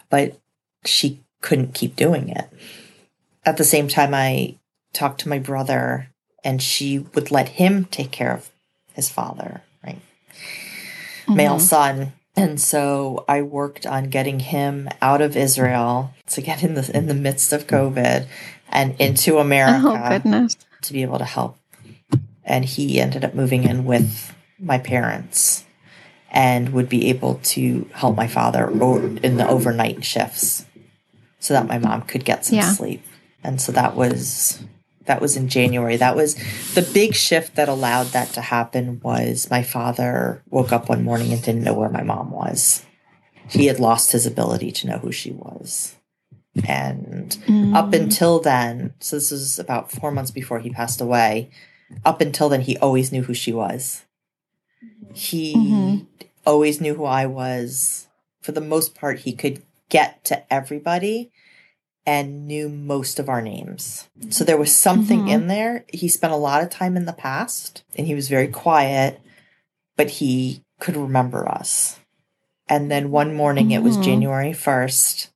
But 0.09 0.39
she 0.85 1.21
couldn't 1.41 1.73
keep 1.73 1.95
doing 1.95 2.29
it. 2.29 2.49
At 3.45 3.57
the 3.57 3.63
same 3.63 3.87
time, 3.87 4.13
I 4.13 4.55
talked 4.93 5.21
to 5.21 5.29
my 5.29 5.39
brother, 5.39 6.09
and 6.43 6.61
she 6.61 6.99
would 6.99 7.31
let 7.31 7.49
him 7.49 7.85
take 7.85 8.11
care 8.11 8.33
of 8.33 8.49
his 8.93 9.09
father, 9.09 9.61
right? 9.85 9.99
Male 11.27 11.57
Mhm. 11.57 11.61
son. 11.61 12.13
And 12.35 12.59
so 12.59 13.25
I 13.27 13.41
worked 13.41 13.85
on 13.85 14.09
getting 14.09 14.39
him 14.39 14.89
out 15.01 15.21
of 15.21 15.35
Israel 15.35 16.11
to 16.27 16.41
get 16.41 16.63
in 16.63 16.75
the 16.75 16.89
in 16.95 17.07
the 17.07 17.13
midst 17.13 17.51
of 17.51 17.67
COVID 17.67 18.27
and 18.69 18.95
into 18.99 19.39
America 19.39 20.03
Oh, 20.05 20.09
goodness. 20.09 20.55
to 20.81 20.93
be 20.93 21.01
able 21.01 21.19
to 21.19 21.25
help. 21.25 21.57
And 22.45 22.65
he 22.65 22.99
ended 23.01 23.25
up 23.25 23.33
moving 23.35 23.63
in 23.63 23.83
with 23.85 24.33
my 24.59 24.77
parents 24.77 25.65
and 26.31 26.69
would 26.69 26.87
be 26.89 27.09
able 27.09 27.39
to 27.43 27.89
help 27.93 28.15
my 28.15 28.27
father 28.27 28.69
in 28.69 29.37
the 29.37 29.47
overnight 29.47 30.05
shifts 30.05 30.65
so 31.39 31.53
that 31.53 31.67
my 31.67 31.77
mom 31.77 32.01
could 32.03 32.25
get 32.25 32.45
some 32.45 32.57
Yeah. 32.57 32.71
sleep. 32.73 33.03
And 33.43 33.59
so 33.61 33.71
that 33.71 33.95
was 33.95 34.59
that 35.05 35.21
was 35.21 35.35
in 35.35 35.47
January. 35.47 35.97
That 35.97 36.15
was 36.15 36.35
the 36.75 36.87
big 36.93 37.15
shift 37.15 37.55
that 37.55 37.67
allowed 37.67 38.07
that 38.07 38.31
to 38.33 38.41
happen 38.41 38.99
was 39.03 39.49
my 39.49 39.63
father 39.63 40.43
woke 40.51 40.71
up 40.71 40.87
one 40.87 41.03
morning 41.03 41.33
and 41.33 41.41
didn't 41.41 41.63
know 41.63 41.73
where 41.73 41.89
my 41.89 42.03
mom 42.03 42.29
was. 42.29 42.85
He 43.49 43.65
had 43.65 43.79
lost 43.79 44.11
his 44.11 44.27
ability 44.27 44.71
to 44.73 44.87
know 44.87 44.99
who 44.99 45.11
she 45.11 45.31
was. 45.31 45.95
And 46.67 47.35
up 47.73 47.89
Mm. 47.91 48.01
until 48.01 48.39
then, 48.39 48.93
so 48.99 49.15
this 49.15 49.31
was 49.31 49.57
about 49.57 49.91
four 49.91 50.11
months 50.11 50.29
before 50.29 50.59
he 50.59 50.69
passed 50.69 51.01
away, 51.01 51.49
up 52.05 52.21
until 52.21 52.49
then, 52.49 52.61
he 52.61 52.77
always 52.77 53.11
knew 53.11 53.23
who 53.23 53.33
she 53.33 53.51
was. 53.53 54.03
He 55.13 55.55
Mhm. 55.55 56.05
always 56.45 56.79
knew 56.79 56.93
who 56.95 57.05
I 57.05 57.25
was. 57.25 58.07
For 58.41 58.51
the 58.51 58.61
most 58.61 58.93
part, 58.93 59.19
he 59.21 59.33
could 59.33 59.63
get 59.89 60.23
to 60.25 60.53
everybody 60.53 61.31
and 62.05 62.47
knew 62.47 62.69
most 62.69 63.19
of 63.19 63.29
our 63.29 63.41
names. 63.41 64.09
So 64.29 64.43
there 64.43 64.57
was 64.57 64.75
something 64.75 65.25
Mhm. 65.25 65.29
in 65.29 65.47
there. 65.47 65.85
He 65.89 66.07
spent 66.07 66.33
a 66.33 66.37
lot 66.37 66.63
of 66.63 66.69
time 66.69 66.95
in 66.95 67.05
the 67.05 67.13
past 67.13 67.83
and 67.95 68.07
he 68.07 68.15
was 68.15 68.29
very 68.29 68.47
quiet, 68.47 69.19
but 69.95 70.09
he 70.09 70.63
could 70.79 70.95
remember 70.95 71.47
us. 71.47 71.99
And 72.67 72.89
then 72.89 73.11
one 73.11 73.33
morning, 73.33 73.71
it 73.71 73.83
was 73.83 73.97
Mhm. 73.97 74.01
January 74.03 74.53
1st, 74.53 75.31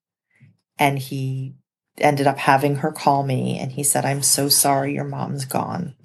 and 0.79 0.99
he 0.99 1.53
ended 1.97 2.27
up 2.27 2.39
having 2.39 2.77
her 2.77 2.91
call 2.91 3.23
me 3.23 3.59
and 3.59 3.73
he 3.73 3.83
said, 3.83 4.05
I'm 4.05 4.23
so 4.23 4.49
sorry 4.49 4.93
your 4.93 5.03
mom's 5.03 5.45
gone. 5.45 5.95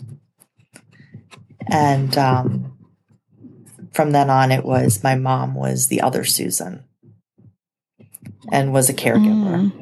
And 1.67 2.17
um, 2.17 2.73
from 3.93 4.13
then 4.13 4.31
on, 4.31 4.51
it 4.51 4.65
was 4.65 5.03
my 5.03 5.15
mom 5.15 5.55
was 5.55 5.87
the 5.89 6.01
other 6.01 6.25
Susan 6.25 6.85
and 8.53 8.73
was 8.73 8.89
a 8.89 8.95
caregiver. 8.95 9.73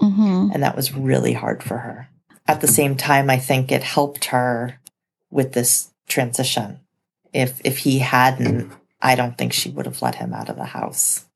Mhm. 0.00 0.52
And 0.52 0.62
that 0.62 0.76
was 0.76 0.92
really 0.94 1.32
hard 1.32 1.62
for 1.62 1.78
her. 1.78 2.08
At 2.46 2.60
the 2.60 2.68
same 2.68 2.96
time, 2.96 3.28
I 3.30 3.38
think 3.38 3.72
it 3.72 3.82
helped 3.82 4.26
her 4.26 4.78
with 5.30 5.52
this 5.52 5.90
transition. 6.08 6.80
If 7.32 7.60
if 7.64 7.78
he 7.78 7.98
hadn't, 7.98 8.72
I 9.00 9.14
don't 9.14 9.36
think 9.36 9.52
she 9.52 9.70
would 9.70 9.86
have 9.86 10.02
let 10.02 10.16
him 10.16 10.32
out 10.32 10.48
of 10.48 10.56
the 10.56 10.64
house 10.66 11.26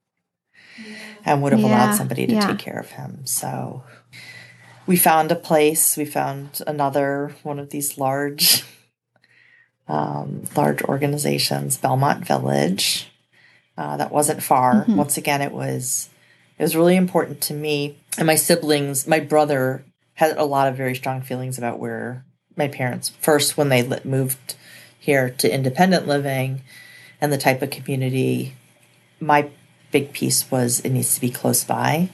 and 1.24 1.42
would 1.42 1.52
have 1.52 1.60
Yeah, 1.60 1.66
allowed 1.68 1.94
somebody 1.96 2.26
to 2.26 2.34
yeah. 2.34 2.46
take 2.46 2.58
care 2.58 2.78
of 2.78 2.90
him. 2.92 3.22
So 3.24 3.82
we 4.86 4.96
found 4.96 5.32
a 5.32 5.36
place. 5.36 5.96
We 5.96 6.04
found 6.04 6.62
another 6.66 7.34
one 7.42 7.58
of 7.58 7.70
these 7.70 7.98
large, 7.98 8.64
um, 9.88 10.44
large 10.56 10.82
organizations, 10.82 11.76
Belmont 11.76 12.26
Village. 12.26 13.10
Uh, 13.80 13.96
that 13.96 14.12
wasn't 14.12 14.42
far. 14.42 14.84
Mhm. 14.84 14.96
Once 14.96 15.16
again, 15.16 15.40
it 15.40 15.52
was 15.52 16.10
it 16.58 16.62
was 16.62 16.76
really 16.76 16.96
important 16.96 17.40
to 17.40 17.54
me 17.54 17.96
and 18.18 18.26
my 18.26 18.34
siblings. 18.34 19.06
My 19.06 19.20
brother 19.20 19.82
had 20.16 20.36
a 20.36 20.44
lot 20.44 20.68
of 20.68 20.76
very 20.76 20.94
strong 20.94 21.22
feelings 21.22 21.56
about 21.56 21.78
where 21.78 22.22
my 22.56 22.68
parents 22.68 23.08
first 23.20 23.56
when 23.56 23.70
they 23.70 23.82
moved 24.04 24.54
here 24.98 25.30
to 25.30 25.50
independent 25.52 26.06
living 26.06 26.60
and 27.22 27.32
the 27.32 27.38
type 27.38 27.62
of 27.62 27.70
community. 27.70 28.54
My 29.18 29.48
big 29.90 30.12
piece 30.12 30.50
was 30.50 30.80
it 30.80 30.90
needs 30.90 31.14
to 31.14 31.20
be 31.22 31.30
close 31.30 31.64
by 31.64 32.10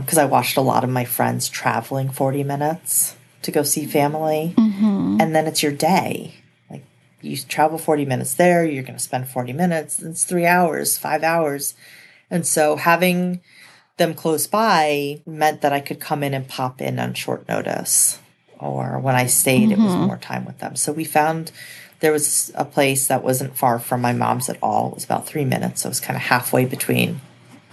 because 0.00 0.18
I 0.18 0.24
watched 0.24 0.56
a 0.56 0.62
lot 0.62 0.82
of 0.82 0.90
my 0.90 1.04
friends 1.04 1.48
traveling 1.48 2.10
40 2.10 2.42
minutes 2.42 3.14
to 3.42 3.52
go 3.52 3.62
see 3.62 3.86
family. 3.86 4.54
Mhm. 4.58 5.22
And 5.22 5.32
then 5.32 5.46
it's 5.46 5.62
your 5.62 5.72
day. 5.72 6.34
You 7.22 7.36
travel 7.36 7.78
40 7.78 8.04
minutes 8.04 8.34
there, 8.34 8.64
you're 8.64 8.82
going 8.82 8.94
to 8.96 9.02
spend 9.02 9.28
40 9.28 9.52
minutes. 9.52 10.00
It's 10.00 10.24
three 10.24 10.46
hours, 10.46 10.96
five 10.98 11.22
hours. 11.22 11.74
And 12.30 12.46
so 12.46 12.76
having 12.76 13.40
them 13.96 14.14
close 14.14 14.46
by 14.46 15.20
meant 15.26 15.60
that 15.60 15.72
I 15.72 15.80
could 15.80 16.00
come 16.00 16.22
in 16.22 16.32
and 16.34 16.48
pop 16.48 16.80
in 16.80 16.98
on 16.98 17.14
short 17.14 17.46
notice. 17.48 18.18
Or 18.58 18.98
when 18.98 19.14
I 19.14 19.26
stayed, 19.26 19.70
it 19.70 19.78
was 19.78 19.92
Mhm. 19.92 20.06
more 20.06 20.16
time 20.18 20.44
with 20.44 20.58
them. 20.58 20.76
So 20.76 20.92
we 20.92 21.04
found 21.04 21.50
there 22.00 22.12
was 22.12 22.50
a 22.54 22.64
place 22.64 23.06
that 23.08 23.22
wasn't 23.22 23.56
far 23.56 23.78
from 23.78 24.00
my 24.00 24.12
mom's 24.12 24.48
at 24.48 24.56
all. 24.62 24.88
It 24.88 24.94
was 24.94 25.04
about 25.04 25.26
three 25.26 25.44
minutes. 25.44 25.82
So 25.82 25.88
it 25.88 25.90
was 25.90 26.00
kind 26.00 26.16
of 26.16 26.22
halfway 26.22 26.64
between 26.64 27.20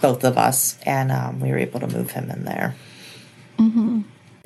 both 0.00 0.22
of 0.24 0.36
us. 0.36 0.76
And 0.84 1.10
um, 1.10 1.40
we 1.40 1.50
were 1.50 1.58
able 1.58 1.80
to 1.80 1.86
move 1.86 2.10
him 2.12 2.30
in 2.30 2.44
there. 2.44 2.74
Mm-hmm. 3.58 4.00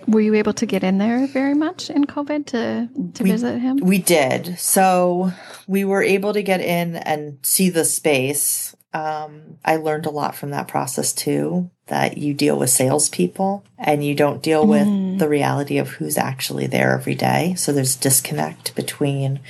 Were 0.09 0.21
you 0.21 0.35
able 0.35 0.53
to 0.55 0.67
get 0.67 0.83
in 0.85 0.99
there 0.99 1.27
very 1.27 1.55
much 1.55 1.89
in 1.91 2.05
COVID 2.07 2.47
to 2.47 2.89
to 3.15 3.23
We- 3.23 3.31
visit 3.31 3.59
him? 3.61 3.79
We 3.79 3.99
did. 3.99 4.59
So 4.59 5.33
we 5.67 5.85
were 5.85 6.03
able 6.03 6.33
to 6.33 6.43
get 6.43 6.61
in 6.61 6.97
and 6.97 7.39
see 7.43 7.71
the 7.71 7.85
space. 7.85 8.75
Um, 8.95 9.57
I 9.65 9.77
learned 9.77 10.05
a 10.07 10.11
lot 10.11 10.35
from 10.35 10.51
that 10.51 10.69
process 10.69 11.13
too. 11.13 11.71
That 11.87 12.17
you 12.19 12.33
deal 12.35 12.59
with 12.59 12.71
salespeople 12.71 13.65
and 13.79 14.05
you 14.05 14.15
don't 14.15 14.43
deal 14.43 14.67
with 14.67 14.87
Mm. 14.87 15.19
the 15.19 15.29
reality 15.29 15.79
of 15.79 15.89
who's 15.91 16.17
actually 16.17 16.67
there 16.67 16.93
every 16.95 17.15
day. 17.15 17.55
So 17.57 17.73
there's 17.73 17.97
disconnect 17.97 18.75
between 18.75 19.41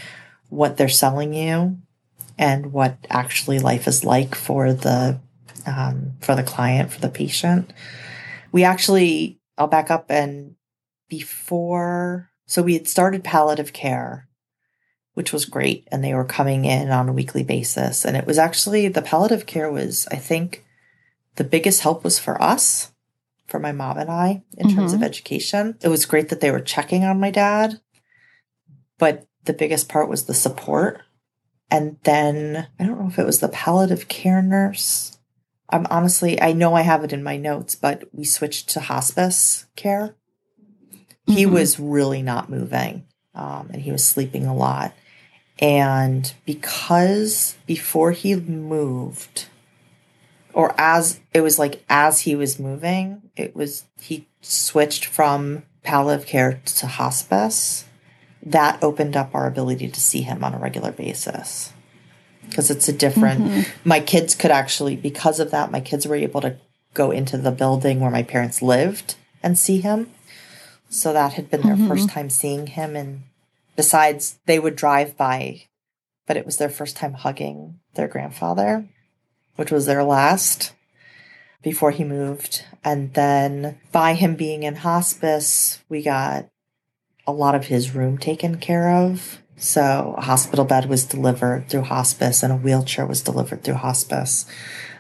what 0.48 0.76
they're 0.76 0.88
selling 0.88 1.34
you 1.34 1.78
and 2.38 2.72
what 2.72 2.96
actually 3.11 3.59
life 3.59 3.86
is 3.86 4.05
like 4.05 4.34
for 4.34 4.72
the 4.72 5.18
um, 5.66 6.12
for 6.20 6.34
the 6.34 6.42
client 6.42 6.90
for 6.90 7.00
the 7.00 7.09
patient. 7.09 7.72
We 8.50 8.64
actually, 8.64 9.38
I'll 9.62 9.68
back 9.68 9.90
up 9.90 10.10
and 10.10 10.56
before, 11.08 12.30
so 12.46 12.62
we 12.62 12.74
had 12.74 12.88
started 12.88 13.24
palliative 13.24 13.72
care 13.72 14.28
which 15.14 15.32
was 15.32 15.44
great. 15.44 15.86
And 15.90 16.02
they 16.02 16.14
were 16.14 16.24
coming 16.24 16.64
in 16.64 16.90
on 16.90 17.08
a 17.08 17.12
weekly 17.12 17.44
basis. 17.44 18.04
And 18.04 18.16
it 18.16 18.26
was 18.26 18.38
actually 18.38 18.88
the 18.88 19.02
palliative 19.02 19.46
care 19.46 19.70
was, 19.70 20.06
I 20.10 20.16
think, 20.16 20.64
the 21.36 21.44
biggest 21.44 21.82
help 21.82 22.04
was 22.04 22.18
for 22.18 22.40
us, 22.42 22.92
for 23.46 23.58
my 23.58 23.72
mom 23.72 23.98
and 23.98 24.10
I, 24.10 24.42
in 24.56 24.74
terms 24.74 24.92
of 24.92 24.98
mm-hmm. 24.98 25.04
education. 25.04 25.78
It 25.82 25.88
was 25.88 26.06
great 26.06 26.28
that 26.28 26.40
they 26.40 26.50
were 26.50 26.60
checking 26.60 27.04
on 27.04 27.20
my 27.20 27.30
dad, 27.30 27.80
but 28.98 29.26
the 29.44 29.52
biggest 29.52 29.88
part 29.88 30.08
was 30.08 30.24
the 30.24 30.34
support. 30.34 31.00
And 31.70 31.96
then 32.04 32.68
I 32.78 32.84
don't 32.84 33.00
know 33.00 33.08
if 33.08 33.18
it 33.18 33.26
was 33.26 33.40
the 33.40 33.48
palliative 33.48 34.08
care 34.08 34.42
nurse. 34.42 35.18
I'm 35.72 35.86
honestly, 35.90 36.40
I 36.40 36.52
know 36.52 36.74
I 36.74 36.82
have 36.82 37.02
it 37.02 37.12
in 37.12 37.22
my 37.22 37.36
notes, 37.36 37.74
but 37.74 38.04
we 38.12 38.24
switched 38.24 38.68
to 38.70 38.80
hospice 38.80 39.66
care. 39.74 40.14
He 41.26 41.46
Mhm. 41.46 41.52
was 41.52 41.80
really 41.80 42.22
not 42.22 42.50
moving. 42.50 43.06
Um, 43.34 43.70
and 43.72 43.82
he 43.82 43.90
was 43.90 44.04
sleeping 44.04 44.46
a 44.46 44.54
lot. 44.54 44.92
And 45.58 46.32
because 46.44 47.54
before 47.66 48.12
he 48.12 48.34
moved, 48.36 49.46
or 50.52 50.74
as 50.78 51.20
it 51.32 51.40
was 51.40 51.58
like 51.58 51.82
as 51.88 52.20
he 52.20 52.34
was 52.34 52.58
moving, 52.58 53.22
it 53.36 53.56
was 53.56 53.84
he 54.00 54.28
switched 54.42 55.04
from 55.04 55.62
palliative 55.82 56.26
care 56.26 56.60
to 56.64 56.86
hospice. 56.86 57.84
That 58.44 58.82
opened 58.82 59.16
up 59.16 59.34
our 59.34 59.46
ability 59.46 59.88
to 59.88 60.00
see 60.00 60.22
him 60.22 60.44
on 60.44 60.52
a 60.52 60.58
regular 60.58 60.92
basis. 60.92 61.72
Because 62.53 62.70
it's 62.70 62.88
a 62.88 62.92
different, 62.92 63.40
Mhm. 63.44 63.66
my 63.84 63.98
kids 64.00 64.34
could 64.34 64.50
actually, 64.50 64.94
because 64.94 65.40
of 65.40 65.50
that, 65.50 65.70
my 65.70 65.80
kids 65.80 66.07
were 66.07 66.14
able 66.16 66.42
to 66.42 66.57
go 66.92 67.11
into 67.11 67.38
the 67.38 67.50
building 67.50 67.98
where 68.00 68.11
my 68.11 68.22
parents 68.22 68.61
lived 68.61 69.14
and 69.42 69.59
see 69.59 69.80
him. 69.80 70.11
So 70.90 71.14
that 71.14 71.32
had 71.32 71.50
been 71.50 71.62
their 71.62 71.76
Mhm. 71.76 71.88
first 71.88 72.11
time 72.11 72.28
seeing 72.28 72.66
him. 72.66 72.94
And 72.94 73.22
besides, 73.74 74.38
they 74.44 74.59
would 74.59 74.76
drive 74.76 75.16
by, 75.16 75.62
but 76.26 76.36
it 76.36 76.44
was 76.44 76.59
their 76.59 76.68
first 76.68 76.96
time 76.96 77.14
hugging 77.14 77.80
their 77.94 78.09
grandfather, 78.09 78.84
which 79.57 79.70
was 79.70 79.86
their 79.86 80.05
last 80.05 80.72
before 81.62 81.92
he 81.92 82.05
moved. 82.05 82.64
And 82.84 83.14
then 83.14 83.78
by 83.92 84.12
him 84.12 84.34
being 84.34 84.62
in 84.62 84.76
hospice, 84.76 85.78
we 85.88 86.03
got 86.03 86.48
a 87.26 87.32
lot 87.32 87.55
of 87.55 87.66
his 87.66 87.94
room 87.94 88.18
taken 88.18 88.59
care 88.59 88.90
of. 88.90 89.41
So 89.62 90.16
a 90.18 90.22
hospital 90.22 90.64
bed 90.64 90.88
was 90.88 91.04
delivered 91.04 91.68
through 91.68 91.82
hospice 91.82 92.42
and 92.42 92.52
a 92.52 92.56
wheelchair 92.56 93.06
was 93.06 93.22
delivered 93.22 93.62
through 93.62 93.74
hospice. 93.74 94.44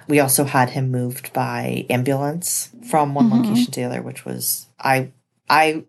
We 0.06 0.20
also 0.20 0.44
had 0.44 0.70
him 0.70 0.90
moved 0.92 1.32
by 1.32 1.84
ambulance 1.90 2.70
from 2.88 3.12
one 3.12 3.28
Mhm. 3.28 3.42
location 3.42 3.72
to 3.72 3.80
the 3.80 3.86
other, 3.86 4.02
which 4.02 4.24
was 4.24 4.68
I 4.78 5.08
I 5.50 5.82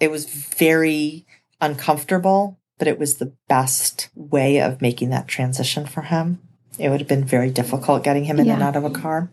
it 0.00 0.10
was 0.10 0.24
very 0.24 1.26
uncomfortable, 1.60 2.58
but 2.78 2.88
it 2.88 2.98
was 2.98 3.16
the 3.16 3.32
best 3.48 4.08
way 4.14 4.60
of 4.62 4.80
making 4.80 5.10
that 5.10 5.28
transition 5.28 5.84
for 5.86 6.02
him. 6.02 6.40
It 6.78 6.88
would 6.88 7.00
have 7.00 7.08
been 7.08 7.24
very 7.24 7.50
difficult 7.50 8.02
getting 8.02 8.24
him 8.24 8.40
in 8.40 8.48
and 8.50 8.62
out 8.62 8.76
of 8.76 8.84
a 8.84 8.90
car. 8.90 9.30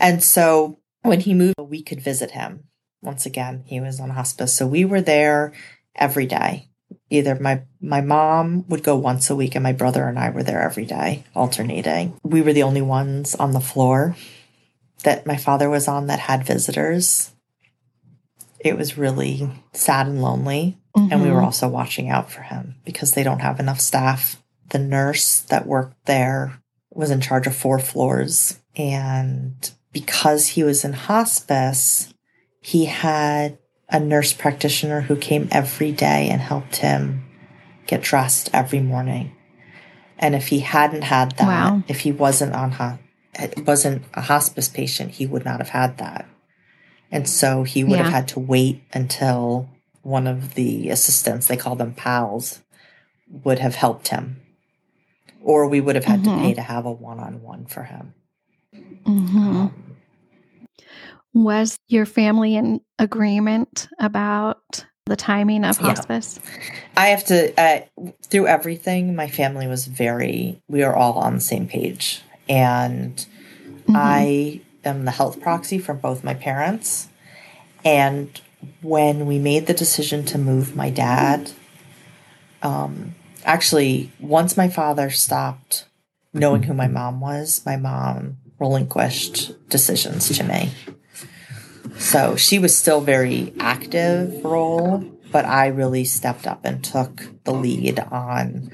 And 0.00 0.22
so 0.22 0.78
when 1.02 1.20
he 1.20 1.34
moved, 1.34 1.54
we 1.60 1.82
could 1.82 2.00
visit 2.00 2.32
him. 2.32 2.64
Once 3.00 3.26
again, 3.26 3.62
he 3.66 3.80
was 3.80 4.00
on 4.00 4.10
hospice. 4.10 4.54
So 4.54 4.66
we 4.66 4.84
were 4.84 5.00
there 5.00 5.52
every 5.94 6.26
day. 6.26 6.67
Either 7.10 7.34
my 7.36 7.62
my 7.80 8.00
mom 8.00 8.64
would 8.68 8.82
go 8.82 8.96
once 8.96 9.30
a 9.30 9.36
week 9.36 9.54
and 9.54 9.62
my 9.62 9.72
brother 9.72 10.06
and 10.08 10.18
I 10.18 10.30
were 10.30 10.42
there 10.42 10.60
every 10.60 10.84
day, 10.84 11.24
alternating. 11.34 12.18
We 12.22 12.42
were 12.42 12.52
the 12.52 12.62
only 12.64 12.82
ones 12.82 13.34
on 13.34 13.52
the 13.52 13.60
floor 13.60 14.16
that 15.04 15.26
my 15.26 15.36
father 15.36 15.70
was 15.70 15.88
on 15.88 16.06
that 16.08 16.18
had 16.18 16.44
visitors. 16.44 17.30
It 18.60 18.76
was 18.76 18.98
really 18.98 19.48
sad 19.72 20.06
and 20.06 20.20
lonely. 20.20 20.78
And 20.96 21.22
we 21.22 21.30
were 21.30 21.40
Mhm. 21.40 21.44
also 21.44 21.68
watching 21.68 22.10
out 22.10 22.28
for 22.28 22.42
him 22.42 22.74
because 22.84 23.12
they 23.12 23.22
don't 23.22 23.38
have 23.40 23.60
enough 23.60 23.80
staff. 23.80 24.42
The 24.70 24.80
nurse 24.80 25.40
that 25.42 25.64
worked 25.66 26.06
there 26.06 26.58
was 26.92 27.12
in 27.12 27.20
charge 27.20 27.46
of 27.46 27.54
four 27.54 27.78
floors. 27.78 28.58
And 28.76 29.70
because 29.92 30.48
he 30.48 30.64
was 30.64 30.84
in 30.84 30.92
hospice, 30.94 32.12
he 32.60 32.86
had 32.86 33.58
a 33.88 33.98
nurse 33.98 34.32
practitioner 34.32 35.02
who 35.02 35.16
came 35.16 35.48
every 35.50 35.92
day 35.92 36.28
and 36.28 36.40
helped 36.40 36.76
him 36.76 37.24
get 37.86 38.02
dressed 38.02 38.50
every 38.52 38.80
morning. 38.80 39.32
And 40.18 40.34
if 40.34 40.48
he 40.48 40.60
hadn't 40.60 41.04
had 41.04 41.32
that, 41.32 41.46
Wow. 41.46 41.82
if 41.88 42.00
he 42.00 42.12
wasn't 42.12 42.54
on 42.54 42.72
ho- 42.72 42.98
wasn't 43.64 44.02
a 44.14 44.20
hospice 44.22 44.68
patient, 44.68 45.12
he 45.12 45.26
would 45.26 45.44
not 45.44 45.58
have 45.60 45.68
had 45.70 45.96
that. 45.98 46.26
And 47.10 47.28
so 47.28 47.62
he 47.62 47.84
would 47.84 47.96
Yeah. 47.98 48.02
have 48.04 48.12
had 48.12 48.28
to 48.28 48.40
wait 48.40 48.82
until 48.92 49.68
one 50.02 50.26
of 50.26 50.54
the 50.54 50.90
assistants, 50.90 51.46
they 51.46 51.56
call 51.56 51.76
them 51.76 51.94
pals, 51.94 52.62
would 53.30 53.58
have 53.60 53.76
helped 53.76 54.08
him. 54.08 54.40
Or 55.40 55.66
we 55.68 55.80
would 55.80 55.94
have 55.94 56.04
had 56.04 56.20
Mhm. 56.20 56.24
to 56.24 56.42
pay 56.42 56.54
to 56.54 56.62
have 56.62 56.84
a 56.84 56.92
one 56.92 57.20
on 57.20 57.42
one 57.42 57.66
for 57.66 57.84
him. 57.84 58.14
Mhm. 59.06 59.06
Um, 59.06 59.87
Was 61.38 61.78
your 61.86 62.04
family 62.04 62.56
in 62.56 62.80
agreement 62.98 63.88
about 64.00 64.84
the 65.06 65.14
timing 65.14 65.64
of 65.64 65.78
Yeah. 65.78 65.86
hospice? 65.86 66.40
I 66.96 67.06
have 67.10 67.24
to, 67.26 67.52
uh, 67.56 67.80
through 68.24 68.48
everything, 68.48 69.14
my 69.14 69.28
family 69.28 69.68
was 69.68 69.86
very, 69.86 70.60
we 70.68 70.82
are 70.82 70.96
all 70.96 71.12
on 71.12 71.36
the 71.36 71.40
same 71.40 71.68
page. 71.68 72.22
And 72.48 73.24
Mhm. 73.86 73.94
I 73.94 74.60
am 74.84 75.04
the 75.04 75.12
health 75.12 75.40
proxy 75.40 75.78
from 75.78 75.98
both 75.98 76.24
my 76.24 76.34
parents. 76.34 77.06
And 77.84 78.28
when 78.82 79.24
we 79.24 79.38
made 79.38 79.68
the 79.68 79.74
decision 79.74 80.24
to 80.24 80.38
move 80.38 80.74
my 80.74 80.90
dad, 80.90 81.52
um, 82.64 83.14
actually, 83.44 84.10
once 84.18 84.56
my 84.56 84.68
father 84.68 85.08
stopped 85.08 85.84
knowing 86.34 86.64
who 86.64 86.74
my 86.74 86.88
mom 86.88 87.20
was, 87.20 87.62
my 87.64 87.76
mom 87.76 88.38
relinquished 88.58 89.52
decisions 89.68 90.36
to 90.36 90.42
me. 90.42 90.70
So 91.98 92.36
she 92.36 92.58
was 92.58 92.76
still 92.76 93.00
very 93.00 93.52
active 93.60 94.44
role, 94.44 94.98
but 95.32 95.44
I 95.44 95.66
really 95.66 96.04
stepped 96.04 96.46
up 96.46 96.64
and 96.64 96.82
took 96.82 97.28
the 97.44 97.52
lead 97.52 97.98
on 97.98 98.70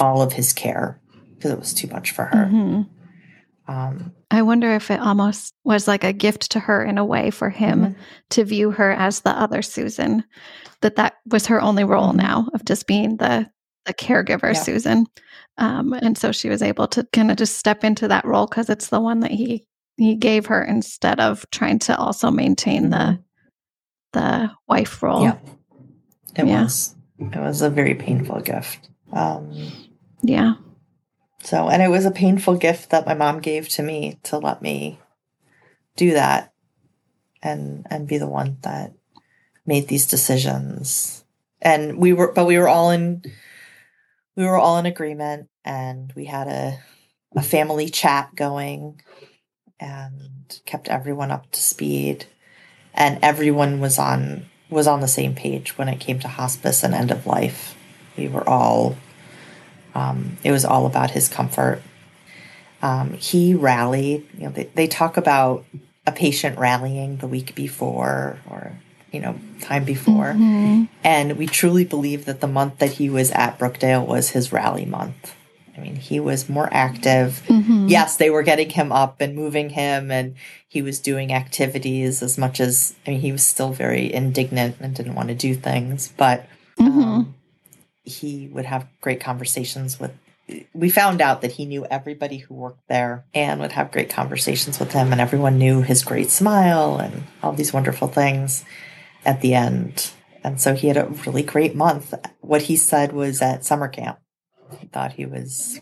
all 0.00 0.20
of 0.22 0.32
his 0.34 0.52
care 0.52 1.00
because 1.36 1.50
it 1.52 1.58
was 1.58 1.72
too 1.72 1.88
much 1.88 2.10
for 2.10 2.24
her. 2.26 2.46
Mhm. 2.46 2.88
Um, 3.68 4.12
I 4.30 4.42
wonder 4.42 4.74
if 4.74 4.90
it 4.90 5.00
almost 5.00 5.54
was 5.64 5.86
like 5.86 6.04
a 6.04 6.12
gift 6.12 6.50
to 6.52 6.60
her 6.60 6.82
in 6.84 6.98
a 6.98 7.04
way 7.04 7.30
for 7.30 7.48
him 7.50 7.80
Mhm. 7.80 7.94
to 8.30 8.44
view 8.44 8.70
her 8.72 8.92
as 8.92 9.20
the 9.20 9.30
other 9.30 9.62
Susan, 9.62 10.24
that 10.80 10.96
that 10.96 11.14
was 11.26 11.46
her 11.46 11.60
only 11.60 11.84
role 11.84 12.12
now 12.12 12.48
of 12.54 12.64
just 12.64 12.86
being 12.86 13.16
the 13.18 13.48
the 13.86 13.94
caregiver 13.94 14.52
Yeah. 14.52 14.60
Susan, 14.60 15.06
um, 15.56 15.94
and 15.94 16.18
so 16.18 16.30
she 16.30 16.50
was 16.50 16.60
able 16.60 16.86
to 16.88 17.06
kind 17.14 17.30
of 17.30 17.38
just 17.38 17.56
step 17.56 17.84
into 17.84 18.06
that 18.08 18.26
role 18.26 18.46
because 18.46 18.68
it's 18.68 18.88
the 18.88 19.00
one 19.00 19.20
that 19.20 19.30
he 19.30 19.64
he 19.98 20.14
gave 20.14 20.46
her 20.46 20.62
instead 20.64 21.20
of 21.20 21.44
trying 21.50 21.78
to 21.80 21.96
also 21.98 22.30
maintain 22.30 22.90
the 22.90 23.18
the 24.14 24.50
wife 24.66 25.02
role. 25.02 25.22
Yeah. 25.22 25.36
It 26.36 26.46
Yeah. 26.46 26.62
was. 26.62 26.94
It 27.18 27.36
was 27.36 27.60
a 27.60 27.68
very 27.68 27.94
painful 27.94 28.40
gift. 28.40 28.88
Um, 29.12 29.72
yeah. 30.22 30.54
so, 31.42 31.68
and 31.68 31.82
it 31.82 31.88
was 31.90 32.04
a 32.06 32.10
painful 32.10 32.56
gift 32.56 32.90
that 32.90 33.06
my 33.06 33.14
mom 33.14 33.40
gave 33.40 33.68
to 33.70 33.82
me 33.82 34.18
to 34.24 34.38
let 34.38 34.62
me 34.62 34.98
do 35.96 36.12
that 36.12 36.52
and 37.42 37.86
and 37.90 38.06
be 38.08 38.18
the 38.18 38.26
one 38.28 38.58
that 38.62 38.92
made 39.66 39.88
these 39.88 40.06
decisions. 40.06 41.24
And 41.60 41.98
we 41.98 42.12
were, 42.12 42.32
but 42.32 42.46
we 42.46 42.56
were 42.58 42.68
all 42.68 42.90
in, 42.90 43.22
we 44.36 44.44
were 44.44 44.56
all 44.56 44.78
in 44.78 44.86
agreement, 44.86 45.48
and 45.64 46.12
we 46.14 46.24
had 46.26 46.46
a 46.48 46.78
a 47.36 47.42
family 47.42 47.88
chat 47.88 48.34
going, 48.34 49.00
and 49.80 50.60
kept 50.64 50.88
everyone 50.88 51.30
up 51.30 51.50
to 51.52 51.60
speed, 51.60 52.26
and 52.94 53.18
everyone 53.22 53.80
was 53.80 53.98
on 53.98 54.46
was 54.70 54.86
on 54.86 55.00
the 55.00 55.08
same 55.08 55.34
page 55.34 55.78
when 55.78 55.88
it 55.88 55.98
came 55.98 56.18
to 56.20 56.28
hospice 56.28 56.82
and 56.82 56.94
end 56.94 57.10
of 57.10 57.26
life. 57.26 57.76
We 58.16 58.28
were 58.28 58.46
all 58.48 58.96
um, 59.94 60.36
it 60.44 60.52
was 60.52 60.64
all 60.64 60.86
about 60.86 61.12
his 61.12 61.28
comfort. 61.28 61.82
Um, 62.82 63.14
he 63.14 63.54
rallied. 63.54 64.26
You 64.36 64.44
know, 64.44 64.50
they, 64.50 64.64
they 64.74 64.86
talk 64.86 65.16
about 65.16 65.64
a 66.06 66.12
patient 66.12 66.58
rallying 66.58 67.18
the 67.18 67.26
week 67.26 67.54
before 67.54 68.38
or 68.48 68.72
you 69.12 69.20
know 69.20 69.38
time 69.60 69.84
before 69.84 70.34
Mm-hmm. 70.34 70.84
and 71.04 71.36
we 71.36 71.46
truly 71.46 71.84
believe 71.84 72.24
that 72.24 72.40
the 72.40 72.46
month 72.46 72.78
that 72.78 72.92
he 72.92 73.10
was 73.10 73.30
at 73.32 73.58
brookdale 73.58 74.06
was 74.06 74.30
his 74.30 74.52
rally 74.52 74.84
month 74.84 75.34
i 75.78 75.80
mean 75.82 75.96
he 75.96 76.18
was 76.20 76.48
more 76.48 76.68
active 76.72 77.42
Mm-hmm. 77.48 77.86
yes 77.88 78.16
they 78.16 78.30
were 78.30 78.42
getting 78.42 78.70
him 78.70 78.90
up 78.92 79.20
and 79.20 79.34
moving 79.36 79.70
him 79.70 80.10
and 80.10 80.34
he 80.68 80.82
was 80.82 80.98
doing 81.00 81.32
activities 81.32 82.22
as 82.22 82.36
much 82.36 82.60
as 82.60 82.94
i 83.06 83.10
mean 83.10 83.20
he 83.20 83.32
was 83.32 83.46
still 83.46 83.72
very 83.72 84.12
indignant 84.12 84.76
and 84.80 84.94
didn't 84.94 85.14
want 85.14 85.28
to 85.28 85.34
do 85.34 85.54
things 85.54 86.12
but 86.16 86.46
Mm-hmm. 86.78 87.00
um, 87.02 87.34
he 88.04 88.48
would 88.52 88.64
have 88.66 88.86
great 89.00 89.20
conversations 89.20 89.98
with 90.00 90.12
we 90.72 90.88
found 90.88 91.20
out 91.20 91.42
that 91.42 91.52
he 91.52 91.66
knew 91.66 91.84
everybody 91.90 92.38
who 92.38 92.54
worked 92.54 92.86
there 92.88 93.24
and 93.34 93.60
would 93.60 93.72
have 93.72 93.90
great 93.92 94.08
conversations 94.08 94.78
with 94.80 94.92
him 94.92 95.12
and 95.12 95.20
everyone 95.20 95.58
knew 95.58 95.82
his 95.82 96.02
great 96.04 96.30
smile 96.30 96.96
and 96.98 97.24
all 97.42 97.52
these 97.52 97.72
wonderful 97.72 98.08
things 98.08 98.64
at 99.26 99.40
the 99.42 99.54
end 99.54 100.10
and 100.44 100.58
so 100.60 100.74
he 100.74 100.86
had 100.88 100.96
a 100.96 101.06
really 101.26 101.42
great 101.42 101.74
month 101.74 102.14
what 102.40 102.62
he 102.62 102.76
said 102.76 103.12
was 103.12 103.42
at 103.42 103.64
summer 103.64 103.88
camp 103.88 104.18
thought 104.92 105.12
he 105.12 105.26
was 105.26 105.80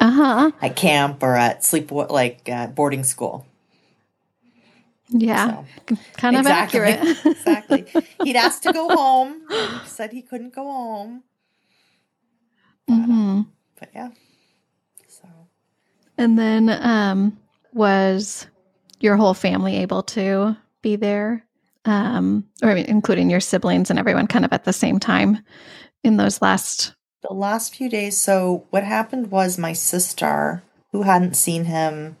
Uh-huh. 0.00 0.50
at 0.62 0.76
camp 0.76 1.22
or 1.22 1.36
at 1.36 1.64
sleep 1.64 1.90
like 1.90 2.48
at 2.48 2.74
boarding 2.74 3.04
school 3.04 3.46
Yeah. 5.08 5.64
so 5.88 5.96
Kind 6.14 6.36
of 6.36 6.40
Exactly. 6.40 6.80
accurate. 6.80 7.16
exactly 7.26 7.86
he'd 8.22 8.36
asked 8.36 8.62
to 8.64 8.70
go 8.70 8.90
home 8.90 9.42
he 9.48 9.88
said 9.88 10.12
he 10.12 10.22
couldn't 10.22 10.54
go 10.54 10.64
home 10.64 11.22
hmm 12.88 13.42
but 13.80 13.90
yeah 13.94 14.10
so 15.08 15.26
And 16.18 16.38
then 16.38 16.70
um 16.70 17.38
was 17.72 18.46
your 19.00 19.16
whole 19.16 19.34
family 19.34 19.76
able 19.76 20.02
to 20.02 20.56
be 20.82 20.96
there? 20.96 21.44
Um 21.84 22.44
or 22.62 22.70
I 22.70 22.74
mean, 22.74 22.86
including 22.86 23.28
your 23.30 23.40
siblings 23.40 23.90
and 23.90 23.98
everyone 23.98 24.26
kind 24.26 24.44
of 24.44 24.52
at 24.52 24.64
the 24.64 24.72
same 24.72 24.98
time 25.00 25.38
in 26.04 26.16
those 26.16 26.40
last 26.42 26.94
the 27.22 27.34
last 27.34 27.74
few 27.74 27.88
days 27.88 28.16
so 28.16 28.64
what 28.70 28.84
happened 28.84 29.30
was 29.30 29.58
my 29.58 29.72
sister 29.72 30.62
who 30.92 31.02
hadn't 31.02 31.34
seen 31.36 31.64
him 31.64 32.16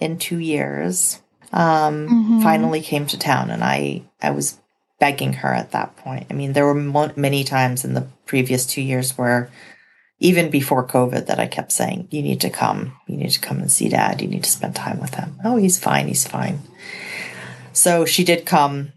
in 0.00 0.18
two 0.18 0.38
years 0.38 1.20
um 1.52 2.06
Mhm. 2.08 2.42
finally 2.42 2.80
came 2.80 3.06
to 3.06 3.18
town 3.18 3.50
and 3.50 3.64
i 3.64 4.02
i 4.22 4.30
was 4.30 4.58
begging 5.00 5.32
her 5.34 5.54
at 5.54 5.70
that 5.70 5.96
point. 5.96 6.26
I 6.28 6.34
mean 6.34 6.52
there 6.54 6.66
were 6.66 6.74
mo- 6.74 7.12
many 7.14 7.44
times 7.44 7.84
in 7.84 7.94
the 7.94 8.08
previous 8.26 8.66
two 8.66 8.82
years 8.82 9.16
where 9.16 9.48
even 10.18 10.50
before 10.50 10.84
covid 10.86 11.26
that 11.26 11.38
i 11.38 11.46
kept 11.46 11.70
saying 11.70 12.08
you 12.10 12.20
need 12.20 12.40
to 12.40 12.50
come. 12.50 12.92
You 13.06 13.16
need 13.16 13.30
to 13.30 13.40
come 13.40 13.58
and 13.60 13.70
see 13.70 13.88
dad. 13.88 14.20
You 14.20 14.26
need 14.28 14.42
to 14.44 14.50
spend 14.50 14.74
time 14.74 14.98
with 15.00 15.14
him. 15.14 15.38
Oh 15.44 15.56
he's 15.56 15.78
fine. 15.78 16.08
He's 16.08 16.26
fine. 16.26 16.60
So 17.72 18.04
she 18.04 18.24
did 18.24 18.44
come 18.44 18.92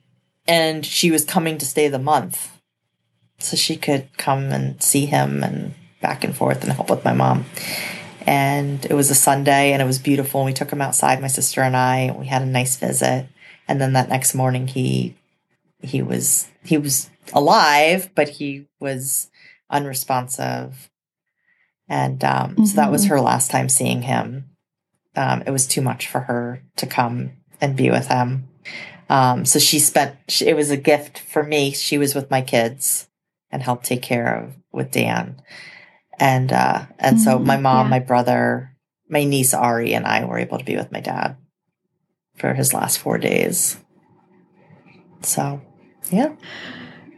and 0.48 0.84
she 0.86 1.12
was 1.12 1.24
coming 1.24 1.58
to 1.60 1.66
stay 1.66 1.88
the 1.88 2.00
month 2.00 2.51
so 3.42 3.56
she 3.58 3.76
could 3.76 4.08
come 4.18 4.52
and 4.52 4.82
see 4.82 5.06
him 5.06 5.44
and 5.44 5.74
back 6.02 6.24
and 6.24 6.36
forth 6.36 6.64
and 6.64 6.74
help 6.74 6.90
with 6.90 7.06
my 7.06 7.14
mom. 7.14 7.46
And 8.26 8.86
it 8.86 8.94
was 8.94 9.10
a 9.10 9.16
Sunday 9.16 9.74
and 9.74 9.82
it 9.82 9.86
was 9.86 10.00
beautiful. 10.00 10.44
We 10.44 10.54
took 10.54 10.72
him 10.72 10.82
outside, 10.82 11.22
my 11.22 11.28
sister 11.28 11.62
and 11.62 11.76
I, 11.76 11.98
and 12.00 12.20
we 12.20 12.28
had 12.28 12.42
a 12.42 12.46
nice 12.46 12.76
visit. 12.78 13.28
And 13.68 13.80
then 13.82 13.94
that 13.94 14.10
next 14.10 14.34
morning 14.36 14.68
he 14.68 15.16
he 15.82 16.02
was 16.02 16.48
he 16.64 16.78
was 16.78 17.10
alive, 17.34 18.10
but 18.14 18.30
he 18.30 18.68
was 18.80 19.30
unresponsive. 19.70 20.90
And 21.88 22.24
um, 22.24 22.66
so 22.66 22.76
that 22.76 22.92
was 22.92 23.06
Mhm. 23.06 23.10
her 23.10 23.22
last 23.22 23.52
time 23.52 23.70
seeing 23.70 24.04
him. 24.04 24.50
Um, 25.16 25.44
it 25.46 25.52
was 25.52 25.68
too 25.68 25.82
much 25.82 26.08
for 26.08 26.22
her 26.22 26.62
to 26.78 26.86
come 26.86 27.32
and 27.60 27.76
be 27.76 27.90
with 27.92 28.08
him. 28.08 28.48
Um, 29.10 29.44
so 29.46 29.60
she 29.60 29.80
spent, 29.80 30.16
she, 30.30 30.48
it 30.48 30.56
was 30.56 30.70
a 30.70 30.78
gift 30.78 31.20
for 31.20 31.44
me. 31.44 31.72
She 31.72 31.98
was 31.98 32.16
with 32.16 32.32
my 32.32 32.42
kids 32.42 33.08
and 33.52 33.62
helped 33.62 33.86
take 33.86 34.02
care 34.02 34.44
of 34.44 34.54
with 34.72 34.92
Dan. 34.92 35.42
And, 36.20 36.52
uh, 36.52 36.86
and 37.00 37.20
so 37.20 37.40
Mhm, 37.40 37.46
my 37.46 37.58
mom, 37.58 37.88
yeah. 37.88 37.90
my 37.90 38.00
brother, 38.00 38.76
my 39.10 39.24
niece 39.24 39.54
Ari 39.54 39.94
and 39.94 40.06
I 40.06 40.26
were 40.26 40.38
able 40.38 40.58
to 40.58 40.66
be 40.66 40.76
with 40.76 40.92
my 40.92 41.00
dad 41.00 41.36
for 42.38 42.54
his 42.54 42.74
last 42.74 43.00
four 43.00 43.18
days. 43.18 43.78
So, 45.22 45.62
yeah. 46.12 46.34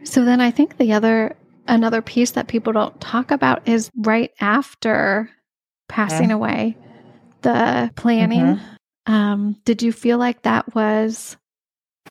So 0.04 0.24
then 0.24 0.40
I 0.40 0.50
think 0.50 0.76
the 0.76 0.92
other 0.92 1.36
another 1.66 2.02
piece 2.02 2.32
that 2.32 2.46
people 2.48 2.72
don't 2.74 3.00
talk 3.00 3.30
about 3.30 3.66
is 3.66 3.90
right 3.96 4.30
after 4.40 5.30
passing 5.88 6.30
away, 6.30 6.76
the 7.42 7.90
planning. 7.96 8.60
Um, 9.06 9.56
did 9.64 9.82
you 9.82 9.92
feel 9.92 10.18
like 10.18 10.42
that 10.42 10.74
was 10.74 11.36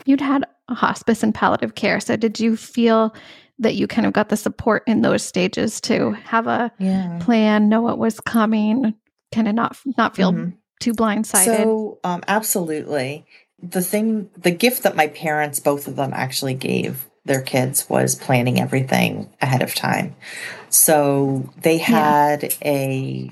you'd 0.05 0.21
had 0.21 0.45
hospice 0.69 1.23
and 1.23 1.35
palliative 1.35 1.75
care? 1.75 1.99
So 1.99 2.15
did 2.15 2.39
you 2.39 2.55
feel 2.57 3.13
that 3.59 3.75
you 3.75 3.87
kind 3.87 4.07
of 4.07 4.13
got 4.13 4.29
the 4.29 4.37
support 4.37 4.83
in 4.87 5.01
those 5.01 5.23
stages 5.23 5.79
to 5.81 6.11
have 6.11 6.47
a 6.47 6.71
Yeah. 6.79 7.19
plan, 7.21 7.69
know 7.69 7.81
what 7.81 7.97
was 7.97 8.19
coming, 8.19 8.93
kind 9.33 9.47
of 9.47 9.55
not 9.55 9.77
not 9.97 10.15
feel 10.15 10.33
Mhm. 10.33 10.53
too 10.79 10.93
blindsided? 10.93 11.45
So, 11.45 11.99
um, 12.03 12.23
absolutely. 12.27 13.25
The 13.61 13.81
thing, 13.81 14.29
the 14.37 14.51
gift 14.51 14.83
that 14.83 14.95
my 14.95 15.07
parents, 15.07 15.59
both 15.59 15.87
of 15.87 15.95
them 15.95 16.11
actually 16.13 16.53
gave 16.55 17.05
their 17.25 17.41
kids 17.41 17.87
was 17.89 18.15
planning 18.15 18.59
everything 18.59 19.29
ahead 19.41 19.61
of 19.61 19.73
time. 19.73 20.15
So 20.69 21.49
they 21.61 21.77
had 21.77 22.53
a 22.63 23.31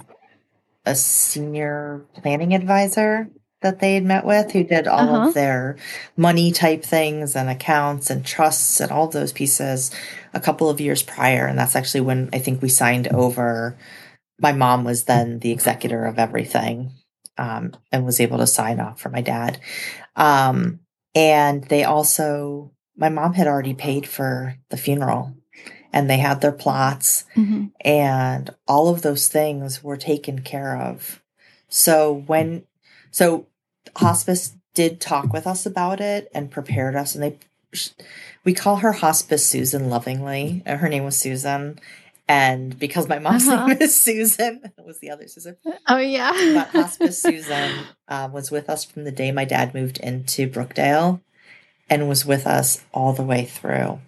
a 0.85 0.95
senior 0.95 2.05
planning 2.15 2.55
advisor 2.55 3.29
that 3.61 3.79
they 3.79 3.93
had 3.93 4.03
met 4.03 4.25
with 4.25 4.51
who 4.51 4.63
did 4.63 4.87
all 4.87 4.99
Uh-huh. 5.15 5.27
of 5.29 5.33
their 5.33 5.77
money 6.17 6.51
type 6.51 6.83
things 6.83 7.35
and 7.35 7.49
accounts 7.49 8.09
and 8.09 8.25
trusts 8.25 8.79
and 8.79 8.91
all 8.91 9.05
of 9.07 9.13
those 9.13 9.31
pieces 9.31 9.91
a 10.33 10.39
couple 10.39 10.69
of 10.69 10.81
years 10.81 11.03
prior. 11.03 11.45
And 11.45 11.57
that's 11.57 11.75
actually 11.75 12.01
when 12.01 12.29
I 12.33 12.39
think 12.39 12.61
we 12.61 12.69
signed 12.69 13.07
over. 13.09 13.77
My 14.39 14.51
mom 14.51 14.83
was 14.83 15.03
then 15.03 15.39
the 15.39 15.51
executor 15.51 16.05
of 16.05 16.17
everything 16.17 16.91
um, 17.37 17.73
and 17.91 18.05
was 18.05 18.19
able 18.19 18.39
to 18.39 18.47
sign 18.47 18.79
off 18.79 18.99
for 18.99 19.09
my 19.09 19.21
dad. 19.21 19.59
Um, 20.15 20.79
and 21.13 21.63
they 21.65 21.83
also, 21.83 22.71
my 22.97 23.09
mom 23.09 23.33
had 23.33 23.47
already 23.47 23.75
paid 23.75 24.07
for 24.07 24.55
the 24.69 24.77
funeral 24.77 25.35
and 25.93 26.09
they 26.09 26.17
had 26.17 26.41
their 26.41 26.51
plots 26.53 27.25
Mhm. 27.35 27.71
and 27.81 28.49
all 28.67 28.87
of 28.89 29.01
those 29.03 29.27
things 29.27 29.83
were 29.83 29.97
taken 29.97 30.39
care 30.39 30.75
of. 30.77 31.21
So 31.67 32.23
when, 32.25 32.63
so 33.11 33.45
hospice 33.97 34.53
did 34.73 35.01
talk 35.01 35.33
with 35.33 35.45
us 35.47 35.65
about 35.65 35.99
it 36.01 36.29
and 36.33 36.49
prepared 36.51 36.95
us, 36.95 37.15
and 37.15 37.23
they, 37.23 37.37
we 38.43 38.53
call 38.53 38.77
her 38.77 38.93
Hospice 38.93 39.45
Susan 39.45 39.89
lovingly. 39.89 40.63
Uh, 40.65 40.77
Her 40.77 40.87
name 40.89 41.03
was 41.03 41.17
Susan, 41.17 41.79
and 42.27 42.77
because 42.79 43.09
my 43.09 43.19
mom's 43.19 43.47
Uh-huh. 43.47 43.67
name 43.67 43.77
is 43.81 43.99
Susan, 43.99 44.61
it 44.77 44.85
was 44.85 44.99
the 44.99 45.09
other 45.09 45.27
Susan. 45.27 45.57
Oh 45.87 45.97
yeah. 45.97 46.31
But 46.53 46.69
Hospice 46.73 47.21
Susan 47.21 47.87
um, 48.07 48.31
was 48.31 48.49
with 48.51 48.69
us 48.69 48.83
from 48.85 49.03
the 49.03 49.11
day 49.11 49.31
my 49.31 49.45
dad 49.45 49.73
moved 49.73 49.99
into 49.99 50.49
Brookdale, 50.49 51.21
and 51.89 52.07
was 52.07 52.25
with 52.25 52.47
us 52.47 52.83
all 52.93 53.11
the 53.13 53.23
way 53.23 53.43
through. 53.45 53.99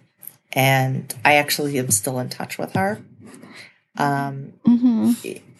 And 0.52 1.12
I 1.24 1.34
actually 1.34 1.78
am 1.78 1.90
still 1.90 2.18
in 2.20 2.28
touch 2.30 2.56
with 2.58 2.72
her. 2.74 3.02
Um, 3.96 4.54
hmm 4.64 5.12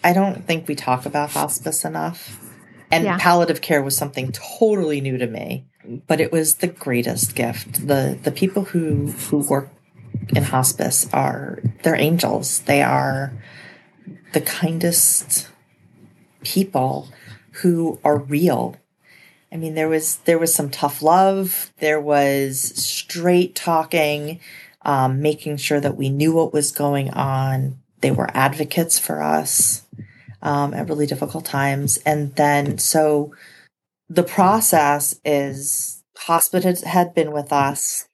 I 0.03 0.13
don't 0.13 0.47
think 0.47 0.69
we 0.69 0.75
talk 0.75 1.07
about 1.07 1.31
hospice 1.31 1.85
enough. 1.85 2.41
And 2.91 3.05
Yeah. 3.05 3.19
palliative 3.19 3.61
care 3.61 3.83
was 3.83 3.97
something 3.97 4.33
totally 4.33 5.01
new 5.01 5.19
to 5.19 5.27
me, 5.27 5.65
but 6.07 6.21
it 6.21 6.31
was 6.31 6.57
the 6.57 6.67
greatest 6.67 7.35
gift. 7.35 7.87
The 7.87 8.19
the 8.23 8.31
people 8.31 8.65
who 8.65 9.13
who 9.31 9.39
work 9.39 9.71
in 10.35 10.45
hospice 10.45 11.09
are 11.13 11.59
they're 11.83 11.97
angels. 11.97 12.61
They 12.61 12.83
are 12.83 13.33
the 14.33 14.41
kindest 14.41 15.49
people 16.43 17.09
who 17.63 17.99
are 18.05 18.19
real. 18.19 18.77
I 19.53 19.57
mean 19.57 19.75
there 19.75 19.89
was 19.89 20.17
there 20.25 20.39
was 20.39 20.55
some 20.55 20.71
tough 20.71 21.03
love, 21.03 21.73
there 21.79 22.01
was 22.01 22.61
straight 22.61 23.55
talking, 23.55 24.41
um, 24.83 25.21
making 25.23 25.57
sure 25.57 25.81
that 25.81 25.97
we 25.97 26.11
knew 26.11 26.35
what 26.35 26.53
was 26.53 26.71
going 26.73 27.11
on. 27.11 27.79
They 28.01 28.11
were 28.11 28.29
advocates 28.35 28.99
for 28.99 29.23
us 29.23 29.83
um, 30.45 30.75
at 30.75 30.89
really 30.89 31.07
difficult 31.07 31.45
times. 31.45 31.97
And 32.07 32.35
then, 32.37 32.79
so 32.79 33.35
the 34.09 34.23
process 34.23 35.19
is 35.25 36.05
hospice 36.17 36.83
had 36.83 37.15
been 37.15 37.33
with 37.33 37.53
us. 37.53 38.07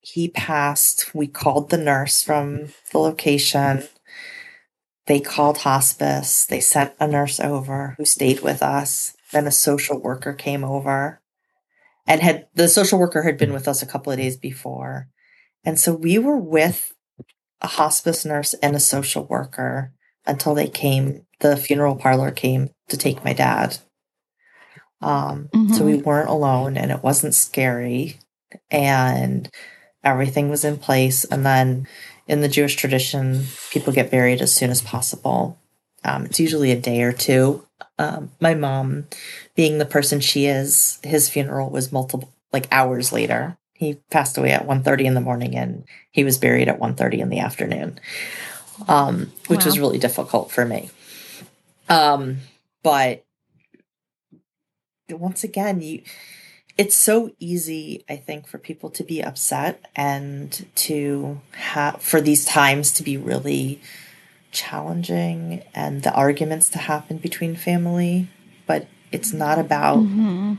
He 0.00 0.28
passed. 0.28 1.14
We 1.14 1.28
called 1.28 1.70
the 1.70 1.78
nurse 1.78 2.22
from 2.22 2.68
the 2.92 2.98
location. 2.98 3.84
They 5.06 5.20
called 5.20 5.58
hospice. 5.58 6.44
They 6.44 6.60
sent 6.60 6.94
a 7.00 7.06
nurse 7.06 7.40
over 7.40 7.94
who 7.96 8.04
stayed 8.04 8.40
with 8.40 8.62
us. 8.62 9.16
Then 9.32 9.46
a 9.46 9.52
social 9.52 9.98
worker 9.98 10.32
came 10.34 10.64
over 10.64 11.20
and 12.06 12.20
had 12.20 12.48
the 12.54 12.68
social 12.68 12.98
worker 12.98 13.22
had 13.22 13.38
been 13.38 13.52
with 13.52 13.68
us 13.68 13.82
a 13.82 13.86
couple 13.86 14.12
of 14.12 14.18
days 14.18 14.36
before. 14.36 15.08
And 15.64 15.78
so 15.78 15.94
we 15.94 16.18
were 16.18 16.38
with 16.38 16.92
a 17.60 17.68
hospice 17.68 18.24
nurse 18.24 18.54
and 18.54 18.74
a 18.74 18.80
social 18.80 19.24
worker 19.24 19.92
until 20.26 20.54
they 20.54 20.68
came, 20.68 21.24
the 21.42 21.56
funeral 21.56 21.96
parlor 21.96 22.30
came 22.30 22.70
to 22.88 22.96
take 22.96 23.24
my 23.24 23.32
dad. 23.32 23.78
Um, 25.02 25.48
mm-hmm. 25.52 25.74
So 25.74 25.84
we 25.84 25.96
weren't 25.96 26.30
alone 26.30 26.76
and 26.76 26.90
it 26.90 27.02
wasn't 27.02 27.34
scary 27.34 28.18
and 28.70 29.50
everything 30.04 30.48
was 30.48 30.64
in 30.64 30.78
place. 30.78 31.24
And 31.24 31.44
then 31.44 31.86
in 32.26 32.40
the 32.40 32.48
Jewish 32.48 32.76
tradition, 32.76 33.44
people 33.70 33.92
get 33.92 34.10
buried 34.10 34.40
as 34.40 34.54
soon 34.54 34.70
as 34.70 34.80
possible. 34.80 35.58
Um, 36.04 36.26
it's 36.26 36.40
usually 36.40 36.70
a 36.70 36.80
day 36.80 37.02
or 37.02 37.12
two. 37.12 37.66
Um, 37.98 38.30
my 38.40 38.54
mom, 38.54 39.06
being 39.54 39.78
the 39.78 39.84
person 39.84 40.20
she 40.20 40.46
is, 40.46 40.98
his 41.02 41.28
funeral 41.28 41.70
was 41.70 41.92
multiple, 41.92 42.32
like 42.52 42.68
hours 42.70 43.12
later. 43.12 43.56
He 43.74 44.00
passed 44.10 44.38
away 44.38 44.52
at 44.52 44.66
1.30 44.66 45.04
in 45.04 45.14
the 45.14 45.20
morning 45.20 45.56
and 45.56 45.84
he 46.12 46.22
was 46.22 46.38
buried 46.38 46.68
at 46.68 46.78
1.30 46.78 47.18
in 47.18 47.28
the 47.28 47.40
afternoon, 47.40 47.98
um, 48.86 49.32
which 49.48 49.60
wow. 49.60 49.66
was 49.66 49.78
really 49.80 49.98
difficult 49.98 50.52
for 50.52 50.64
me. 50.64 50.90
Um, 51.88 52.38
but 52.82 53.24
once 55.10 55.44
again, 55.44 55.80
you 55.80 56.02
it's 56.78 56.96
so 56.96 57.30
easy, 57.38 58.04
I 58.08 58.16
think, 58.16 58.46
for 58.46 58.58
people 58.58 58.90
to 58.90 59.04
be 59.04 59.22
upset 59.22 59.84
and 59.94 60.66
to 60.76 61.40
have 61.52 62.00
for 62.00 62.20
these 62.20 62.44
times 62.44 62.92
to 62.94 63.02
be 63.02 63.16
really 63.16 63.80
challenging 64.52 65.62
and 65.74 66.02
the 66.02 66.12
arguments 66.12 66.68
to 66.70 66.78
happen 66.78 67.18
between 67.18 67.56
family. 67.56 68.28
But 68.66 68.86
it's 69.10 69.32
not 69.32 69.58
about 69.58 69.98
mm-hmm. 69.98 70.54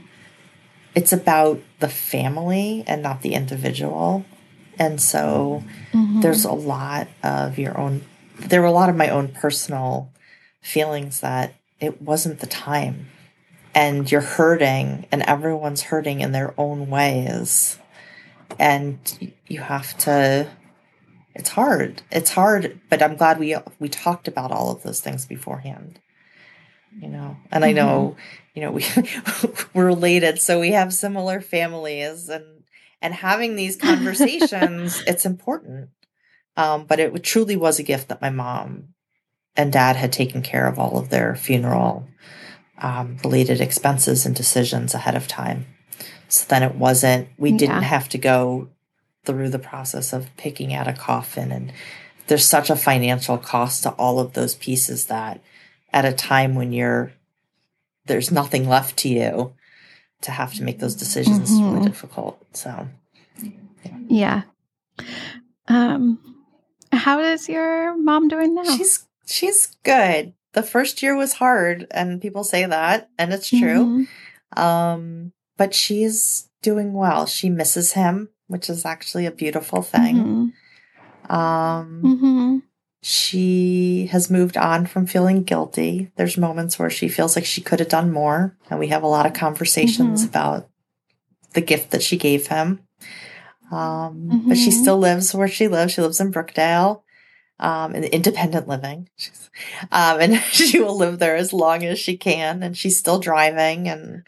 it's 0.93 1.11
about 1.11 1.61
the 1.80 1.89
family 1.89 2.84
and 2.86 3.01
not 3.01 3.21
the 3.21 3.34
individual. 3.34 4.26
And 4.78 5.01
so 5.01 5.63
mm-hmm. 5.91 6.21
there's 6.21 6.45
a 6.45 6.53
lot 6.53 7.07
of 7.24 7.57
your 7.57 7.78
own 7.78 8.03
there 8.38 8.61
were 8.61 8.67
a 8.67 8.71
lot 8.71 8.89
of 8.89 8.95
my 8.95 9.09
own 9.09 9.30
personal 9.30 10.12
feelings 10.64 11.20
that 11.22 11.53
it 11.80 12.01
wasn't 12.01 12.39
the 12.39 12.47
time. 12.47 13.07
And 13.76 14.11
you're 14.11 14.22
hurting 14.22 15.07
and 15.11 15.22
everyone's 15.24 15.84
hurting 15.84 16.22
in 16.22 16.32
their 16.32 16.53
own 16.57 16.89
ways. 16.89 17.78
And 18.57 19.34
you 19.47 19.61
have 19.61 19.97
to 19.99 20.49
it's 21.36 21.49
hard. 21.49 22.03
It's 22.11 22.32
hard 22.32 22.80
but 22.89 23.01
i'm 23.01 23.16
glad 23.16 23.39
we 23.39 23.55
we 23.80 23.89
talked 23.89 24.28
about 24.28 24.51
all 24.51 24.72
of 24.72 24.84
those 24.84 24.99
things 24.99 25.26
beforehand 25.26 25.99
you 27.01 27.09
know? 27.09 27.38
And 27.51 27.64
mm-hmm. 27.64 27.70
i 27.70 27.72
know 27.72 28.16
you 28.53 28.61
know 28.61 28.72
we 28.72 28.86
we're 29.74 29.86
related 29.86 30.39
so 30.39 30.59
we 30.59 30.72
have 30.72 30.93
similar 30.93 31.41
families 31.41 32.30
and 32.30 32.45
and 33.01 33.14
having 33.14 33.55
these 33.55 33.76
conversations 33.89 35.03
it's 35.05 35.26
important. 35.26 35.89
Um, 36.55 36.86
but 36.86 36.99
it 36.99 37.24
truly 37.24 37.55
was 37.55 37.80
a 37.80 37.84
gift 37.84 38.09
that 38.09 38.22
my 38.22 38.30
mom 38.30 38.92
and 39.55 39.71
dad 39.71 39.95
had 39.95 40.11
taken 40.11 40.41
care 40.41 40.67
of 40.67 40.79
all 40.79 40.97
of 40.97 41.09
their 41.09 41.35
funeral 41.35 42.07
um, 42.79 43.17
related 43.23 43.61
expenses 43.61 44.25
and 44.25 44.35
decisions 44.35 44.93
ahead 44.93 45.15
of 45.15 45.27
time. 45.27 45.67
So 46.27 46.45
then 46.49 46.63
it 46.63 46.75
wasn't, 46.75 47.29
we 47.37 47.51
yeah. 47.51 47.57
didn't 47.57 47.83
have 47.83 48.09
to 48.09 48.17
go 48.17 48.69
through 49.25 49.49
the 49.49 49.59
process 49.59 50.13
of 50.13 50.35
picking 50.37 50.73
out 50.73 50.87
a 50.87 50.93
coffin. 50.93 51.51
And 51.51 51.71
there's 52.27 52.45
such 52.45 52.69
a 52.69 52.75
financial 52.75 53.37
cost 53.37 53.83
to 53.83 53.91
all 53.91 54.19
of 54.19 54.33
those 54.33 54.55
pieces 54.55 55.05
that 55.05 55.41
at 55.91 56.05
a 56.05 56.13
time 56.13 56.55
when 56.55 56.73
you're, 56.73 57.13
there's 58.05 58.31
nothing 58.31 58.67
left 58.67 58.97
to 58.97 59.09
you 59.09 59.53
to 60.21 60.31
have 60.31 60.53
to 60.55 60.63
make 60.63 60.79
those 60.79 60.95
decisions 60.95 61.51
mm-hmm. 61.51 61.55
is 61.55 61.61
really 61.61 61.75
mm-hmm. 61.75 61.85
difficult. 61.85 62.43
So, 62.53 62.87
yeah. 63.79 63.91
yeah. 64.09 64.41
Um, 65.67 66.19
how 66.91 67.19
is 67.19 67.47
your 67.47 67.95
mom 67.97 68.27
doing 68.27 68.55
now? 68.55 68.63
She's 68.63 69.05
she's 69.26 69.76
good 69.84 70.34
the 70.53 70.63
first 70.63 71.01
year 71.03 71.15
was 71.15 71.34
hard 71.34 71.88
and 71.91 72.21
people 72.21 72.43
say 72.43 72.65
that 72.65 73.09
and 73.17 73.34
it's 73.34 73.49
true 73.49 74.05
mm-hmm. 74.55 74.59
um 74.61 75.34
but 75.57 75.74
she's 75.74 76.49
doing 76.61 76.93
well 76.93 77.26
she 77.26 77.49
misses 77.49 77.93
him 77.93 78.30
which 78.47 78.69
is 78.69 78.86
actually 78.86 79.26
a 79.26 79.32
beautiful 79.32 79.82
thing 79.82 80.15
mm-hmm. 80.15 81.36
um 81.36 82.01
mm-hmm. 82.03 82.57
she 83.01 84.07
has 84.11 84.30
moved 84.30 84.57
on 84.57 84.86
from 84.86 85.05
feeling 85.05 85.43
guilty 85.43 86.11
there's 86.15 86.38
moments 86.38 86.80
where 86.80 86.89
she 86.89 87.07
feels 87.07 87.36
like 87.36 87.45
she 87.45 87.61
could 87.61 87.80
have 87.80 87.89
done 87.89 88.11
more 88.11 88.55
and 88.69 88.80
we 88.80 88.88
have 88.88 89.03
a 89.03 89.07
lot 89.07 89.26
of 89.26 89.34
conversations 89.34 90.21
mm-hmm. 90.21 90.30
about 90.30 90.69
the 91.53 91.61
gift 91.61 91.91
that 91.91 92.03
she 92.03 92.17
gave 92.17 92.47
him 92.47 92.80
um, 93.71 94.43
but 94.47 94.55
she 94.55 94.69
mm-hmm. 94.69 94.82
still 94.82 94.97
lives 94.99 95.34
where 95.34 95.47
she 95.47 95.67
lives 95.67 95.93
she 95.93 96.01
lives 96.01 96.19
in 96.19 96.32
brookdale 96.32 97.01
um, 97.59 97.95
in 97.95 98.03
independent 98.05 98.67
living. 98.67 99.09
Um, 99.91 100.19
and 100.19 100.35
she 100.51 100.79
will 100.79 100.97
live 100.97 101.19
there 101.19 101.35
as 101.35 101.53
long 101.53 101.83
as 101.83 101.99
she 101.99 102.17
can. 102.17 102.63
And 102.63 102.77
she's 102.77 102.97
still 102.97 103.19
driving 103.19 103.87
and 103.87 104.23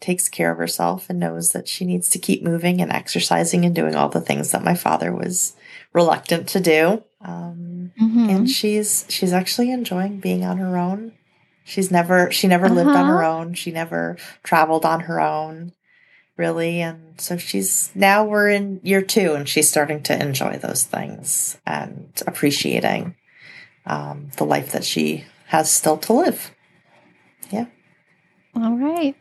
takes 0.00 0.28
care 0.28 0.52
of 0.52 0.58
herself 0.58 1.08
and 1.08 1.18
knows 1.18 1.50
that 1.50 1.68
she 1.68 1.84
needs 1.84 2.08
to 2.10 2.18
keep 2.18 2.42
moving 2.42 2.80
and 2.80 2.92
exercising 2.92 3.64
and 3.64 3.74
doing 3.74 3.94
all 3.94 4.08
the 4.08 4.20
things 4.20 4.52
that 4.52 4.64
my 4.64 4.74
father 4.74 5.12
was 5.12 5.56
reluctant 5.92 6.48
to 6.48 6.60
do. 6.60 7.02
Um, 7.22 7.92
mm-hmm. 8.00 8.28
And 8.28 8.50
she's 8.50 9.06
she's 9.08 9.32
actually 9.32 9.70
enjoying 9.70 10.20
being 10.20 10.44
on 10.44 10.58
her 10.58 10.76
own. 10.76 11.12
She's 11.64 11.90
never 11.90 12.30
she 12.30 12.48
never 12.48 12.66
uh-huh. 12.66 12.74
lived 12.74 12.90
on 12.90 13.06
her 13.06 13.24
uh-huh. 13.24 13.38
own. 13.38 13.54
She 13.54 13.70
never 13.70 14.18
traveled 14.42 14.84
on 14.84 15.00
her 15.00 15.20
own 15.20 15.72
really. 16.36 16.80
And 16.80 17.20
so 17.20 17.36
she's 17.36 17.90
now 17.94 18.24
we're 18.24 18.50
in 18.50 18.80
year 18.82 19.02
two 19.02 19.34
and 19.34 19.48
she's 19.48 19.68
starting 19.68 20.02
to 20.04 20.20
enjoy 20.20 20.58
those 20.58 20.84
things 20.84 21.58
and 21.66 22.10
appreciating 22.26 23.16
um, 23.86 24.30
the 24.36 24.44
life 24.44 24.72
that 24.72 24.84
she 24.84 25.24
has 25.46 25.70
still 25.70 25.98
to 25.98 26.12
live. 26.12 26.50
Yeah. 27.50 27.66
All 28.56 28.76
right. 28.76 29.14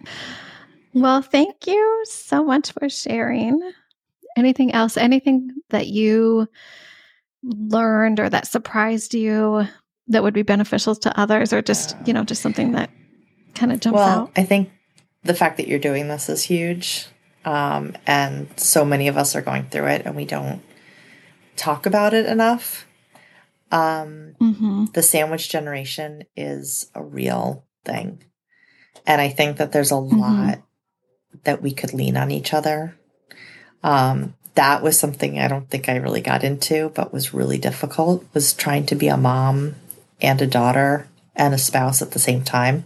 Well, 0.93 1.21
thank 1.21 1.67
you 1.67 2.03
so 2.05 2.43
much 2.43 2.71
for 2.71 2.89
sharing. 2.89 3.59
Anything 4.37 4.71
else? 4.73 4.97
Anything 4.97 5.51
that 5.69 5.87
you 5.87 6.47
learned 7.43 8.19
or 8.19 8.29
that 8.29 8.47
surprised 8.47 9.13
you 9.13 9.67
that 10.07 10.23
would 10.23 10.33
be 10.33 10.43
beneficial 10.43 10.95
to 10.95 11.19
others 11.19 11.53
or 11.53 11.61
just, 11.61 11.95
you 12.05 12.13
know, 12.13 12.23
just 12.23 12.41
something 12.41 12.71
that 12.73 12.89
kind 13.55 13.71
of 13.71 13.79
jumps 13.79 13.97
well, 13.97 14.21
out? 14.21 14.31
I 14.35 14.43
think 14.43 14.71
the 15.23 15.33
fact 15.33 15.57
that 15.57 15.67
you're 15.67 15.79
doing 15.79 16.07
this 16.07 16.29
is 16.29 16.43
huge. 16.43 17.07
Um, 17.45 17.95
and 18.07 18.47
so 18.57 18.85
many 18.85 19.07
of 19.07 19.17
us 19.17 19.35
are 19.35 19.41
going 19.41 19.65
through 19.65 19.87
it 19.87 20.03
and 20.05 20.15
we 20.15 20.25
don't 20.25 20.61
talk 21.55 21.85
about 21.85 22.13
it 22.13 22.25
enough. 22.25 22.85
Um, 23.71 24.35
mm-hmm. 24.39 24.85
The 24.93 25.01
sandwich 25.01 25.49
generation 25.49 26.23
is 26.35 26.89
a 26.93 27.03
real 27.03 27.65
thing. 27.85 28.23
And 29.05 29.19
I 29.19 29.29
think 29.29 29.57
that 29.57 29.71
there's 29.71 29.91
a 29.91 29.95
mm-hmm. 29.95 30.19
lot 30.19 30.61
that 31.43 31.61
we 31.61 31.73
could 31.73 31.93
lean 31.93 32.15
on 32.15 32.31
each 32.31 32.53
other. 32.53 32.95
Um, 33.83 34.35
that 34.55 34.83
was 34.83 34.99
something 34.99 35.39
I 35.39 35.47
don't 35.47 35.69
think 35.69 35.89
I 35.89 35.95
really 35.95 36.21
got 36.21 36.43
into, 36.43 36.89
but 36.89 37.11
was 37.11 37.33
really 37.33 37.57
difficult 37.57 38.23
was 38.33 38.53
trying 38.53 38.85
to 38.85 38.95
be 38.95 39.07
a 39.07 39.17
mom 39.17 39.75
and 40.21 40.41
a 40.41 40.47
daughter 40.47 41.07
and 41.35 41.53
a 41.53 41.57
spouse 41.57 42.01
at 42.01 42.11
the 42.11 42.19
same 42.19 42.43
time. 42.43 42.85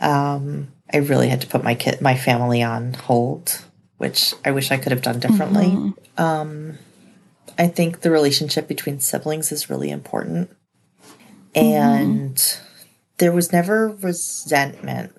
Um, 0.00 0.68
I 0.92 0.98
really 0.98 1.28
had 1.28 1.40
to 1.42 1.46
put 1.46 1.62
my 1.62 1.74
kid, 1.74 2.00
my 2.00 2.16
family 2.16 2.62
on 2.62 2.94
hold, 2.94 3.62
which 3.98 4.34
I 4.44 4.52
wish 4.52 4.70
I 4.70 4.78
could 4.78 4.92
have 4.92 5.02
done 5.02 5.20
differently. 5.20 5.66
Mm-hmm. 5.66 6.22
Um, 6.22 6.78
I 7.58 7.66
think 7.66 8.00
the 8.00 8.10
relationship 8.10 8.68
between 8.68 9.00
siblings 9.00 9.52
is 9.52 9.68
really 9.68 9.90
important. 9.90 10.50
And 11.54 12.36
mm-hmm. 12.36 12.64
there 13.18 13.32
was 13.32 13.52
never 13.52 13.88
resentment. 13.88 15.12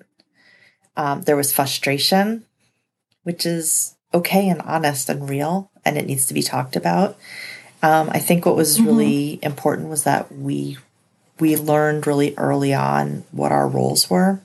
Um, 0.96 1.22
there 1.22 1.36
was 1.36 1.52
frustration, 1.52 2.46
which 3.22 3.46
is 3.46 3.96
okay 4.12 4.48
and 4.48 4.62
honest 4.62 5.08
and 5.08 5.28
real, 5.28 5.70
and 5.84 5.96
it 5.96 6.06
needs 6.06 6.26
to 6.26 6.34
be 6.34 6.42
talked 6.42 6.76
about. 6.76 7.16
Um, 7.82 8.10
I 8.12 8.18
think 8.18 8.44
what 8.44 8.56
was 8.56 8.76
mm-hmm. 8.76 8.86
really 8.86 9.38
important 9.42 9.88
was 9.88 10.04
that 10.04 10.32
we 10.32 10.78
we 11.38 11.56
learned 11.56 12.06
really 12.06 12.34
early 12.36 12.74
on 12.74 13.24
what 13.30 13.50
our 13.52 13.66
roles 13.66 14.10
were 14.10 14.42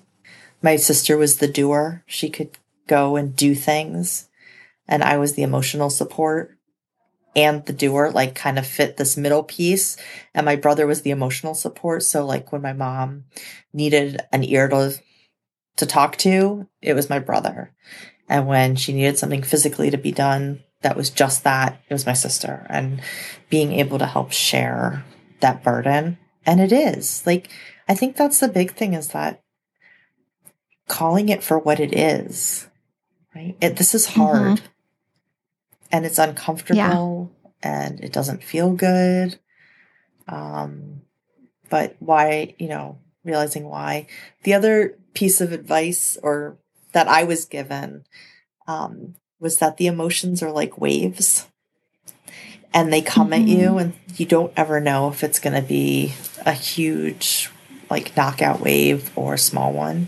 my 0.66 0.78
sister 0.78 1.16
was 1.16 1.38
the 1.38 1.47
doer. 1.47 2.03
She 2.07 2.28
could 2.28 2.57
go 2.88 3.16
and 3.16 3.36
do 3.36 3.53
things. 3.53 4.28
And 4.88 5.03
I 5.03 5.18
was 5.18 5.34
the 5.34 5.43
emotional 5.43 5.91
support 5.91 6.57
and 7.36 7.63
the 7.68 7.74
doer, 7.74 8.09
like 8.11 8.34
kind 8.34 8.57
of 8.57 8.66
fit 8.66 8.97
this 8.97 9.16
middle 9.16 9.43
piece. 9.43 9.95
And 10.34 10.43
my 10.43 10.55
brother 10.55 10.88
was 10.88 11.03
the 11.03 11.11
emotional 11.11 11.53
support. 11.53 12.01
So 12.01 12.26
like 12.26 12.51
when 12.51 12.63
my 12.63 12.74
mom 12.74 13.26
needed 13.74 14.22
an 14.32 14.43
ear 14.43 14.68
to, 14.70 14.99
to 15.78 15.86
talk 15.86 16.18
to, 16.18 16.68
it 16.82 16.95
was 16.95 17.11
my 17.11 17.20
brother. 17.20 17.72
And 18.28 18.47
when 18.47 18.76
she 18.76 18.91
needed 18.91 19.20
something 19.20 19.43
physically 19.43 19.91
to 19.91 19.99
be 19.99 20.11
done, 20.11 20.63
that 20.82 20.97
was 20.97 21.11
just 21.11 21.43
that, 21.43 21.80
it 21.88 21.93
was 21.93 22.07
my 22.07 22.13
sister. 22.13 22.66
And 22.72 23.03
being 23.51 23.72
able 23.74 23.99
to 23.99 24.07
help 24.07 24.32
share 24.32 25.05
that 25.41 25.63
burden. 25.63 26.18
And 26.43 26.59
it 26.59 26.72
is 26.72 27.22
like, 27.28 27.51
I 27.88 27.93
think 27.93 28.16
that's 28.16 28.39
the 28.39 28.47
big 28.47 28.74
thing 28.74 28.95
is 28.95 29.09
that 29.09 29.43
calling 30.88 31.29
it 31.29 31.43
for 31.43 31.57
what 31.57 31.79
it 31.79 31.93
is, 31.93 32.67
right? 33.33 33.55
It, 33.61 33.77
this 33.77 33.95
is 33.95 34.05
hard 34.05 34.57
mm-hmm. 34.57 34.65
and 35.91 36.05
it's 36.05 36.19
uncomfortable 36.19 37.31
yeah. 37.63 37.79
and 37.88 37.99
it 38.01 38.13
doesn't 38.13 38.43
feel 38.43 38.73
good. 38.73 39.39
Um, 40.27 41.01
but 41.69 41.95
why, 41.99 42.55
you 42.57 42.67
know, 42.67 42.99
realizing 43.23 43.65
why. 43.65 44.07
The 44.43 44.53
other 44.53 44.97
piece 45.13 45.41
of 45.41 45.51
advice 45.51 46.17
or 46.21 46.57
that 46.91 47.07
I 47.07 47.23
was 47.23 47.45
given 47.45 48.05
um, 48.67 49.15
was 49.39 49.57
that 49.57 49.77
the 49.77 49.88
emotions 49.88 50.41
are 50.41 50.51
like 50.51 50.79
waves 50.79 51.47
and 52.73 52.91
they 52.91 53.01
come 53.01 53.31
mm-hmm. 53.31 53.41
at 53.41 53.47
you 53.47 53.69
mm-hmm. 53.69 53.77
and 53.77 53.93
you 54.15 54.25
don't 54.25 54.53
ever 54.55 54.79
know 54.79 55.09
if 55.09 55.23
it's 55.23 55.39
going 55.39 55.59
to 55.59 55.67
be 55.67 56.13
a 56.45 56.53
huge 56.53 57.49
like 57.89 58.15
knockout 58.15 58.59
wave 58.59 59.11
or 59.15 59.33
a 59.33 59.39
small 59.39 59.71
one 59.71 60.07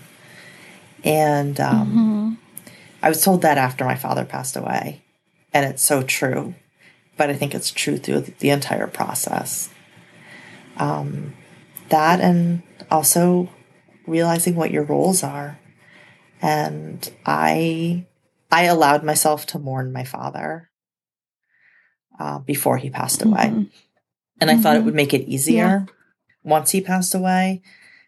and 1.04 1.60
um, 1.60 1.88
mm-hmm. 1.88 2.72
i 3.02 3.10
was 3.10 3.24
told 3.24 3.42
that 3.42 3.58
after 3.58 3.86
my 3.86 3.96
father 3.96 4.26
passed 4.26 4.56
away 4.56 5.02
and 5.54 5.66
it's 5.66 5.84
so 5.84 6.02
true 6.02 6.56
but 7.18 7.30
i 7.30 7.34
think 7.34 7.54
it's 7.54 7.72
true 7.72 7.98
through 7.98 8.22
the 8.22 8.50
entire 8.50 8.88
process 8.88 9.70
um, 10.78 11.34
that 11.90 12.22
and 12.22 12.62
also 12.92 13.50
realizing 14.06 14.56
what 14.56 14.72
your 14.72 14.84
roles 14.84 15.24
are 15.24 15.60
and 16.42 17.12
i 17.26 18.06
i 18.52 18.64
allowed 18.64 19.04
myself 19.04 19.46
to 19.46 19.60
mourn 19.60 19.92
my 19.92 20.04
father 20.04 20.70
uh, 22.20 22.40
before 22.40 22.78
he 22.78 22.90
passed 22.90 23.22
away. 23.22 23.46
Mm-hmm. 23.46 23.64
And 24.40 24.50
I 24.50 24.54
mm-hmm. 24.54 24.62
thought 24.62 24.76
it 24.76 24.80
mm-hmm. 24.80 24.86
would 24.86 24.96
make 24.96 25.14
it 25.14 25.28
easier 25.28 25.56
yeah. 25.56 25.86
once 26.44 26.72
he 26.72 26.82
passed 26.82 27.16
away. 27.16 27.62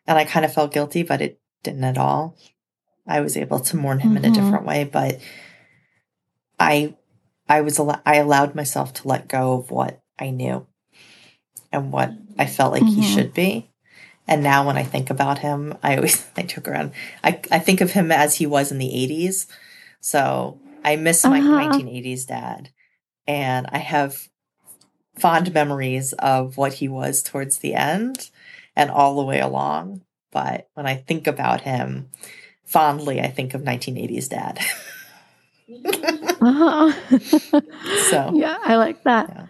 And 0.08 0.18
I 0.18 0.26
kind 0.26 0.46
of 0.46 0.54
felt 0.54 0.74
guilty, 0.74 1.04
but 1.04 1.22
it 1.22 1.40
didn't 1.64 1.84
at 1.84 1.98
all. 1.98 2.36
I 3.08 3.22
was 3.22 3.38
able 3.38 3.60
to 3.60 3.78
mourn 3.78 4.00
him 4.00 4.10
mm-hmm. 4.10 4.18
in 4.18 4.26
a 4.26 4.28
mm-hmm. 4.28 4.44
different 4.44 4.66
way, 4.66 4.84
but 4.84 5.20
I 6.60 6.96
I 7.48 7.62
was 7.62 7.80
I 7.80 8.16
allowed 8.16 8.56
myself 8.56 8.94
to 8.96 9.08
let 9.08 9.28
go 9.28 9.54
of 9.54 9.72
what 9.72 10.00
I 10.20 10.30
knew 10.30 10.68
and 11.72 11.92
what 11.92 12.12
I 12.38 12.46
felt 12.46 12.74
like 12.74 12.84
he 12.84 13.02
mm-hmm. 13.02 13.14
should 13.14 13.34
be. 13.34 13.70
And 14.28 14.44
now 14.44 14.68
when 14.68 14.78
I 14.78 14.84
think 14.84 15.10
about 15.10 15.40
him, 15.40 15.76
I 15.82 15.96
always 15.96 16.26
I 16.38 16.44
joke 16.44 16.68
around. 16.68 16.92
I 17.24 17.40
I 17.52 17.60
think 17.60 17.82
of 17.82 17.92
him 17.92 18.12
as 18.12 18.36
he 18.36 18.46
was 18.46 18.72
in 18.72 18.78
the 18.78 18.90
80s. 18.90 19.48
So 20.02 20.60
I 20.84 20.96
miss 20.96 21.24
my 21.26 21.40
uh-huh. 21.40 21.74
1980s 21.74 22.28
dad 22.28 22.70
and 23.28 23.68
I 23.72 23.80
have 23.80 24.30
fond 25.18 25.54
memories 25.54 26.14
of 26.14 26.56
what 26.56 26.74
he 26.74 26.88
was 26.88 27.22
towards 27.22 27.60
the 27.60 27.74
end 27.74 28.30
and 28.76 28.90
all 28.90 29.18
the 29.18 29.26
way 29.26 29.40
along. 29.40 30.04
But 30.32 30.70
when 30.76 30.86
I 30.86 30.96
think 30.96 31.28
about 31.28 31.62
him 31.62 32.10
fondly, 32.70 33.20
I 33.20 33.28
think 33.28 33.54
of 33.54 33.64
1980s 33.64 34.30
dad. 34.30 34.60
uh-huh. 36.42 37.20
so 38.10 38.32
yeah, 38.34 38.58
I 38.64 38.76
like 38.76 39.04
that. 39.04 39.30
Yeah, 39.30 39.48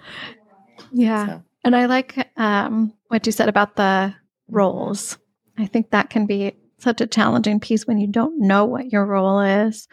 yeah. 0.92 1.26
So. 1.28 1.44
and 1.66 1.76
I 1.76 1.86
like 1.86 2.30
um, 2.38 2.94
what 3.10 3.26
you 3.26 3.32
said 3.32 3.50
about 3.50 3.76
the 3.76 4.14
roles. 4.50 5.18
I 5.58 5.66
think 5.66 5.92
that 5.92 6.10
can 6.10 6.26
be 6.26 6.56
such 6.80 7.02
a 7.02 7.08
challenging 7.08 7.60
piece 7.60 7.86
when 7.86 8.00
you 8.00 8.08
don't 8.08 8.40
know 8.40 8.66
what 8.66 8.92
your 8.92 9.06
role 9.06 9.42
is. 9.42 9.88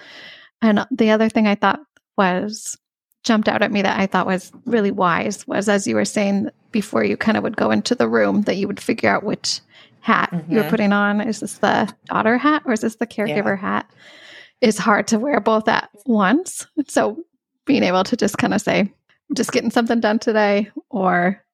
And 0.62 0.86
the 0.90 1.10
other 1.10 1.28
thing 1.28 1.46
I 1.46 1.56
thought 1.56 1.80
was 2.16 2.78
jumped 3.24 3.48
out 3.48 3.62
at 3.62 3.72
me 3.72 3.82
that 3.82 3.98
I 3.98 4.06
thought 4.06 4.26
was 4.26 4.52
really 4.64 4.92
wise 4.92 5.46
was 5.48 5.68
as 5.68 5.86
you 5.86 5.96
were 5.96 6.04
saying 6.04 6.48
before 6.70 7.02
you 7.02 7.16
kind 7.16 7.36
of 7.36 7.42
would 7.42 7.56
go 7.56 7.72
into 7.72 7.96
the 7.96 8.08
room 8.08 8.42
that 8.42 8.56
you 8.56 8.68
would 8.68 8.78
figure 8.78 9.10
out 9.10 9.24
which 9.24 9.60
hat 10.06 10.30
mm-hmm. 10.32 10.50
you 10.50 10.56
were 10.56 10.62
mm-hmm. 10.62 10.70
putting 10.70 10.92
on. 10.92 11.20
Is 11.20 11.40
this 11.40 11.58
the 11.58 11.92
daughter 12.06 12.38
hat 12.38 12.62
or 12.64 12.72
is 12.72 12.80
this 12.80 12.96
the 12.96 13.06
caregiver 13.06 13.56
yeah. 13.56 13.56
hat? 13.56 13.90
It's 14.60 14.78
hard 14.78 15.08
to 15.08 15.18
wear 15.18 15.40
both 15.40 15.68
at 15.68 15.90
once. 16.06 16.66
So 16.88 17.24
being 17.66 17.82
able 17.82 18.04
to 18.04 18.16
just 18.16 18.38
kind 18.38 18.54
of 18.54 18.60
say, 18.60 18.80
I'm 18.80 19.34
just 19.34 19.50
getting 19.50 19.72
something 19.72 19.98
done 19.98 20.20
today, 20.20 20.70
or 20.88 21.44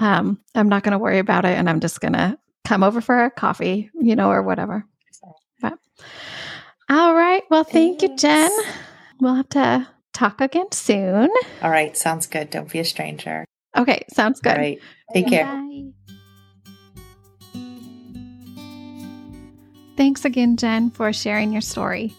um, 0.00 0.40
I'm 0.56 0.68
not 0.68 0.82
going 0.82 0.92
to 0.92 0.98
worry 0.98 1.20
about 1.20 1.44
it 1.44 1.56
and 1.56 1.70
I'm 1.70 1.78
just 1.78 2.00
going 2.00 2.14
to 2.14 2.36
come 2.64 2.82
over 2.82 3.00
for 3.00 3.24
a 3.24 3.30
coffee, 3.30 3.90
you 3.94 4.16
know, 4.16 4.30
or 4.30 4.42
whatever. 4.42 4.84
But 5.62 5.78
all 6.90 7.14
right. 7.14 7.44
Well, 7.48 7.64
thank 7.64 8.02
you, 8.02 8.16
Jenn. 8.16 8.50
We'll 9.20 9.36
have 9.36 9.48
to 9.50 9.86
talk 10.12 10.40
again 10.40 10.72
soon. 10.72 11.30
All 11.62 11.70
right. 11.70 11.96
Sounds 11.96 12.26
good. 12.26 12.50
Don't 12.50 12.70
be 12.70 12.80
a 12.80 12.84
stranger. 12.84 13.44
Okay. 13.76 14.04
Sounds 14.12 14.40
good. 14.40 14.52
All 14.52 14.58
right. 14.58 14.80
Take 15.14 15.26
Bye. 15.26 15.30
care. 15.30 15.66
Thanks 20.00 20.24
again, 20.24 20.56
Jenn, 20.56 20.88
for 20.88 21.12
sharing 21.12 21.52
your 21.52 21.60
story. 21.60 22.14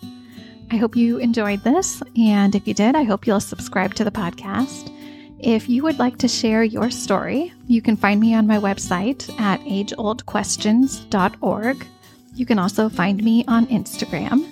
I 0.69 0.75
hope 0.75 0.95
you 0.95 1.17
enjoyed 1.17 1.63
this. 1.63 2.03
And 2.15 2.53
if 2.53 2.67
you 2.67 2.75
did, 2.75 2.95
I 2.95 3.01
hope 3.01 3.25
you'll 3.25 3.39
subscribe 3.39 3.95
to 3.95 4.03
the 4.03 4.11
podcast. 4.11 4.95
If 5.39 5.67
you 5.67 5.81
would 5.81 5.97
like 5.97 6.19
to 6.19 6.27
share 6.27 6.63
your 6.63 6.91
story, 6.91 7.51
you 7.65 7.81
can 7.81 7.97
find 7.97 8.21
me 8.21 8.35
on 8.35 8.45
my 8.45 8.59
website 8.59 9.27
at 9.39 9.59
ageoldquestions.org. 9.61 11.87
You 12.35 12.45
can 12.45 12.59
also 12.59 12.87
find 12.87 13.23
me 13.23 13.43
on 13.47 13.65
Instagram. 13.65 14.45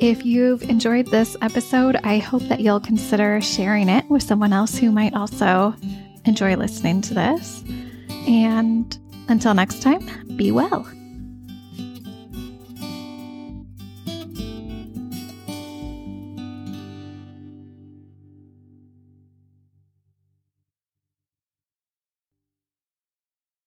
If 0.00 0.26
you've 0.26 0.64
enjoyed 0.64 1.06
this 1.12 1.36
episode, 1.40 1.94
I 2.02 2.18
hope 2.18 2.42
that 2.48 2.58
you'll 2.58 2.80
consider 2.80 3.40
sharing 3.40 3.88
it 3.88 4.10
with 4.10 4.24
someone 4.24 4.52
else 4.52 4.76
who 4.76 4.90
might 4.90 5.14
also 5.14 5.76
enjoy 6.24 6.56
listening 6.56 7.02
to 7.02 7.14
this. 7.14 7.62
And 8.26 8.98
until 9.28 9.54
next 9.54 9.80
time, 9.80 10.34
be 10.36 10.50
well. 10.50 10.84